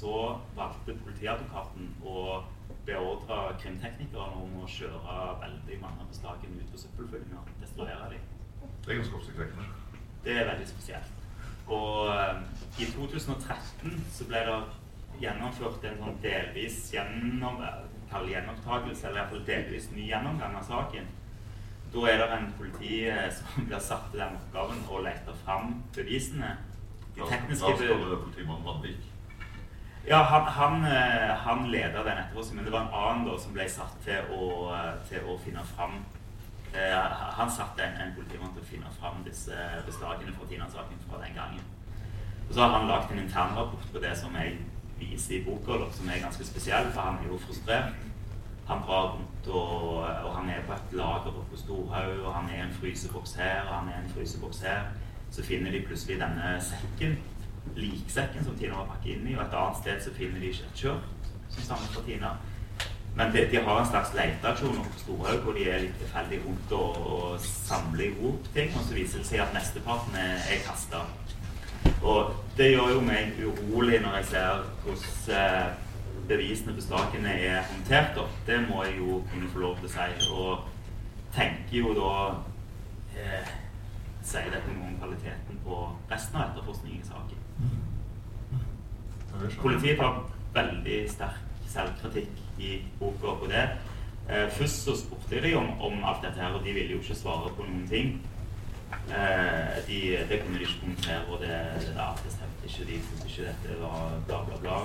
så 0.01 0.37
valgte 0.57 0.95
politiadvokaten 1.03 1.91
å 2.07 2.41
beordre 2.91 3.39
krimteknikerne 3.63 4.43
om 4.43 4.59
å 4.61 4.67
kjøre 4.69 5.23
veldig 5.41 5.79
mange 5.81 6.03
av 6.03 6.11
beslagene 6.11 6.59
ut 6.59 6.73
på 6.73 6.83
søppelfyllinga 6.83 7.39
og 7.39 7.55
destruere 7.63 8.11
dem. 8.11 8.29
Det 8.83 8.93
er 8.93 9.01
ganske 9.01 9.17
oppsiktsvekkende. 9.19 9.65
Det 10.25 10.37
er 10.37 10.47
veldig 10.51 10.67
spesielt. 10.69 11.17
Og 11.71 12.09
um, 12.09 12.43
i 12.79 12.87
2013 12.91 13.97
så 14.11 14.27
ble 14.27 14.43
det 14.47 14.59
gjennomført 15.21 15.85
en 15.87 15.99
sånn 16.01 16.19
delvis 16.23 16.77
gjennom, 16.93 17.61
gjenopptakelse, 18.11 19.07
eller 19.07 19.21
iallfall 19.21 19.45
delvis 19.47 19.89
ny 19.95 20.07
gjennomgang 20.09 20.57
av 20.59 20.65
saken. 20.67 21.07
Da 21.91 22.03
er 22.07 22.21
det 22.21 22.27
en 22.37 22.51
politi 22.57 23.01
eh, 23.11 23.27
som 23.35 23.67
blir 23.67 23.81
satt 23.83 24.11
til 24.11 24.23
den 24.23 24.37
oppgaven 24.39 24.83
å 24.89 25.01
lete 25.03 25.35
fram 25.43 25.73
bevisene. 25.95 26.53
De 27.15 27.27
tekniske 27.27 27.67
Da 27.67 27.73
oss 27.73 27.83
kalle 27.83 28.11
det 28.13 28.19
politimannen 28.25 28.67
Vanvik. 28.67 29.10
Ja, 30.05 30.23
han, 30.23 30.41
han, 30.43 30.85
eh, 30.85 31.35
han 31.37 31.71
leda 31.71 32.03
den 32.03 32.17
etterforskningen, 32.17 32.55
men 32.55 32.65
det 32.65 32.71
var 32.71 32.81
en 32.81 32.93
annen 32.93 33.27
da, 33.27 33.35
som 33.37 33.53
ble 33.53 33.67
satt 33.69 33.99
til 34.01 34.31
å, 34.33 34.47
eh, 34.73 34.95
til 35.09 35.27
å 35.29 35.35
finne 35.43 35.61
fram 35.75 35.99
eh, 36.73 36.95
Han 37.37 37.51
satte 37.51 37.85
en, 37.85 37.99
en 38.01 38.15
politimann 38.15 38.53
til 38.55 38.63
å 38.63 38.69
finne 38.71 38.93
fram 38.97 39.21
disse 39.27 39.53
beslagene 39.85 40.33
fra 40.33 40.47
Tina-saken 40.49 41.03
fra 41.05 41.21
den 41.21 41.37
gangen. 41.37 41.67
Og 42.47 42.55
så 42.55 42.63
har 42.63 42.73
han 42.79 42.89
lagd 42.89 43.11
en 43.13 43.21
internrapport 43.21 43.91
på 43.93 44.01
det 44.01 44.15
som 44.17 44.33
jeg 44.41 44.57
viser 44.97 45.37
i 45.37 45.43
boka, 45.45 45.77
som 45.93 46.09
er 46.09 46.23
ganske 46.23 46.49
spesiell, 46.49 46.89
for 46.95 47.05
han 47.05 47.21
er 47.21 47.29
jo 47.29 47.37
frustrert. 47.45 47.93
Han 48.71 48.81
drar 48.87 49.13
rundt, 49.13 49.47
og, 49.47 50.01
og 50.01 50.31
han 50.35 50.49
er 50.49 50.65
på 50.65 50.73
et 50.73 50.95
lager 50.97 51.29
oppe 51.29 51.45
på 51.51 51.61
Storhaug, 51.61 52.25
og 52.25 52.33
han 52.33 52.49
er 52.49 52.57
i 52.57 52.65
en 52.65 52.73
fryseboks 52.79 53.35
her, 53.37 53.67
og 53.67 53.75
han 53.75 53.93
er 53.93 53.99
i 53.99 54.03
en 54.05 54.13
fryseboks 54.15 54.65
her. 54.65 54.89
Så 55.31 55.45
finner 55.45 55.71
de 55.71 55.85
plutselig 55.85 56.17
denne 56.21 56.55
sekken 56.65 57.19
liksekken 57.75 58.45
som 58.45 58.55
Tina 58.57 58.79
var 58.79 58.89
pakket 58.93 59.15
inn 59.15 59.27
i, 59.27 59.35
og 59.37 59.43
et 59.45 59.57
annet 59.57 59.81
sted 59.81 60.01
så 60.05 60.15
finner 60.15 60.41
de 60.41 60.51
ikke 60.51 60.69
et 60.69 60.81
skjørt 60.83 61.29
som 61.51 61.67
stammer 61.67 61.93
fra 61.93 62.03
Tina. 62.07 62.31
Men 63.15 63.33
de, 63.33 63.43
de, 63.51 63.59
har 63.59 63.79
en 63.79 63.89
slags 63.89 64.13
leteaksjon 64.15 64.77
på 64.85 64.99
Storhaug 65.01 65.43
hvor 65.43 65.55
de 65.57 65.65
er 65.67 65.83
litt 65.83 65.97
tilfeldig 65.99 66.39
rundt 66.45 66.73
og, 66.77 66.99
og 67.11 67.41
samler 67.43 68.13
hop 68.21 68.47
ting. 68.55 68.71
Og 68.77 68.85
så 68.87 68.95
viser 68.95 69.19
det 69.19 69.27
seg 69.27 69.43
at 69.43 69.55
mesteparten 69.55 70.15
er, 70.15 70.37
er 70.47 70.61
kasta. 70.63 71.03
Og 72.07 72.31
det 72.57 72.71
gjør 72.71 72.95
jo 72.95 73.01
meg 73.03 73.35
urolig 73.43 73.99
når 74.01 74.21
jeg 74.21 74.29
ser 74.31 74.63
hvordan 74.85 75.41
eh, 75.41 75.73
bevisene 76.31 76.77
på 76.77 76.85
stakene 76.87 77.35
er 77.49 77.67
håndtert. 77.73 78.21
Og 78.23 78.47
Det 78.47 78.61
må 78.69 78.85
jeg 78.87 79.01
jo 79.01 79.19
kunne 79.33 79.51
få 79.51 79.65
lov 79.65 79.81
til 79.81 79.91
å 79.91 79.93
si. 79.97 80.31
Og 80.31 81.35
tenker 81.35 81.77
jo 81.81 81.97
da 81.97 82.13
eh, 83.17 83.57
Sier 84.21 84.51
dette 84.53 84.69
noe 84.69 84.85
om 84.85 84.97
kvaliteten 85.01 85.57
på 85.65 85.77
resten 86.11 86.35
av 86.37 86.51
etterforskningen 86.51 87.01
i 87.01 87.07
saken. 87.07 87.40
Politiet 89.61 89.97
tar 89.97 90.21
veldig 90.53 90.99
sterk 91.09 91.47
selvkritikk 91.71 92.59
i 92.59 92.81
boka 92.99 93.35
på 93.39 93.47
det. 93.51 93.63
Eh, 94.29 94.49
først 94.51 94.83
så 94.85 94.95
spurte 94.97 95.41
dem 95.41 95.57
om, 95.57 95.81
om, 95.81 96.03
alt 96.03 96.23
dette 96.25 96.41
her, 96.41 96.53
og 96.53 96.65
de 96.65 96.73
ville 96.73 96.91
jo 96.91 96.99
ikke 96.99 97.15
svare 97.15 97.53
på 97.55 97.65
noen 97.67 97.87
ting. 97.89 98.11
Eh, 98.91 99.79
de, 99.87 99.99
det 100.29 100.41
kunne 100.41 100.59
de 100.59 100.67
ikke 100.67 100.79
kommentere, 100.83 101.23
og 101.29 101.39
det, 101.41 101.49
der, 101.95 102.19
det 102.23 102.33
stemte 102.35 102.67
ikke. 102.67 102.87
De 102.91 102.99
syntes 103.07 103.25
ikke 103.25 103.47
dette 103.49 103.79
var 103.81 104.19
bla, 104.27 104.43
bla, 104.49 104.59
bla. 104.65 104.77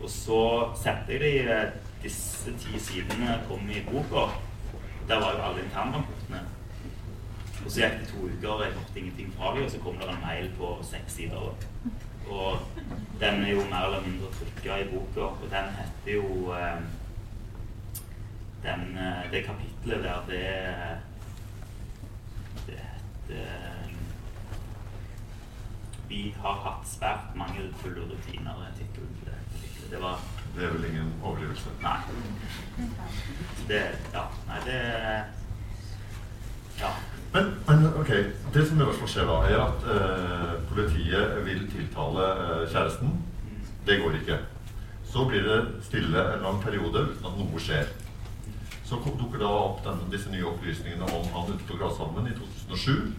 Og 0.00 0.10
så 0.10 0.40
sendte 0.82 1.12
jeg 1.12 1.20
dem 1.20 1.52
eh, 1.56 1.74
disse 2.02 2.54
ti 2.62 2.78
sidene 2.80 3.40
kom 3.48 3.68
i 3.70 3.82
boka. 3.90 4.30
Der 5.08 5.20
var 5.20 5.36
jo 5.36 5.42
alle 5.42 5.64
internrapportene. 5.66 6.46
Og 7.64 7.70
så 7.70 7.80
gikk 7.80 7.98
det 8.00 8.08
to 8.08 8.22
uker, 8.24 8.48
og 8.48 8.62
jeg 8.64 8.72
hørte 8.72 9.00
ingenting 9.00 9.34
fra 9.36 9.54
dem, 9.54 9.64
og 9.64 9.70
så 9.70 9.78
kom 9.82 9.98
det 10.00 10.08
en 10.08 10.24
mail 10.24 10.50
på 10.58 10.70
seks 10.82 11.12
sider. 11.12 11.52
Og 12.30 12.58
den 13.20 13.44
er 13.44 13.50
jo 13.50 13.64
mer 13.70 13.86
eller 13.86 14.06
mindre 14.06 14.30
trykka 14.38 14.76
i 14.80 14.88
boka, 14.92 15.20
og 15.20 15.46
den 15.50 15.70
heter 15.76 16.12
jo 16.14 16.52
eh, 16.54 16.80
den, 18.62 18.98
eh, 18.98 19.32
Det 19.32 19.44
kapitlet 19.44 20.04
der, 20.04 20.24
det 20.28 20.44
Det 22.66 22.78
heter 22.78 23.46
Vi 26.08 26.34
har 26.42 26.54
hatt 26.64 26.88
svært 26.88 27.36
mangelfulle 27.36 28.00
rutiner, 28.00 28.50
er 28.66 28.76
tittelen 28.78 29.16
på 29.18 29.30
det 29.30 29.90
Det 29.90 30.02
var 30.02 30.20
Det 30.56 30.64
er 30.64 30.72
vel 30.72 30.84
ingen 30.90 31.12
overlevelse? 31.22 31.70
Nei. 31.82 31.98
Det 33.68 33.82
Ja. 34.14 34.24
Nei, 34.46 34.60
det 34.64 34.80
Ja. 36.80 36.90
Men, 37.32 37.52
men, 37.66 37.86
ok, 38.00 38.10
det 38.52 38.66
som 38.66 38.80
i 38.80 38.86
hvert 38.86 38.98
fall 38.98 39.10
skjer 39.12 39.28
da, 39.28 39.36
er 39.46 39.60
at 39.62 39.84
eh, 39.94 40.54
politiet 40.70 41.36
vil 41.46 41.62
tiltale 41.70 42.26
eh, 42.26 42.64
kjæresten. 42.72 43.12
Det 43.86 44.00
går 44.02 44.18
ikke. 44.18 44.38
Så 45.10 45.24
blir 45.30 45.46
det 45.46 45.60
stille 45.86 46.24
en 46.34 46.42
lang 46.42 46.58
periode 46.62 47.04
uten 47.12 47.28
at 47.30 47.38
noe 47.38 47.62
skjer. 47.62 47.92
Så 48.86 48.98
dukker 49.06 49.38
da 49.38 49.50
opp 49.54 49.84
denne, 49.86 50.10
disse 50.10 50.30
nye 50.32 50.48
opplysningene 50.50 51.06
om 51.06 51.28
han 51.36 51.52
ute 51.54 51.66
på 51.68 51.78
Grasholmen 51.78 52.26
i 52.26 52.34
2007. 52.34 53.14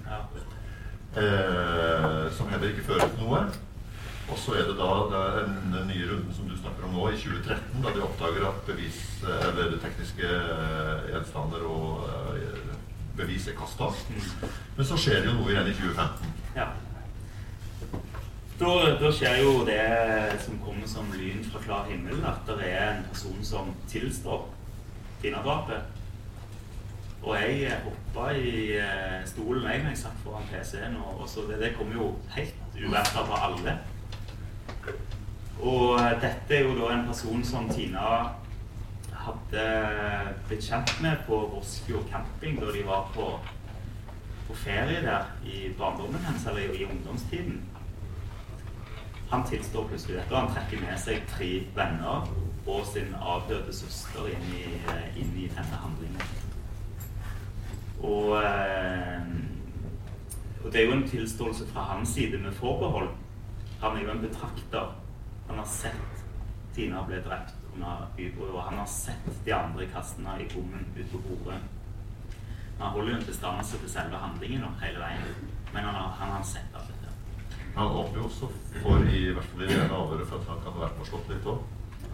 Eh, 1.16 2.28
som 2.36 2.51
heller 2.51 2.72
ikke 2.72 2.88
fører 2.91 3.07
til 3.07 3.24
noe. 3.24 3.45
Og 4.32 4.38
så 4.39 4.57
er 4.59 4.68
det 4.68 4.76
da 4.80 4.91
den 5.39 5.55
nye 5.88 6.07
runden 6.12 6.36
som 6.36 6.51
du 6.51 6.55
snakker 6.59 6.88
om 6.88 6.93
nå, 6.95 7.07
i 7.12 7.20
2013, 7.20 7.80
da 7.84 7.95
de 7.95 8.03
oppdager 8.03 8.47
at 8.47 8.62
bevis, 8.68 8.99
eller 9.24 9.80
tekniske 9.80 10.28
eh, 10.28 11.09
gjenstander 11.12 11.64
og 11.68 12.05
eh, 12.12 12.80
bevis 13.18 13.47
er 13.47 13.57
kasta. 13.59 13.91
Men 14.78 14.88
så 14.88 14.97
skjer 14.97 15.22
det 15.22 15.32
jo 15.32 15.38
noe 15.39 15.51
igjen 15.51 15.70
i 15.72 15.76
2015. 15.78 16.34
Ja. 16.55 16.68
Da, 18.62 18.74
da, 19.01 19.09
skjer 19.09 19.39
jo 19.41 19.53
det 19.66 19.82
som 20.43 20.59
kommer 20.62 20.89
som 20.89 21.07
lyn 21.18 21.41
fra 21.49 21.64
klar 21.64 21.88
himmel, 21.89 22.20
at 22.30 22.45
det 22.45 22.68
er 22.70 22.91
en 22.91 23.07
person 23.09 23.39
som 23.45 23.72
tilstår 23.89 24.45
Tina-drapet. 25.24 25.97
Og 27.22 27.36
jeg 27.38 27.78
hoppa 27.86 28.32
i 28.34 28.51
eh, 28.82 29.18
stolen 29.30 29.66
jeg 29.70 29.84
jeg 29.86 29.97
satt 30.03 30.22
foran 30.24 30.45
PC-en, 30.49 30.97
og, 30.97 31.24
og 31.26 31.49
det, 31.49 31.59
det 31.62 31.74
kom 31.78 31.89
jo 31.93 32.12
helt 32.36 32.78
uventa 32.78 33.26
på 33.26 33.41
alle. 33.47 33.76
Og 35.62 35.99
dette 36.22 36.55
er 36.57 36.66
jo 36.66 36.78
da 36.78 36.93
en 36.93 37.05
person 37.09 37.43
som 37.45 37.70
Tina 37.70 38.07
hadde 39.26 39.65
blitt 40.47 40.65
kjent 40.65 40.93
med 41.01 41.26
på 41.28 41.38
Vossfjord 41.53 42.07
camping 42.11 42.59
da 42.61 42.72
de 42.74 42.84
var 42.88 43.09
på, 43.15 43.28
på 44.47 44.57
ferie 44.63 45.01
der 45.05 45.30
i 45.45 45.69
barndommen 45.78 46.24
hennes, 46.26 46.47
eller 46.47 46.74
i 46.76 46.86
ungdomstiden. 46.86 47.61
Han 49.32 49.45
tilstår 49.47 49.88
plutselig 49.88 50.17
dette, 50.17 50.34
og 50.34 50.41
han 50.41 50.55
trekker 50.55 50.82
med 50.84 50.97
seg 50.99 51.22
tre 51.32 51.51
venner 51.76 52.26
og 52.67 52.82
sin 52.86 53.13
avdøde 53.15 53.74
søster 53.74 54.28
inn 54.30 54.49
i, 54.53 54.63
eh, 54.91 55.05
inn 55.17 55.32
i 55.39 55.47
denne 55.47 55.80
handlingen. 55.84 56.26
Og, 58.01 58.43
eh, 58.43 59.22
og, 60.63 60.72
det 60.74 60.82
er 60.82 60.86
jo 60.86 60.97
en 60.97 61.09
tilståelse 61.09 61.67
fra 61.74 61.82
hans 61.93 62.09
side 62.09 62.38
med 62.38 62.53
forbehold. 62.53 63.09
Han 63.82 63.97
er 63.97 64.01
jo 64.01 64.11
en 64.11 64.28
betrakter. 64.28 64.93
Han 65.47 65.57
har 65.57 65.65
sett 65.65 66.26
Tina 66.76 67.03
bli 67.07 67.15
drept 67.15 67.61
under 67.74 68.07
bybruddet, 68.17 68.55
og 68.55 68.63
han 68.67 68.80
har 68.82 68.89
sett 68.89 69.30
de 69.45 69.53
andre 69.55 69.88
kastene 69.93 70.38
i 70.41 70.47
bommen 70.53 70.88
ut 70.97 71.11
på 71.11 71.22
bordet. 71.28 71.59
Han 72.80 72.95
holder 72.95 73.13
jo 73.13 73.17
en 73.19 73.28
distanse 73.28 73.78
til 73.78 73.91
selve 73.91 74.17
handlingen 74.17 74.65
hele 74.82 75.03
veien, 75.03 75.51
men 75.74 75.84
han 75.84 75.95
har, 75.95 76.15
han 76.19 76.34
har 76.36 76.47
sett 76.47 76.76
alt 76.76 76.89
dette. 76.89 77.13
Han 77.76 77.88
åpner 78.01 78.19
jo 78.19 78.26
også 78.28 78.49
for, 78.82 79.05
i 79.05 79.30
hvert 79.32 79.51
fall 79.51 79.63
i 79.63 79.69
det 79.69 79.84
avhøret, 79.86 80.28
for 80.28 80.39
at 80.41 80.49
han 80.49 80.63
kan 80.63 80.76
ha 80.76 80.84
vært 80.86 81.03
og 81.03 81.11
slått 81.11 81.30
litt 81.32 81.47
òg. 81.53 81.61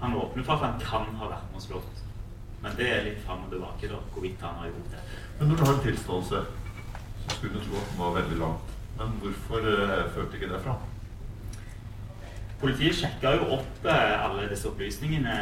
Han 0.02 0.18
åpner 0.20 0.46
for 0.46 0.54
at 0.54 0.66
han 0.68 0.84
kan 0.84 1.16
ha 1.22 1.32
vært 1.32 1.56
og 1.56 1.64
slått. 1.64 2.04
Men 2.62 2.76
det 2.78 2.90
er 2.90 3.06
litt 3.06 3.24
fram 3.26 3.46
og 3.46 3.54
tilbake, 3.54 3.90
da, 3.90 4.02
hvorvidt 4.14 4.44
han 4.46 4.60
har 4.62 4.70
gjort 4.70 4.94
det. 4.94 5.02
Men 5.40 5.50
når 5.50 5.58
du 5.60 5.64
har 5.66 5.74
en 5.74 5.86
tilståelse, 5.86 6.44
så 7.24 7.38
skulle 7.38 7.54
du 7.56 7.64
tro 7.64 7.80
at 7.80 7.90
den 7.92 8.02
var 8.02 8.16
veldig 8.20 8.38
lang. 8.42 8.60
Men 8.98 9.18
hvorfor 9.22 9.72
eh, 9.72 10.06
førte 10.14 10.40
ikke 10.40 10.52
det 10.54 10.62
fram? 10.66 10.86
Politiet 12.58 12.96
sjekka 12.98 13.36
jo 13.36 13.52
opp 13.60 13.86
eh, 13.86 14.14
alle 14.18 14.48
disse 14.50 14.66
opplysningene 14.72 15.34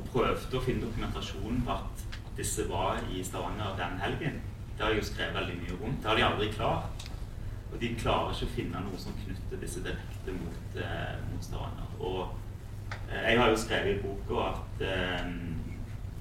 og 0.00 0.08
prøvde 0.10 0.58
å 0.58 0.62
finne 0.64 0.82
dokumentasjon 0.82 1.60
på 1.62 1.76
at 1.76 2.02
disse 2.38 2.64
var 2.70 2.98
i 3.14 3.22
Stavanger 3.26 3.76
den 3.78 3.94
helgen. 4.02 4.40
Det 4.74 4.82
har 4.82 4.90
jeg 4.94 5.04
jo 5.04 5.06
skrevet 5.06 5.38
veldig 5.38 5.54
mye 5.60 5.76
rundt. 5.78 6.00
Det 6.02 6.10
har 6.10 6.18
de 6.18 6.26
aldri 6.26 6.50
klart. 6.56 7.06
Og 7.68 7.78
de 7.82 7.92
klarer 8.00 8.34
ikke 8.34 8.48
å 8.48 8.56
finne 8.56 8.82
noe 8.82 8.98
som 8.98 9.14
knytter 9.20 9.62
disse 9.62 9.84
direkte 9.86 10.34
mot, 10.34 10.76
eh, 10.82 11.14
mot 11.30 11.46
Stavanger. 11.46 11.94
Og 11.98 12.20
eh, 13.06 13.24
jeg 13.28 13.38
har 13.38 13.54
jo 13.54 13.62
skrevet 13.62 13.94
i 13.94 14.02
boka 14.02 14.50
at 14.50 14.86
eh, 14.90 15.32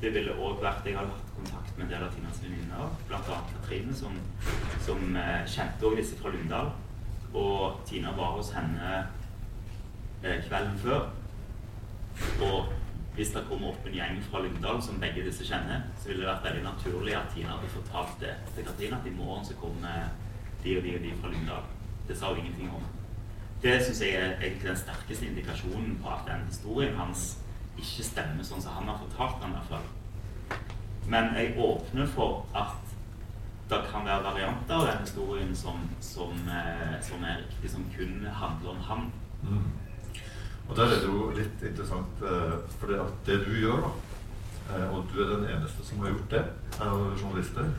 det 0.01 0.13
ville 0.13 0.38
òg 0.38 0.59
vært 0.61 0.85
Jeg 0.85 0.99
har 0.99 1.09
hatt 1.09 1.29
kontakt 1.33 1.77
med 1.77 1.88
en 1.88 1.93
del 1.95 2.03
av 2.05 2.13
Tinas 2.13 2.41
venninner, 2.43 2.91
bl.a. 3.09 3.41
Katrine, 3.55 3.95
som, 3.97 4.21
som 4.85 5.17
eh, 5.17 5.45
kjente 5.49 5.89
òg 5.89 5.97
disse 5.97 6.19
fra 6.21 6.29
Lundal. 6.33 6.75
Og 7.33 7.81
Tina 7.89 8.13
var 8.13 8.38
hos 8.38 8.53
henne 8.53 9.07
kvelden 10.22 10.78
før. 10.82 11.09
Og 12.41 12.74
hvis 13.18 13.32
det 13.34 13.45
kommer 13.49 13.72
opp 13.72 13.88
en 13.88 13.95
gjeng 13.97 14.20
fra 14.30 14.43
Lyngdal 14.43 14.82
som 14.86 14.99
begge 15.01 15.24
disse 15.26 15.45
kjenner, 15.45 15.88
så 15.97 16.11
ville 16.11 16.22
det 16.22 16.30
vært 16.30 16.45
veldig 16.45 16.63
naturlig 16.68 17.15
at 17.18 17.32
Tina 17.34 17.55
hadde 17.55 17.72
fortalt 17.74 18.20
det 18.22 18.36
til 18.55 18.68
Katrine, 18.68 18.99
at 18.99 19.09
i 19.09 19.15
morgen 19.18 19.45
så 19.45 19.57
kommer 19.57 20.11
de 20.63 20.78
og 20.78 20.84
de 20.86 20.95
og 20.95 21.03
de 21.05 21.13
fra 21.22 21.32
Lyngdal. 21.34 21.65
Det 22.07 22.18
sa 22.18 22.30
hun 22.30 22.43
ingenting 22.43 22.70
om. 22.78 22.86
Det 23.61 23.74
syns 23.84 24.01
jeg 24.01 24.13
er 24.15 24.36
egentlig 24.36 24.70
den 24.70 24.78
sterkeste 24.78 25.26
indikasjonen 25.26 25.97
på 26.03 26.09
at 26.13 26.28
den 26.28 26.45
historien 26.45 26.95
hans 26.95 27.24
ikke 27.78 28.05
stemmer 28.05 28.45
sånn 28.45 28.61
som 28.61 28.78
han 28.78 28.91
har 28.91 29.01
fortalt 29.01 29.41
den. 29.41 29.57
fall. 29.70 29.88
Men 31.07 31.34
jeg 31.36 31.57
åpner 31.57 32.05
for 32.13 32.45
at 32.53 32.93
det 33.70 33.82
kan 33.91 34.05
være 34.05 34.24
varianter 34.24 34.76
av 34.76 34.86
den 34.88 35.01
historien 35.01 35.55
som, 35.55 35.82
som, 35.99 36.38
eh, 36.47 37.01
som 37.01 37.24
er 37.24 37.41
riktig, 37.41 37.72
som 37.72 37.89
kun 37.95 38.26
handler 38.30 38.70
om 38.70 38.82
han. 38.89 39.09
Og 40.68 40.76
der 40.76 40.84
er 40.84 40.99
det 40.99 41.07
jo 41.07 41.30
litt 41.36 41.63
interessant, 41.63 42.22
eh, 42.22 42.57
for 42.80 42.91
det, 42.91 42.99
at 42.99 43.26
det 43.26 43.39
du 43.45 43.53
gjør, 43.55 43.88
da, 43.88 43.91
eh, 44.76 44.88
og 44.91 45.07
du 45.13 45.22
er 45.24 45.32
den 45.36 45.47
eneste 45.55 45.86
som 45.88 46.03
har 46.03 46.11
gjort 46.11 46.34
det 46.36 46.43
av 46.84 47.03
journalister. 47.22 47.70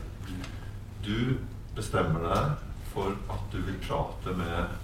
Du 1.04 1.36
bestemmer 1.76 2.24
deg 2.24 2.64
for 2.92 3.12
at 3.30 3.44
du 3.52 3.60
vil 3.60 3.76
prate 3.84 4.34
med 4.36 4.76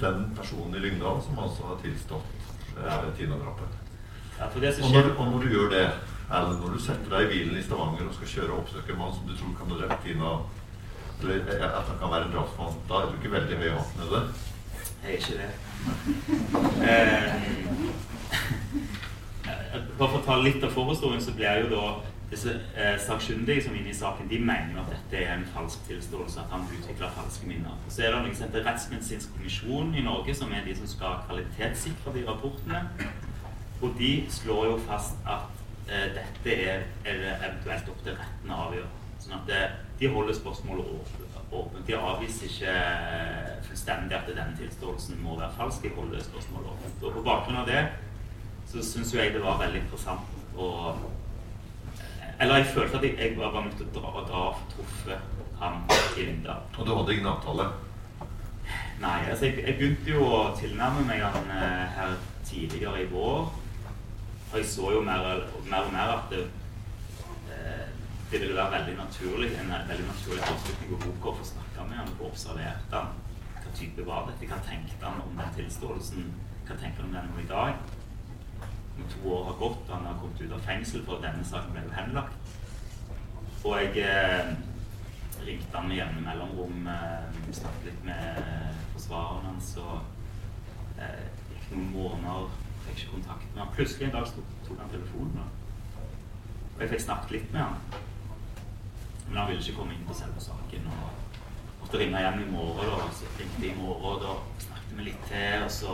den 0.00 0.30
personen 0.36 0.76
i 0.76 0.84
Lyngdal 0.84 1.22
som 1.24 1.38
altså 1.38 1.72
har 1.72 1.80
tilstått 1.82 2.78
eh, 2.78 3.08
Tina-drapet. 3.18 3.82
Ja, 4.38 4.50
og, 4.52 4.92
når, 4.92 5.14
og 5.16 5.30
når 5.32 5.42
du 5.42 5.54
gjør 5.54 5.70
det, 5.72 5.86
eller 6.26 6.58
når 6.60 6.74
du 6.76 6.82
setter 6.82 7.12
deg 7.12 7.26
i 7.26 7.30
bilen 7.32 7.58
i 7.58 7.62
Stavanger 7.64 8.06
og 8.06 8.16
skal 8.18 8.32
kjøre 8.34 8.52
og 8.52 8.64
oppsøke 8.64 8.92
en 8.92 8.98
mann 9.00 9.14
som 9.16 9.28
du 9.28 9.36
tror 9.36 9.54
kan 9.58 9.72
ha 9.72 9.78
drept 9.80 10.04
Tina, 10.04 10.34
eller 11.22 11.70
at 11.70 11.88
han 11.88 11.98
kan 12.00 12.12
være 12.12 12.26
en 12.28 12.34
drapsmann, 12.34 12.82
da 12.90 13.00
er 13.00 13.08
du 13.08 13.16
ikke 13.16 13.32
veldig 13.32 13.58
høy 13.62 13.70
i 13.70 13.76
hatten, 13.78 14.04
er 14.04 14.12
det? 14.12 14.52
Jeg 15.06 15.14
er 15.14 15.18
ikke 15.18 15.32
det. 15.38 15.50
eh, 16.88 17.34
bare 19.98 20.10
for 20.10 20.18
å 20.18 20.24
ta 20.26 20.36
litt 20.42 20.64
av 20.66 20.72
forhistorien, 20.74 21.22
så 21.22 21.34
blir 21.36 21.60
jo 21.62 21.68
da 21.70 21.84
disse 22.30 22.50
eh, 22.74 22.96
sakkyndige 22.98 23.62
som 23.62 23.74
er 23.74 23.78
inne 23.84 23.92
i 23.92 23.94
saken, 23.94 24.26
de 24.30 24.40
mener 24.42 24.80
at 24.82 24.90
dette 24.90 25.20
er 25.22 25.36
en 25.36 25.46
falsk 25.54 25.84
tilståelse, 25.86 26.40
at 26.42 26.50
han 26.50 26.66
utvikler 26.66 27.14
falske 27.14 27.46
minner. 27.46 27.76
Så 27.86 28.02
er 28.02 28.16
det 28.16 28.24
noe 28.24 28.34
som 28.34 28.56
Rettsmedisinsk 28.56 29.36
kommisjon 29.36 29.94
i 29.94 30.02
Norge, 30.02 30.34
som 30.34 30.50
er 30.52 30.66
de 30.66 30.74
som 30.80 30.90
skal 30.90 31.20
kvalitetssikre 31.28 32.16
de 32.16 32.26
rapportene. 32.26 32.82
Og 33.84 33.94
de 34.00 34.12
slår 34.32 34.72
jo 34.72 34.76
fast 34.88 35.14
at 35.22 35.46
eh, 35.86 36.08
dette 36.18 36.58
er, 36.66 36.88
er 37.06 37.22
eventuelt 37.36 37.94
opp 37.94 38.02
til 38.02 38.18
retten 38.18 38.50
å 38.50 38.64
avgjøre. 38.66 38.90
Sånn 39.22 39.38
at 39.38 39.46
det, 39.52 39.62
de 40.00 40.10
holder 40.10 40.34
spørsmålet 40.34 40.90
åpent. 40.98 41.25
De 41.86 41.94
avviser 41.94 42.48
ikke 42.50 42.72
fullstendig 43.68 44.16
at 44.16 44.30
denne 44.32 44.56
tilståelsen 44.58 45.20
må 45.22 45.36
være 45.38 45.54
falsk. 45.58 45.84
De 45.84 45.94
holder 45.94 46.24
spørsmålet 46.24 46.72
åpent. 46.72 47.04
Og 47.06 47.18
på 47.18 47.26
bakgrunn 47.28 47.60
av 47.62 47.70
det 47.70 47.84
så 48.66 48.82
syns 48.82 49.14
jeg 49.14 49.34
det 49.34 49.44
var 49.44 49.60
veldig 49.60 49.84
interessant 49.84 50.58
å 50.58 50.70
eller 52.36 52.60
jeg 52.60 52.66
følte 52.74 52.98
at 52.98 53.04
jeg, 53.04 53.14
jeg 53.18 53.36
var 53.38 53.62
nødt 53.64 53.78
til 53.78 53.86
å 53.88 53.92
dra, 53.94 54.22
dra 54.28 54.40
truffe 54.68 55.14
ham 55.60 55.78
i 56.18 56.26
Linda. 56.26 56.58
Og 56.76 56.84
du 56.84 56.92
hadde 56.92 57.14
ingen 57.14 57.30
avtale? 57.30 57.70
Nei. 59.00 59.20
altså 59.30 59.46
jeg, 59.46 59.62
jeg, 59.62 59.76
begynte 59.78 60.12
jo 60.12 60.26
å 60.26 60.40
tilnærme 60.58 61.04
meg 61.08 61.24
han 61.24 61.48
eh, 61.54 61.96
her 61.96 62.12
tidligere 62.44 63.06
i 63.06 63.08
vår. 63.08 63.48
Og 64.50 64.58
jeg 64.58 64.68
så 64.68 64.92
jo 64.92 65.00
mer, 65.06 65.46
mer 65.70 65.88
og 65.88 65.94
mer 65.94 66.12
at 66.18 66.28
det, 66.32 66.44
det 68.30 68.40
ville 68.40 68.56
være 68.56 68.72
veldig 68.78 68.96
naturlig 68.98 69.52
en 69.60 69.74
veldig 69.90 70.06
naturlig 70.06 70.42
avslutning 70.42 70.90
på 70.90 71.02
boka 71.04 71.30
å 71.30 71.36
få 71.40 71.50
snakke 71.52 71.86
med 71.90 72.00
han 72.00 72.16
og 72.16 72.34
få 72.34 72.56
han. 72.58 73.12
Hva 73.60 73.76
type 73.76 74.06
var 74.06 74.26
dette? 74.30 74.48
Hva 74.50 74.58
tenkte 74.66 75.04
han 75.04 75.22
om 75.22 75.38
den 75.38 75.54
tilståelsen? 75.60 76.32
Hva 76.66 76.74
tenker 76.80 77.04
han 77.04 77.10
om 77.10 77.16
den 77.20 77.32
nå 77.32 77.44
i 77.44 77.48
dag? 77.50 77.96
når 78.98 79.08
to 79.12 79.28
år 79.32 79.44
har 79.44 79.52
gått, 79.52 79.88
og 79.88 79.96
han 79.96 80.06
har 80.06 80.18
kommet 80.20 80.40
ut 80.40 80.52
av 80.52 80.64
fengsel 80.64 81.04
for 81.04 81.18
at 81.18 81.26
denne 81.26 81.44
saken 81.44 81.74
ble 81.74 81.82
jo 81.84 81.94
henlagt. 81.96 82.54
Og 83.66 83.74
jeg 83.82 84.04
eh, 84.06 84.52
ringte 85.46 85.76
han 85.76 85.88
med 85.90 85.98
jevne 85.98 86.22
mellomrom, 86.24 86.88
eh, 86.92 87.52
snakket 87.58 87.90
litt 87.90 88.04
med 88.06 88.40
forsvareren 88.94 89.50
hans, 89.50 89.72
og 89.82 91.02
eh, 91.02 91.26
gikk 91.52 91.70
noen 91.74 91.92
måneder, 91.92 92.50
fikk 92.86 93.02
ikke 93.02 93.14
kontakt 93.18 93.48
med 93.52 93.64
han. 93.64 93.72
Plutselig 93.76 94.08
en 94.08 94.16
dag 94.16 94.32
tok 94.32 94.80
han 94.80 94.92
telefonen, 94.94 95.48
og 96.76 96.84
jeg 96.84 96.94
fikk 96.94 97.06
snakket 97.08 97.36
litt 97.36 97.52
med 97.52 97.66
han. 97.66 98.04
Men 99.28 99.36
han 99.36 99.48
ville 99.50 99.62
ikke 99.62 99.78
komme 99.80 99.94
inn 99.96 100.06
på 100.08 100.14
selve 100.14 100.40
saken. 100.40 100.90
og 100.90 101.16
måtte 101.86 101.98
ringe 101.98 102.18
hjem 102.18 102.40
i 102.42 102.50
morgen, 102.50 102.88
og 102.92 103.12
så 103.14 103.24
ringte 103.38 103.66
i 103.68 103.74
morgen, 103.78 104.22
da 104.22 104.32
snakket 104.58 104.94
vi 104.98 105.04
litt 105.06 105.26
til, 105.28 105.64
og 105.64 105.70
så 105.70 105.92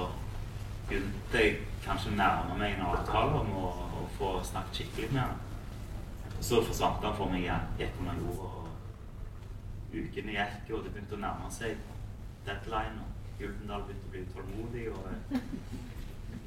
begynte 0.89 1.43
jeg 1.43 1.59
kanskje 1.85 2.13
å 2.13 2.17
nærme 2.17 2.57
meg 2.57 2.77
en 2.77 2.87
avtale 2.89 3.41
om 3.43 3.51
å, 3.61 3.73
å 4.01 4.07
få 4.17 4.31
snakket 4.49 4.81
skikkelig 4.81 5.11
med 5.13 5.21
han. 5.21 5.37
Og 6.39 6.47
så 6.49 6.63
forsvant 6.65 7.05
han 7.05 7.19
for 7.19 7.33
meg 7.33 7.45
igjen. 7.45 7.69
Gikk 7.79 8.01
under 8.01 8.23
jorda. 8.23 8.49
Og 8.63 9.99
ukene 9.99 10.37
gikk, 10.39 10.73
og 10.73 10.87
det 10.87 10.95
begynte 10.95 11.19
å 11.19 11.23
nærme 11.27 11.53
seg 11.55 11.85
deadline. 12.49 13.05
Og 13.05 13.39
Gyldendal 13.43 13.85
begynte 13.87 14.09
å 14.09 14.15
bli 14.15 14.25
utålmodig. 14.25 14.89
Og 14.97 15.05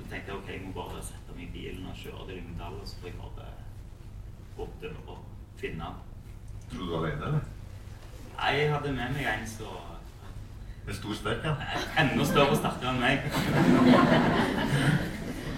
så 0.01 0.09
tenkte 0.09 0.33
jeg 0.33 0.39
ok, 0.39 0.51
jeg 0.55 0.65
må 0.65 0.73
bare 0.75 1.05
sette 1.05 1.37
meg 1.37 1.47
i 1.47 1.53
bilen 1.53 1.85
og 1.91 2.01
kjøre 2.01 2.27
til 2.27 2.41
Lyngdal, 2.41 2.81
og 2.81 2.89
så 2.89 2.99
får 3.03 3.13
jeg 3.13 3.21
bare 3.21 3.47
døra 4.81 5.07
og 5.13 5.23
finne 5.61 5.87
han. 5.91 6.03
Tror 6.71 6.85
du 6.85 6.91
var 6.91 7.05
alene, 7.05 7.25
eller? 7.25 7.43
Nei, 8.35 8.53
jeg 8.59 8.71
hadde 8.73 8.93
med 8.93 9.13
meg 9.15 9.27
en 9.31 9.47
så 9.47 9.73
en 10.87 10.93
stor 10.93 11.13
sterk, 11.13 11.45
ja. 11.45 11.53
Enda 12.01 12.25
større 12.25 12.53
og 12.53 12.57
sterkere 12.59 12.91
enn 12.91 12.99
meg. 13.01 13.17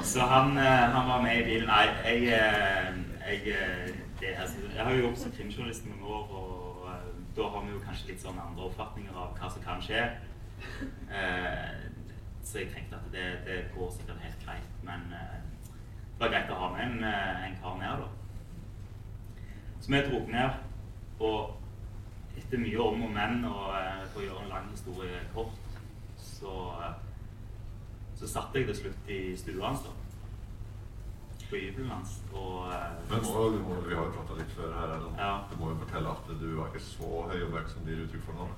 Så 0.08 0.24
han, 0.24 0.58
eh, 0.58 0.84
han, 0.94 1.08
var 1.10 1.22
med 1.22 1.42
i 1.42 1.44
bilen. 1.44 1.68
Nei, 1.68 1.88
jeg, 2.06 2.22
eh, 2.38 2.94
jeg, 3.28 3.42
eh, 3.48 3.90
det, 4.20 4.28
altså, 4.40 4.56
jeg 4.76 4.84
har 4.84 4.92
jo 4.92 5.02
jobbet 5.02 5.20
som 5.20 5.32
krimjournalist 5.32 5.86
noen 5.86 6.04
år, 6.04 6.24
og 6.32 6.88
da 7.38 7.50
har 7.54 7.66
vi 7.66 7.74
jo 7.74 7.82
kanskje 7.84 8.08
litt 8.14 8.24
sånn 8.24 8.40
andre 8.40 8.70
oppfatninger 8.70 9.18
av 9.20 9.36
hva 9.36 9.50
som 9.52 9.66
kan 9.66 9.84
skje. 9.84 10.06
Så 12.48 12.62
jeg 12.62 12.72
tenkte 12.72 12.96
at 12.96 13.12
det, 13.12 13.26
det, 13.46 13.58
går 13.76 13.92
sikkert 13.98 14.24
helt 14.24 14.46
greit. 14.46 14.72
Men 14.88 15.04
det 15.12 16.24
var 16.24 16.32
greit 16.32 16.56
å 16.56 16.62
ha 16.62 16.72
med 16.78 16.86
en, 16.88 17.04
en 17.04 17.60
kar 17.60 17.76
ned, 17.82 18.06
da. 18.06 19.44
Så 19.84 19.92
vi 19.92 20.02
dro 20.08 20.24
ned, 20.32 20.56
og 21.20 21.58
etter 22.38 22.62
mye 22.62 22.80
om 22.80 23.06
og 23.08 23.14
men, 23.14 23.40
og 23.50 23.72
eh, 23.76 24.04
for 24.14 24.22
å 24.22 24.28
gjøre 24.28 24.44
en 24.46 24.52
lang 24.54 24.68
historie 24.72 25.22
kort, 25.34 25.80
så, 26.22 26.54
eh, 26.86 27.00
så 28.20 28.30
satt 28.30 28.56
jeg 28.58 28.70
til 28.70 28.78
slutt 28.82 29.10
i 29.14 29.22
stua 29.40 29.72
hans, 29.72 29.88
da. 29.88 29.96
På 31.48 31.56
hybelen 31.56 31.92
hans. 31.92 32.18
Og 32.36 32.70
eh, 32.76 32.88
Men 33.10 33.26
må, 33.26 33.44
du 33.56 33.60
må, 33.66 33.82
vi 33.88 33.98
har 33.98 34.08
jo 34.10 34.16
prata 34.16 34.40
litt 34.40 34.56
før 34.56 34.74
her. 34.78 34.96
Eller? 34.98 35.12
Ja. 35.20 35.34
Du 35.52 35.60
må 35.62 35.74
jo 35.74 35.82
fortelle 35.84 36.16
at 36.16 36.34
du 36.42 36.48
var 36.56 36.72
ikke 36.72 36.88
så 36.88 37.12
høy 37.32 37.38
og 37.42 37.54
mørk 37.56 37.70
som 37.72 37.86
de 37.86 37.96
gir 37.96 38.06
uttrykk 38.06 38.26
for 38.30 38.42
nå. 38.42 38.50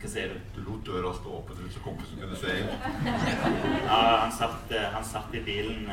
Hva 0.00 0.08
sier 0.08 0.30
du? 0.32 0.36
Du 0.56 0.60
lot 0.64 0.84
døra 0.88 1.10
stå 1.12 1.32
åpen 1.36 1.58
ut, 1.60 1.72
så 1.74 1.82
kompisen 1.84 2.22
kunne 2.22 2.36
se 2.40 2.54
inn. 2.56 2.70
Ja, 3.84 3.98
han 4.22 4.32
satt, 4.32 4.72
han 4.94 5.04
satt 5.04 5.34
i 5.36 5.42
bilen 5.44 5.84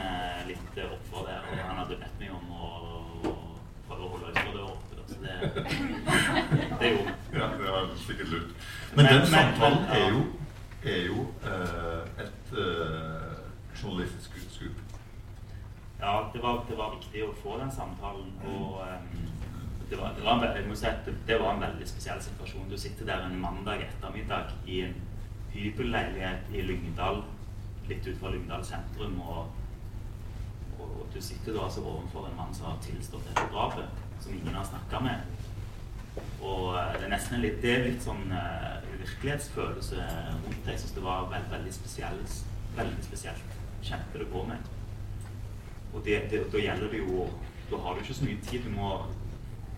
litt 0.47 0.79
oppfor 0.85 1.27
der, 1.27 1.43
og 1.43 1.59
han 1.59 1.81
hadde 1.81 1.97
bedt 1.99 2.21
meg 2.21 2.31
om 2.37 2.53
å 2.55 2.69
det, 6.79 6.89
gjorde 6.89 7.13
vi. 7.31 7.39
Ja, 7.39 7.47
det 7.57 7.71
var 7.71 7.89
sikkert 8.07 8.29
lurt. 8.33 8.51
Men, 8.95 9.05
Men- 9.05 9.13
den 9.13 9.27
samtalen 9.27 9.81
men- 9.81 9.97
er 9.97 10.09
jo, 10.09 10.21
er 10.83 11.05
jo 11.05 11.19
uh, 11.43 12.23
et 12.23 12.53
uh, 12.57 13.81
journalistisk 13.83 14.31
skup. 14.51 14.77
Ja, 15.99 16.29
det 16.33 16.41
var, 16.43 16.65
det 16.69 16.77
var 16.77 16.95
viktig 16.95 17.23
å 17.25 17.33
få 17.43 17.57
den 17.61 17.71
samtalen. 17.71 18.31
Og 18.45 18.81
um, 18.81 19.27
det, 19.89 19.97
var, 19.99 20.13
det, 20.17 20.23
var 20.23 20.33
en, 20.37 20.55
jeg 20.55 20.67
må 20.69 20.75
si 20.77 20.85
det, 21.05 21.15
det 21.27 21.39
var 21.41 21.55
en 21.55 21.61
veldig 21.65 21.87
spesiell 21.89 22.21
situasjon. 22.21 22.69
Du 22.69 22.77
sitter 22.77 23.05
der 23.05 23.25
en 23.25 23.39
mandag 23.41 23.81
ettermiddag 23.87 24.53
i 24.65 24.81
en 24.87 24.95
hybelleilighet 25.53 26.51
i 26.53 26.61
Lyngdal, 26.61 27.23
litt 27.87 28.03
utenfor 28.05 28.29
Lyngdal 28.35 28.65
sentrum, 28.67 29.15
og, 29.21 29.47
og 30.79 31.07
du 31.13 31.21
sitter 31.23 31.55
da 31.55 31.63
altså 31.65 31.81
overfor 31.81 32.27
en 32.27 32.35
mann 32.37 32.53
som 32.53 32.67
har 32.71 32.77
tilstått 32.83 33.25
dette 33.31 33.47
drapet, 33.53 34.03
som 34.19 34.33
ingen 34.33 34.55
har 34.55 34.65
snakka 34.65 34.99
med. 34.99 35.37
Og 36.41 36.77
eh, 36.77 36.93
det 36.97 37.05
er 37.07 37.13
nesten 37.13 37.37
en 37.37 37.43
litt, 37.43 37.59
det 37.63 37.73
er 37.73 37.85
litt 37.87 38.03
sånn 38.05 38.23
uh, 38.31 38.77
virkelighetsfølelse 39.01 40.07
rundt 40.45 40.63
det. 40.65 40.73
Jeg 40.73 40.83
syns 40.83 40.95
det 40.97 41.05
var 41.05 41.29
veld, 41.31 41.49
veldig, 41.53 41.73
spesielt, 41.75 42.39
veldig 42.77 43.05
spesielt. 43.05 43.55
Kjente 43.85 44.21
det 44.21 44.29
på 44.31 44.43
meg. 44.47 44.73
Og 45.93 46.03
det, 46.05 46.19
det, 46.31 46.43
da 46.53 46.61
gjelder 46.61 46.91
det 46.91 46.99
jo 46.99 47.27
Da 47.67 47.77
har 47.83 47.95
du 47.95 47.99
ikke 48.03 48.13
så 48.15 48.25
mye 48.25 48.43
tid. 48.47 48.63
Du 48.63 48.69
må 48.75 48.89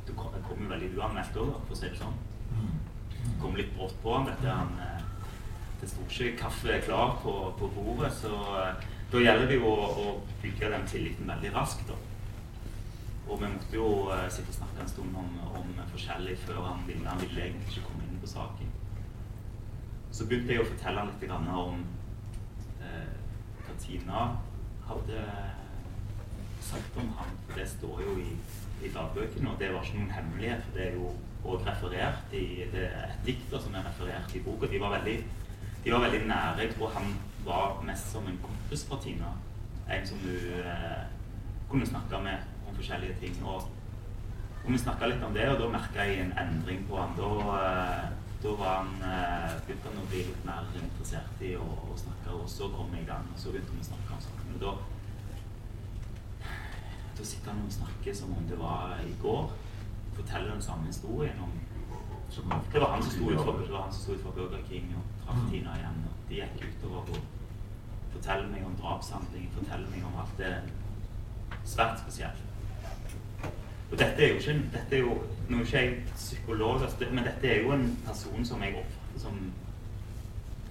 Du 0.08 0.12
det 0.12 0.42
kommer 0.46 0.76
veldig 0.76 0.90
uanmeldt 0.98 1.38
òg, 1.38 1.54
for 1.68 1.76
å 1.76 1.78
si 1.78 1.90
det 1.90 2.00
sånn. 2.00 2.16
Det 3.20 3.36
kom 3.42 3.58
litt 3.58 3.72
brått 3.76 3.98
på 4.04 4.14
han. 4.16 4.26
Dette 4.30 4.50
han 4.50 4.72
eh, 4.82 5.04
Det 5.82 5.90
sto 5.90 6.06
ikke 6.08 6.38
kaffe 6.44 6.80
klar 6.86 7.20
på, 7.24 7.34
på 7.60 7.70
bordet, 7.76 8.10
så 8.18 8.34
da 9.10 9.22
gjelder 9.22 9.48
det 9.50 9.60
jo 9.62 9.70
å, 9.70 9.86
å 10.02 10.16
bygge 10.42 10.72
den 10.74 10.88
tilliten 10.90 11.30
veldig 11.30 11.54
raskt. 11.56 11.86
da. 11.88 11.96
Og 13.30 13.38
vi 13.42 13.52
måtte 13.54 13.78
jo 13.78 13.88
eh, 14.14 14.26
sitte 14.34 14.50
og 14.50 14.58
snakke 14.58 14.84
en 14.84 14.90
stund 14.90 15.16
om, 15.22 15.32
om 15.62 15.72
forskjellig 15.94 16.36
før 16.48 16.64
han 16.66 16.84
ville, 16.88 17.06
han 17.08 17.22
ville 17.22 17.46
egentlig 17.46 17.70
ikke 17.70 17.86
komme 17.88 18.08
inn 18.08 18.20
på 18.22 18.32
saken. 18.34 18.76
Så 20.12 20.26
begynte 20.26 20.56
jeg 20.56 20.64
å 20.64 20.70
fortelle 20.72 21.04
han 21.04 21.12
litt 21.14 21.34
om 21.64 21.84
eh, 22.82 23.16
hva 23.62 23.78
Tina 23.84 24.26
hadde 24.90 25.26
sagt 26.66 26.98
om 26.98 27.14
ham. 27.20 27.34
For 27.46 27.62
det 27.62 27.70
står 27.70 28.04
jo 28.08 28.18
i, 28.24 28.34
i 28.84 28.94
dagbøkene, 28.94 29.54
og 29.54 29.62
det 29.62 29.74
var 29.74 29.86
ikke 29.86 30.02
noen 30.02 30.16
hemmelighet. 30.18 30.66
for 30.66 30.78
Det 30.80 30.88
er 30.88 30.98
jo 30.98 31.14
og 31.44 31.64
referert 31.66 32.34
i 32.36 32.66
det 32.74 32.86
er 32.90 33.06
et 33.14 33.22
dikter 33.26 33.62
som 33.64 33.76
er 33.76 33.86
referert 33.88 34.36
i 34.36 34.42
boka. 34.44 34.68
De 34.68 34.80
var 34.82 34.98
veldig, 34.98 35.18
de 35.86 35.94
var 35.94 36.04
veldig 36.04 36.26
nære. 36.28 36.64
Jeg 36.66 36.74
tror 36.76 36.92
han 36.98 37.14
var 37.46 37.80
mest 37.88 38.12
som 38.12 38.28
en 38.28 38.40
kompis 38.44 38.86
for 38.90 39.00
Tina. 39.04 39.32
En 39.90 40.08
som 40.08 40.20
du 40.24 40.34
eh, 40.60 41.06
kunne 41.70 41.88
snakke 41.88 42.20
med 42.24 42.59
forskjellige 42.80 43.20
ting. 43.22 43.38
Og, 43.46 43.68
og 44.64 44.72
vi 44.72 44.80
snakka 44.82 45.10
litt 45.12 45.24
om 45.26 45.36
det, 45.36 45.46
og 45.52 45.60
da 45.62 45.70
merka 45.74 46.08
jeg 46.08 46.26
en 46.26 46.36
endring 46.44 46.84
på 46.90 47.00
han. 47.00 47.16
Da, 47.20 47.32
eh, 47.60 48.06
da 48.44 48.54
var 48.60 48.76
han, 48.82 48.92
eh, 49.04 49.56
begynte 49.68 49.92
han 49.92 50.04
å 50.04 50.10
bli 50.12 50.26
litt 50.30 50.46
mer 50.48 50.70
interessert 50.82 51.44
i 51.44 51.56
å, 51.60 51.68
å 51.90 51.98
snakke, 52.00 52.36
og 52.36 52.48
så 52.52 52.70
kom 52.76 52.94
jeg 52.96 53.06
i 53.06 53.10
gang. 53.10 53.28
Og 53.34 53.42
så 53.42 53.54
begynte 53.54 53.76
vi 53.76 53.84
å 53.84 53.90
snakke 53.92 54.18
om 54.18 54.28
saken. 54.28 54.54
Og 54.56 54.62
da, 54.66 54.76
da 57.20 57.32
sitter 57.32 57.52
han 57.52 57.66
og 57.66 57.76
snakker 57.80 58.22
som 58.22 58.38
om 58.38 58.48
det 58.52 58.60
var 58.60 58.96
i 59.04 59.16
går. 59.24 59.52
Forteller 60.20 60.56
den 60.56 60.64
samme 60.64 60.88
historien 60.92 61.44
om 61.44 61.58
det 62.30 62.80
var 62.80 62.92
han 62.94 63.04
som 63.04 63.12
sto 63.12 63.30
utenfor, 63.30 63.52
det 63.66 63.72
var 63.74 63.82
han 63.82 63.94
som 63.94 64.02
sto 64.02 64.14
utenfor 64.14 64.32
Burger 64.32 64.62
King 64.70 64.92
og 64.98 65.26
traff 65.26 65.40
Tina 65.50 65.74
igjen. 65.80 66.04
og 66.10 66.30
De 66.30 66.36
gikk 66.36 66.60
utover 66.68 67.10
og 67.16 67.18
forteller 68.14 68.52
meg 68.52 68.66
om 68.66 68.76
drapshandlinger, 68.82 69.56
forteller 69.56 69.90
meg 69.90 70.06
om 70.06 70.20
alt 70.22 70.38
det 70.38 70.52
svært 71.66 72.04
spesielt. 72.04 72.49
Og 73.92 73.98
dette 73.98 74.22
er 74.24 74.34
jo 74.34 74.40
ikke 74.40 74.56
dette 74.74 74.96
er 74.96 75.00
jo, 75.00 75.18
Nå 75.50 75.58
er 75.58 75.66
ikke 75.66 75.80
jeg 75.82 76.04
psykolog, 76.16 76.82
men 77.12 77.24
dette 77.26 77.48
er 77.50 77.64
jo 77.64 77.72
en 77.74 77.88
person 78.06 78.46
som 78.46 78.62
jeg 78.62 78.76
oppfatter 78.78 79.22
som 79.24 79.38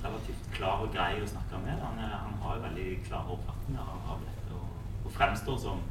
relativt 0.05 0.45
klar 0.55 0.85
og 0.85 0.93
grei 0.95 1.17
å 1.19 1.27
snakke 1.27 1.59
med. 1.65 1.81
Han, 1.83 1.99
er, 1.99 2.13
han 2.15 2.37
har 2.43 2.57
jo 2.57 2.63
veldig 2.63 2.85
klare 3.09 3.35
oppfatninger 3.35 3.89
av, 4.13 4.21
dette 4.23 4.55
og, 4.55 4.69
og 5.05 5.17
fremstår 5.17 5.59
som 5.65 5.83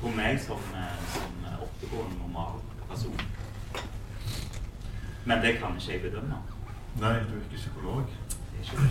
på 0.00 0.12
meg 0.14 0.38
som, 0.44 0.62
eh, 0.78 1.02
som 1.16 1.48
oppegående, 1.66 2.20
normal 2.20 2.60
person. 2.86 3.18
Men 5.26 5.42
det 5.42 5.56
kan 5.58 5.74
ikke 5.74 5.92
jeg 5.92 6.04
bedømme. 6.04 6.38
Nei, 7.00 7.14
du 7.26 7.34
er 7.34 7.42
ikke 7.42 7.58
psykolog. 7.58 8.14
Det 8.52 8.60
er 8.60 8.62
ikke. 8.62 8.86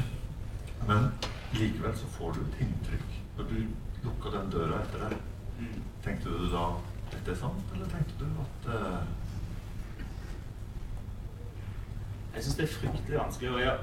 Men 0.89 1.07
likevel 1.55 1.95
så 1.97 2.09
får 2.17 2.35
du 2.35 2.41
et 2.41 2.59
inntrykk. 2.65 3.15
Når 3.37 3.47
du 3.53 3.55
lukka 4.03 4.35
den 4.35 4.51
døra 4.51 4.81
etter 4.83 5.07
deg, 5.07 5.17
Mm. 5.55 5.83
tenkte 6.03 6.29
du 6.29 6.49
da 6.51 6.65
dette 7.11 7.31
er 7.31 7.39
sant, 7.39 7.73
eller 7.73 7.89
tenkte 7.91 8.19
du 8.19 8.27
at 8.43 8.69
uh... 8.73 9.01
Jeg 12.35 12.43
syns 12.43 12.55
det 12.55 12.63
er 12.65 12.73
fryktelig 12.73 13.19
vanskelig. 13.19 13.51
Og 13.51 13.61
jeg, 13.61 13.77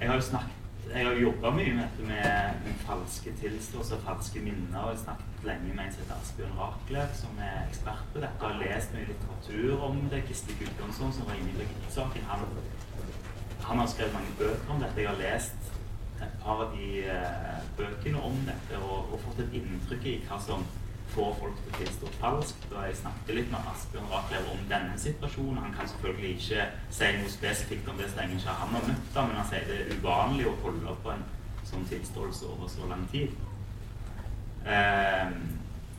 jeg 0.00 0.08
har 0.08 0.20
jo 0.20 0.26
snakket 0.26 0.58
jeg 0.90 1.06
har 1.06 1.14
jobba 1.14 1.50
mye 1.54 1.72
med 1.74 1.82
dette 1.84 2.06
med, 2.06 2.56
med 2.64 2.80
falske 2.86 3.32
tilståelser, 3.40 4.00
falske 4.04 4.40
minner. 4.42 4.78
og 4.78 4.90
Jeg 4.90 4.96
har 4.96 5.02
snakket 5.04 5.46
lenge 5.46 5.74
med 5.76 5.84
en 5.84 5.92
som 5.92 6.02
heter 6.02 6.16
Asbjørn 6.16 6.58
Rakler, 6.58 7.06
som 7.14 7.38
er 7.38 7.60
ekspert 7.68 8.02
på 8.12 8.22
dette. 8.24 8.40
Har 8.42 8.58
lest 8.60 8.94
mye 8.94 9.06
litteratur 9.10 9.84
om 9.88 10.00
det. 10.10 10.24
Gisle 10.28 10.56
Gudbrandsson, 10.58 11.12
som 11.12 11.28
var 11.28 11.38
inne 11.38 11.54
i 11.54 11.56
Birgitte-saken, 11.60 12.26
han, 12.30 12.44
han 13.68 13.78
har 13.78 13.86
skrevet 13.94 14.16
mange 14.18 14.34
bøker 14.38 14.74
om 14.74 14.82
dette. 14.82 15.00
Jeg 15.00 15.08
har 15.08 15.22
lest 15.22 15.72
et 16.22 16.36
par 16.42 16.64
av 16.66 16.74
de 16.76 16.88
uh, 17.06 17.62
bøkene 17.78 18.26
om 18.30 18.36
dette 18.46 18.82
og, 18.82 19.12
og 19.14 19.22
fått 19.26 19.44
et 19.46 19.58
inntrykk 19.62 20.08
i 20.10 20.16
hva 20.26 20.38
som 20.42 20.66
får 21.12 21.36
folk 21.40 21.60
til 21.60 21.72
å 21.72 21.78
tilstå 21.78 22.10
falskt. 22.20 22.66
Og 22.72 22.80
jeg 22.86 22.98
snakket 23.02 23.36
litt 23.38 23.52
med 23.52 23.70
Asbjørn 23.72 24.10
Raklev 24.12 24.50
om 24.54 24.66
denne 24.70 24.98
situasjonen. 25.00 25.62
Han 25.64 25.76
kan 25.76 25.90
selvfølgelig 25.92 26.34
ikke 26.38 26.66
si 26.98 27.12
noe 27.18 27.32
spesifikt 27.36 27.88
om 27.92 28.00
det 28.00 28.10
så 28.12 28.26
ikke 28.26 28.58
han 28.58 28.76
har 28.76 28.90
møtt 28.90 29.18
men 29.20 29.38
han 29.38 29.48
sier 29.50 29.68
det 29.68 29.78
er 29.80 29.96
uvanlig 29.98 30.48
å 30.50 30.58
holde 30.64 30.98
på 31.04 31.14
en 31.14 31.24
sånn 31.68 31.88
tilståelse 31.90 32.48
over 32.52 32.70
så 32.70 32.88
lang 32.90 33.04
tid. 33.12 33.34
Eh, 34.66 35.34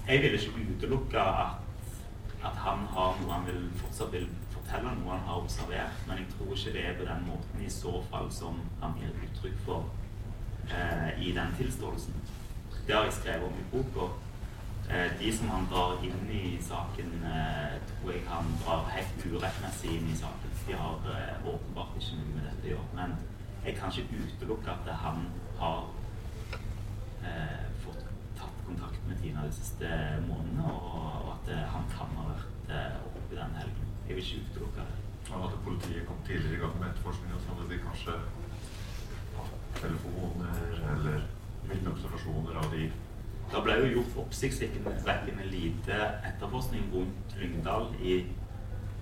jeg 0.08 0.22
vil 0.24 0.38
ikke 0.38 0.66
utelukke 0.76 1.20
at, 1.20 1.60
at 2.44 2.58
han 2.66 2.86
har 2.92 3.18
noe 3.22 3.32
han 3.32 3.46
vil 3.48 3.66
fortsatt 3.80 4.12
vil 4.16 4.28
fortelle 4.54 4.94
noe 5.00 5.16
han 5.16 5.26
har 5.28 5.42
observert, 5.42 6.06
men 6.08 6.22
jeg 6.22 6.30
tror 6.36 6.54
ikke 6.56 6.76
det 6.76 6.86
er 6.90 6.98
på 7.00 7.08
den 7.08 7.26
måten 7.28 7.64
i 7.64 7.72
så 7.72 7.98
fall 8.12 8.30
som 8.32 8.60
han 8.82 8.96
gir 9.00 9.16
uttrykk 9.28 9.58
for 9.66 9.90
eh, 10.70 11.10
i 11.24 11.34
den 11.36 11.56
tilståelsen. 11.60 12.22
Det 12.88 12.96
har 12.96 13.08
jeg 13.08 13.20
skrevet 13.22 13.48
om 13.48 13.60
i 13.60 13.68
boka. 13.72 14.12
Eh, 14.90 15.20
de 15.20 15.32
som 15.32 15.50
han 15.50 15.68
drar 15.72 16.02
inn 16.04 16.30
i 16.32 16.58
saken, 16.62 17.12
eh, 17.24 17.76
tror 17.88 18.12
jeg 18.12 18.24
han 18.28 18.50
drar 18.66 18.90
helt 18.92 19.26
urettmessig 19.26 19.94
inn 19.96 20.10
i 20.12 20.16
saken. 20.16 20.58
De 20.68 20.74
har 20.76 21.08
eh, 21.14 21.48
åpenbart 21.48 21.96
ikke 22.00 22.18
noe 22.20 22.34
med 22.36 22.48
dette 22.50 22.68
å 22.68 22.72
gjøre. 22.74 22.90
Men 22.98 23.16
jeg 23.64 23.78
kan 23.78 23.92
ikke 23.92 24.24
utelukke 24.26 24.76
at 24.76 24.90
han 25.06 25.28
har 25.60 25.86
fått 27.84 28.02
tatt 28.36 28.58
kontakt 28.68 29.06
med 29.08 29.22
Tina 29.22 29.46
de 29.48 29.54
siste 29.56 29.88
månedene, 30.26 30.66
og, 30.68 30.90
og 31.24 31.30
at 31.38 31.52
han 31.72 31.86
kan 31.94 32.12
ha 32.18 32.26
vært 32.34 32.74
oppe 33.08 33.38
den 33.38 33.56
helgen. 33.56 33.94
Jeg 34.10 34.18
vil 34.18 34.26
ikke 34.26 34.42
utelukke 34.50 34.84
det. 34.90 34.98
og 35.30 35.46
hadde 35.46 35.62
politiet 35.64 36.08
kommet 36.08 36.28
tidligere 36.28 36.58
i 36.58 36.62
gang 36.66 36.76
med 36.82 36.90
etterforskninga, 36.90 37.40
så 37.40 37.54
hadde 37.54 37.70
de 37.70 37.80
kanskje 37.86 38.18
telefoner 39.80 40.84
eller 40.98 41.24
vitneobservasjoner 41.72 42.60
av 42.60 42.68
de 42.76 42.90
Det 43.52 43.62
ble 43.66 43.76
jo 43.80 43.90
gjort 43.98 44.16
oppsiktsvekkende 44.24 45.46
lite 45.52 45.98
etterforskning 46.30 46.88
rundt 46.94 47.36
Lyngdal 47.38 47.92
i 48.02 48.16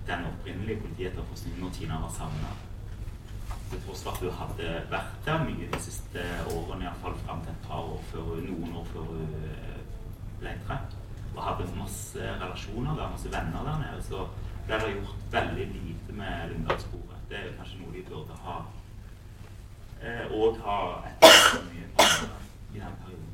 den 0.06 0.26
opprinnelige 0.28 0.82
politietterforskningen 0.82 1.62
når 1.64 1.72
Tina 1.76 2.00
var 2.02 2.12
savna. 2.16 2.50
Til 3.70 3.80
tross 3.86 4.02
for 4.04 4.12
at 4.12 4.20
hun 4.24 4.36
hadde 4.40 4.74
vært 4.90 5.14
der 5.24 5.46
mye 5.46 5.70
de 5.72 5.80
siste 5.80 6.26
årene, 6.52 6.84
iallfall 6.84 7.16
fram 7.22 7.40
til 7.46 7.54
et 7.54 7.64
par 7.68 7.86
år 7.94 8.02
før 8.10 8.34
noen 8.48 8.76
år 8.82 8.90
før 8.92 9.08
hun 9.14 9.32
eh, 9.48 9.80
ble 10.42 10.52
drept. 10.66 10.98
Og 11.32 11.40
hadde 11.46 11.70
masse 11.78 12.34
relasjoner 12.42 12.98
der, 12.98 13.14
masse 13.14 13.32
venner 13.32 13.64
der 13.70 13.80
nede. 13.86 14.04
Så 14.04 14.26
ble 14.66 14.82
det 14.84 14.94
gjort 14.98 15.26
veldig 15.32 15.66
lite 15.78 16.20
med 16.20 16.52
Lyngdalssporet. 16.52 17.26
Det 17.30 17.40
er 17.40 17.56
kanskje 17.56 17.80
noe 17.80 17.96
de 17.96 18.06
burde 18.10 18.40
ha 18.44 18.60
Eh, 20.02 20.26
og 20.34 20.56
har 20.64 21.04
etterlatt 21.06 21.66
mye 21.70 21.84
i 22.74 22.80
den 22.80 22.94
perioden. 23.02 23.31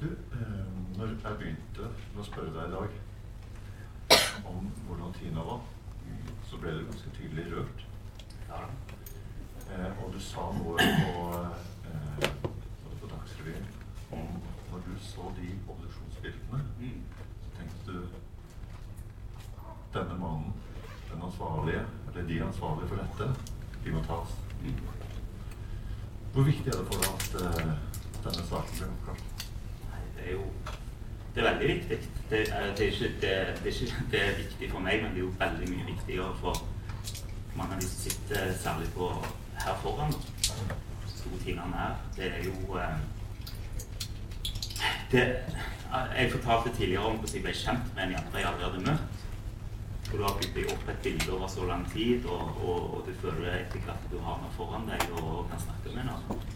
Du, 0.00 0.06
eh, 0.06 0.98
når 0.98 1.06
jeg 1.06 1.38
begynte 1.38 1.88
med 2.14 2.22
å 2.22 2.28
spørre 2.28 2.54
deg 2.54 2.68
i 2.68 2.76
dag 2.76 4.46
om 4.46 4.70
hvordan 4.86 5.16
Tina 5.18 5.42
var, 5.46 5.64
så 6.48 6.60
ble 6.62 6.76
du 6.76 6.84
ganske 6.86 7.16
tydelig 7.18 7.50
rørt. 7.52 7.84
Ja, 8.48 8.62
Eh, 9.68 10.04
og 10.04 10.12
du 10.14 10.20
sa 10.20 10.46
noe 10.56 10.76
på, 10.80 11.24
eh, 11.90 12.28
på 13.00 13.08
Dagsrevyen 13.10 13.66
om 14.16 14.38
når 14.70 14.80
du 14.86 14.94
så 15.04 15.32
de 15.36 15.48
obduksjonsbildene, 15.68 16.60
mm. 16.78 17.02
så 17.42 17.50
tenkte 17.58 17.92
du 17.92 18.06
denne 19.92 20.16
mannen, 20.20 20.54
den 21.10 21.22
ansvarlige, 21.22 21.84
eller 22.08 22.28
de 22.28 22.40
ansvarlige 22.46 22.88
for 22.88 23.02
dette, 23.02 23.52
de 23.84 23.92
må 23.92 24.02
tas. 24.08 24.38
Mm. 24.62 24.80
Hvor 26.32 26.48
viktig 26.48 26.72
er 26.72 26.80
det 26.80 26.88
for 26.92 27.04
deg 27.04 27.12
at 27.12 27.38
eh, 27.42 27.76
denne 28.24 28.48
saken 28.48 28.74
blir 28.78 28.88
oppklart? 28.94 29.47
Det 30.18 30.26
er 30.26 30.36
jo 30.36 30.44
det 31.34 31.46
er 31.46 31.52
veldig 31.52 31.68
viktig. 31.74 31.98
Det 32.30 32.38
er, 32.40 32.74
det, 32.76 32.86
er 32.86 32.92
ikke, 32.92 33.04
det, 33.04 33.20
det, 33.20 33.30
er 33.30 33.66
ikke, 33.66 33.94
det 34.10 34.22
er 34.24 34.36
viktig 34.36 34.70
for 34.70 34.82
meg, 34.82 35.02
men 35.02 35.12
det 35.14 35.20
er 35.20 35.26
jo 35.26 35.34
veldig 35.38 35.68
mye 35.70 35.84
viktigere 35.86 36.32
for 36.40 36.64
mange 37.54 37.76
av 37.76 37.80
de 37.80 37.86
som 37.86 38.00
sitter 38.00 38.50
særlig 38.58 38.88
på 38.96 39.10
her 39.62 39.78
foran. 39.82 40.16
Store 41.12 41.38
tingene 41.44 41.78
her. 41.78 41.94
Det 42.16 42.26
er 42.32 42.42
jo 42.44 42.76
eh, 42.76 42.98
det, 45.12 45.24
Jeg 46.18 46.32
fortalte 46.32 46.76
tidligere 46.76 47.06
om 47.06 47.16
hvordan 47.16 47.34
jeg 47.34 47.46
ble 47.46 47.54
kjent 47.54 47.94
med 47.94 48.04
en 48.04 48.16
jente 48.16 48.42
jeg 48.42 48.50
aldri 48.50 48.66
hadde 48.66 48.84
møtt. 48.90 49.24
Og 50.10 50.18
du 50.18 50.22
har 50.24 50.36
bygd 50.40 50.54
deg 50.56 50.74
opp 50.74 50.90
et 50.90 51.02
bilde 51.06 51.32
over 51.36 51.48
så 51.52 51.64
lang 51.70 51.86
tid, 51.92 52.26
og, 52.26 52.62
og, 52.64 52.94
og 52.96 53.06
du 53.06 53.14
føler 53.22 53.60
etter 53.60 53.86
hvert 53.86 54.04
at 54.04 54.12
du 54.12 54.18
har 54.24 54.42
noe 54.42 54.54
foran 54.56 54.90
deg 54.90 55.06
og 55.20 55.46
kan 55.50 55.60
snakke 55.68 55.94
med 55.94 56.08
noen. 56.08 56.46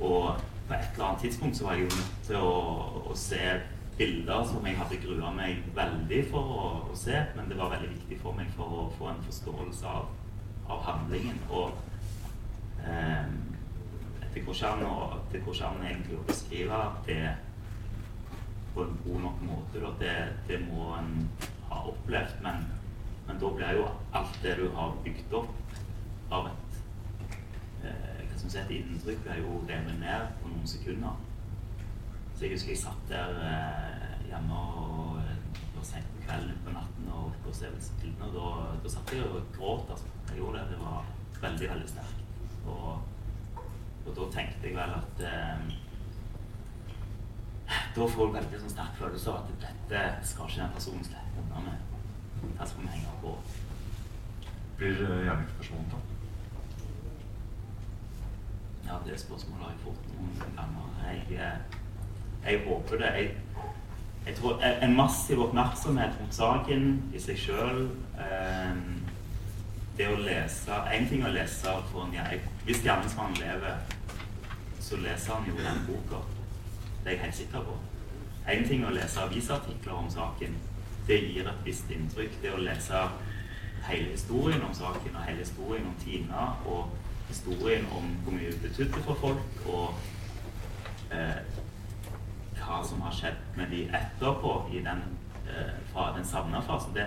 Og 0.00 0.53
på 0.68 0.74
et 0.74 0.90
eller 0.94 1.06
annet 1.06 1.20
tidspunkt 1.20 1.56
så 1.56 1.64
var 1.66 1.78
jeg 1.78 1.84
jo 1.84 1.96
nødt 1.96 2.20
til 2.26 2.36
å, 2.40 2.52
å 3.10 3.16
se 3.18 3.40
bilder 3.98 4.44
som 4.48 4.66
jeg 4.66 4.78
hadde 4.78 5.00
grua 5.04 5.30
meg 5.34 5.62
veldig 5.76 6.20
for 6.30 6.54
å, 6.58 6.68
å, 6.90 6.98
se, 6.98 7.20
men 7.36 7.48
det 7.50 7.58
var 7.58 7.72
veldig 7.74 7.90
viktig 7.92 8.18
for 8.22 8.36
meg 8.38 8.50
for 8.56 8.78
å 8.80 8.86
få 8.98 9.10
en 9.12 9.22
forståelse 9.26 9.90
av, 9.90 10.08
av 10.72 10.82
handlingen. 10.88 11.38
Og 11.50 11.74
eh, 12.82 13.28
det 14.34 14.42
går 14.42 14.56
ikke 14.56 15.66
an 15.68 15.84
egentlig 15.86 16.18
å 16.18 16.26
beskrive 16.26 16.80
det 17.06 17.20
på 18.74 18.82
en 18.82 18.96
god 19.04 19.20
nok 19.28 19.44
måte. 19.46 19.92
Det, 20.00 20.14
det 20.48 20.58
må 20.66 20.90
en 20.98 21.12
ha 21.70 21.84
opplevd, 21.92 22.40
men, 22.42 22.64
men 23.28 23.38
da 23.42 23.52
blir 23.54 23.78
jo 23.78 23.86
alt 24.16 24.40
det 24.42 24.56
du 24.58 24.66
har 24.74 24.96
bygd 25.04 25.38
opp 25.38 25.54
av 26.34 26.50
et 26.50 26.78
eh, 27.86 28.13
man 28.44 28.52
si, 28.52 28.58
et 28.60 28.74
inntrykk, 28.76 29.22
blir 29.24 29.40
jo 29.40 29.60
revet 29.68 29.96
ned 30.00 30.34
på 30.40 30.50
noen 30.50 30.66
sekunder. 30.68 31.22
Så 32.34 32.44
jeg 32.44 32.56
husker 32.56 32.74
jeg 32.74 32.82
satt 32.82 33.06
der 33.08 33.38
eh, 33.40 34.18
hjemme 34.28 34.58
og 34.58 35.16
eh, 35.22 35.38
det 35.54 35.78
var 35.78 35.86
sent 35.88 36.10
på 36.12 36.24
kvelden 36.26 36.60
på 36.66 36.74
natten 36.74 37.08
og 37.14 37.38
på 37.44 37.54
bildene, 37.54 38.28
og 38.28 38.34
da, 38.36 38.76
da 38.84 38.92
satt 38.92 39.14
jeg 39.14 39.24
og 39.24 39.48
gråt. 39.56 39.94
Altså. 39.94 40.12
Jeg 40.28 40.40
gjorde 40.42 40.58
det. 40.58 40.66
Det 40.74 40.80
var 40.82 41.08
veldig, 41.40 41.70
veldig 41.70 41.88
sterkt. 41.88 42.20
Og, 42.66 43.64
og 44.04 44.12
da 44.18 44.28
tenkte 44.36 44.68
jeg 44.68 44.76
vel 44.76 44.94
at 44.98 45.24
eh, 45.30 45.66
Da 47.96 48.06
får 48.12 48.28
du 48.28 48.34
veldig 48.34 48.60
sånn 48.60 48.72
sterk 48.74 48.96
følelse 48.98 49.32
av 49.32 49.44
at 49.44 49.68
dette 49.92 50.00
skal 50.28 50.50
ikke 50.50 50.60
den 50.60 50.74
personen 50.76 51.06
slippe 51.06 51.44
unna 51.44 51.62
med. 51.68 51.92
Her 52.58 52.68
skal 52.68 52.84
vi 52.84 52.96
henge 52.96 53.14
på. 53.22 53.36
Blir 54.80 55.00
eh, 55.06 55.22
gjerningspersonen 55.30 55.94
tatt? 55.94 56.13
Ja, 58.86 58.98
det 59.06 59.20
spørsmålet 59.20 59.64
har 59.64 59.72
jeg 59.72 59.82
fått 59.84 60.10
noen 60.14 60.56
ganger. 60.56 60.90
Jeg, 61.04 61.38
eh, 61.38 62.50
jeg 62.52 62.60
håper 62.66 63.00
det. 63.00 63.10
Jeg, 63.18 63.30
jeg 64.26 64.36
tror 64.36 64.60
En 64.62 64.96
massiv 64.96 65.40
oppmerksomhet 65.44 66.20
mot 66.20 66.34
saken 66.34 66.86
i 67.12 67.20
seg 67.20 67.36
sjøl 67.36 67.82
eh, 68.16 68.78
Det 69.98 70.06
å 70.08 70.16
lese 70.16 70.78
En 70.96 71.04
ting 71.10 71.26
å 71.28 71.32
lese 71.32 71.74
for 71.90 72.06
en 72.06 72.14
jeg, 72.16 72.40
Hvis 72.64 72.80
gjerningsmannen 72.86 73.36
lever, 73.40 73.82
så 74.80 74.96
leser 75.00 75.34
han 75.34 75.48
jo 75.48 75.56
den 75.56 75.84
boka. 75.88 76.22
Det 77.04 77.12
er 77.12 77.16
jeg 77.16 77.22
helt 77.24 77.36
sikker 77.36 77.68
på. 77.68 77.76
En 78.48 78.66
ting 78.68 78.84
å 78.84 78.92
lese 78.92 79.20
avisartikler 79.20 79.92
om 79.96 80.10
saken. 80.12 80.56
Det 81.08 81.20
gir 81.20 81.48
et 81.48 81.64
visst 81.64 81.90
inntrykk. 81.92 82.36
Det 82.42 82.52
å 82.52 82.60
lese 82.60 83.00
hele 83.88 84.10
historien 84.10 84.64
om 84.64 84.74
saken 84.76 85.16
og 85.16 85.24
hele 85.24 85.44
historien 85.44 85.86
om 85.88 85.96
Tina 86.00 86.50
og 86.68 86.92
historien 87.28 87.86
om 87.96 88.08
hvor 88.22 88.32
mye 88.36 88.52
det 88.52 88.62
betydde 88.62 89.02
for 89.06 89.20
folk, 89.20 89.66
og 89.66 89.94
eh, 91.12 91.60
hva 92.58 92.80
som 92.86 93.02
har 93.04 93.14
skjedd 93.14 93.42
med 93.58 93.70
de 93.74 93.84
etterpå 93.88 94.54
i 94.72 94.82
den, 94.84 95.04
eh, 95.48 95.76
fra 95.92 96.12
den 96.16 96.24
savna 96.24 96.60
fasen, 96.64 96.94
det, 96.94 97.06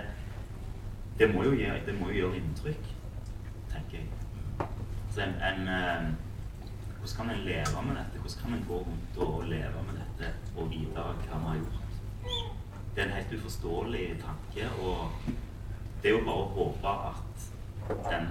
det, 1.18 1.34
må 1.34 1.44
jo 1.48 1.56
gjøre, 1.58 1.84
det 1.86 1.98
må 2.00 2.10
jo 2.12 2.22
gjøre 2.22 2.40
inntrykk, 2.42 2.94
tenker 3.72 3.98
jeg. 3.98 4.68
Så 5.14 5.24
en, 5.24 5.36
en 5.42 5.68
eh, 5.74 6.08
hvordan 6.98 7.16
kan 7.16 7.30
en 7.36 7.44
leve 7.44 7.82
med 7.86 7.96
dette? 7.96 8.18
Hvordan 8.18 8.42
kan 8.42 8.54
en 8.54 8.64
gå 8.68 8.76
rundt 8.76 9.18
og 9.18 9.44
leve 9.48 9.82
med 9.86 10.00
dette 10.00 10.32
og 10.56 10.70
vite 10.70 11.04
hva 11.04 11.38
vi 11.38 11.46
har 11.46 11.56
gjort? 11.56 11.84
Det 12.94 13.02
er 13.02 13.06
en 13.06 13.14
helt 13.14 13.32
uforståelig 13.32 14.06
tanke, 14.20 14.70
og 14.82 15.10
det 16.02 16.10
er 16.10 16.16
jo 16.16 16.24
bare 16.26 16.42
å 16.42 16.52
håpe 16.56 16.94
at 17.10 17.46
den 18.10 18.26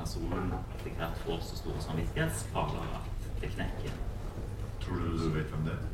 personen 0.00 0.52
etter 0.56 0.98
hvert 0.98 1.24
får 1.24 1.40
så 1.44 1.62
store 1.62 1.86
samvittighetskvaler 1.86 2.98
at 2.98 3.30
det 3.40 3.54
knekker. 3.54 3.96
Tror 4.80 4.94
du 5.04 5.16
du 5.18 5.28
vet 5.36 5.52
hvem 5.52 5.64
det 5.68 5.78
er? 5.78 5.88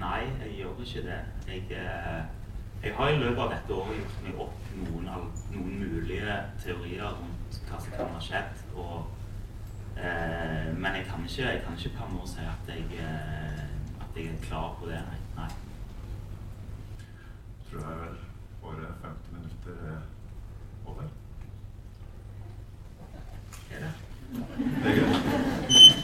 Nei, 0.00 0.20
jeg 0.40 0.52
gjør 0.56 0.78
ikke 0.80 1.02
det. 1.02 1.18
Jeg, 1.48 1.64
eh, 1.70 2.22
jeg 2.82 2.94
har 2.96 3.08
i 3.08 3.18
løpet 3.18 3.42
av 3.42 3.50
dette 3.52 3.74
året 3.74 3.98
gjort 3.98 4.22
meg 4.24 4.38
opp 4.44 4.70
noen, 4.78 5.08
noen 5.52 5.74
mulige 5.82 6.36
teorier 6.62 7.18
rundt 7.18 7.58
hva 7.68 7.80
som 7.84 7.96
kan 7.98 8.14
ha 8.14 8.22
skjedd. 8.24 8.62
Og, 8.80 9.10
eh, 9.98 10.70
men 10.76 10.96
jeg 10.96 11.04
kan 11.10 11.26
ikke, 11.26 11.50
jeg 11.50 11.62
kan 11.66 11.76
ikke 11.76 11.92
per 11.98 12.14
nå 12.14 12.24
si 12.32 12.46
at 12.48 12.72
jeg, 12.72 12.86
eh, 12.96 13.66
at 14.00 14.16
jeg 14.16 14.32
er 14.32 14.40
klar 14.46 14.72
på 14.80 14.88
det. 14.88 15.02
Nei. 15.36 15.50
Tror 17.68 17.84
jeg 17.84 18.00
vel 18.06 18.18
året 18.62 19.04
50 19.04 19.29
그래. 19.78 19.98
뭐가? 20.84 21.04
네. 23.68 23.76
얘나? 23.76 23.94
네, 24.82 24.94
내가? 24.94 25.99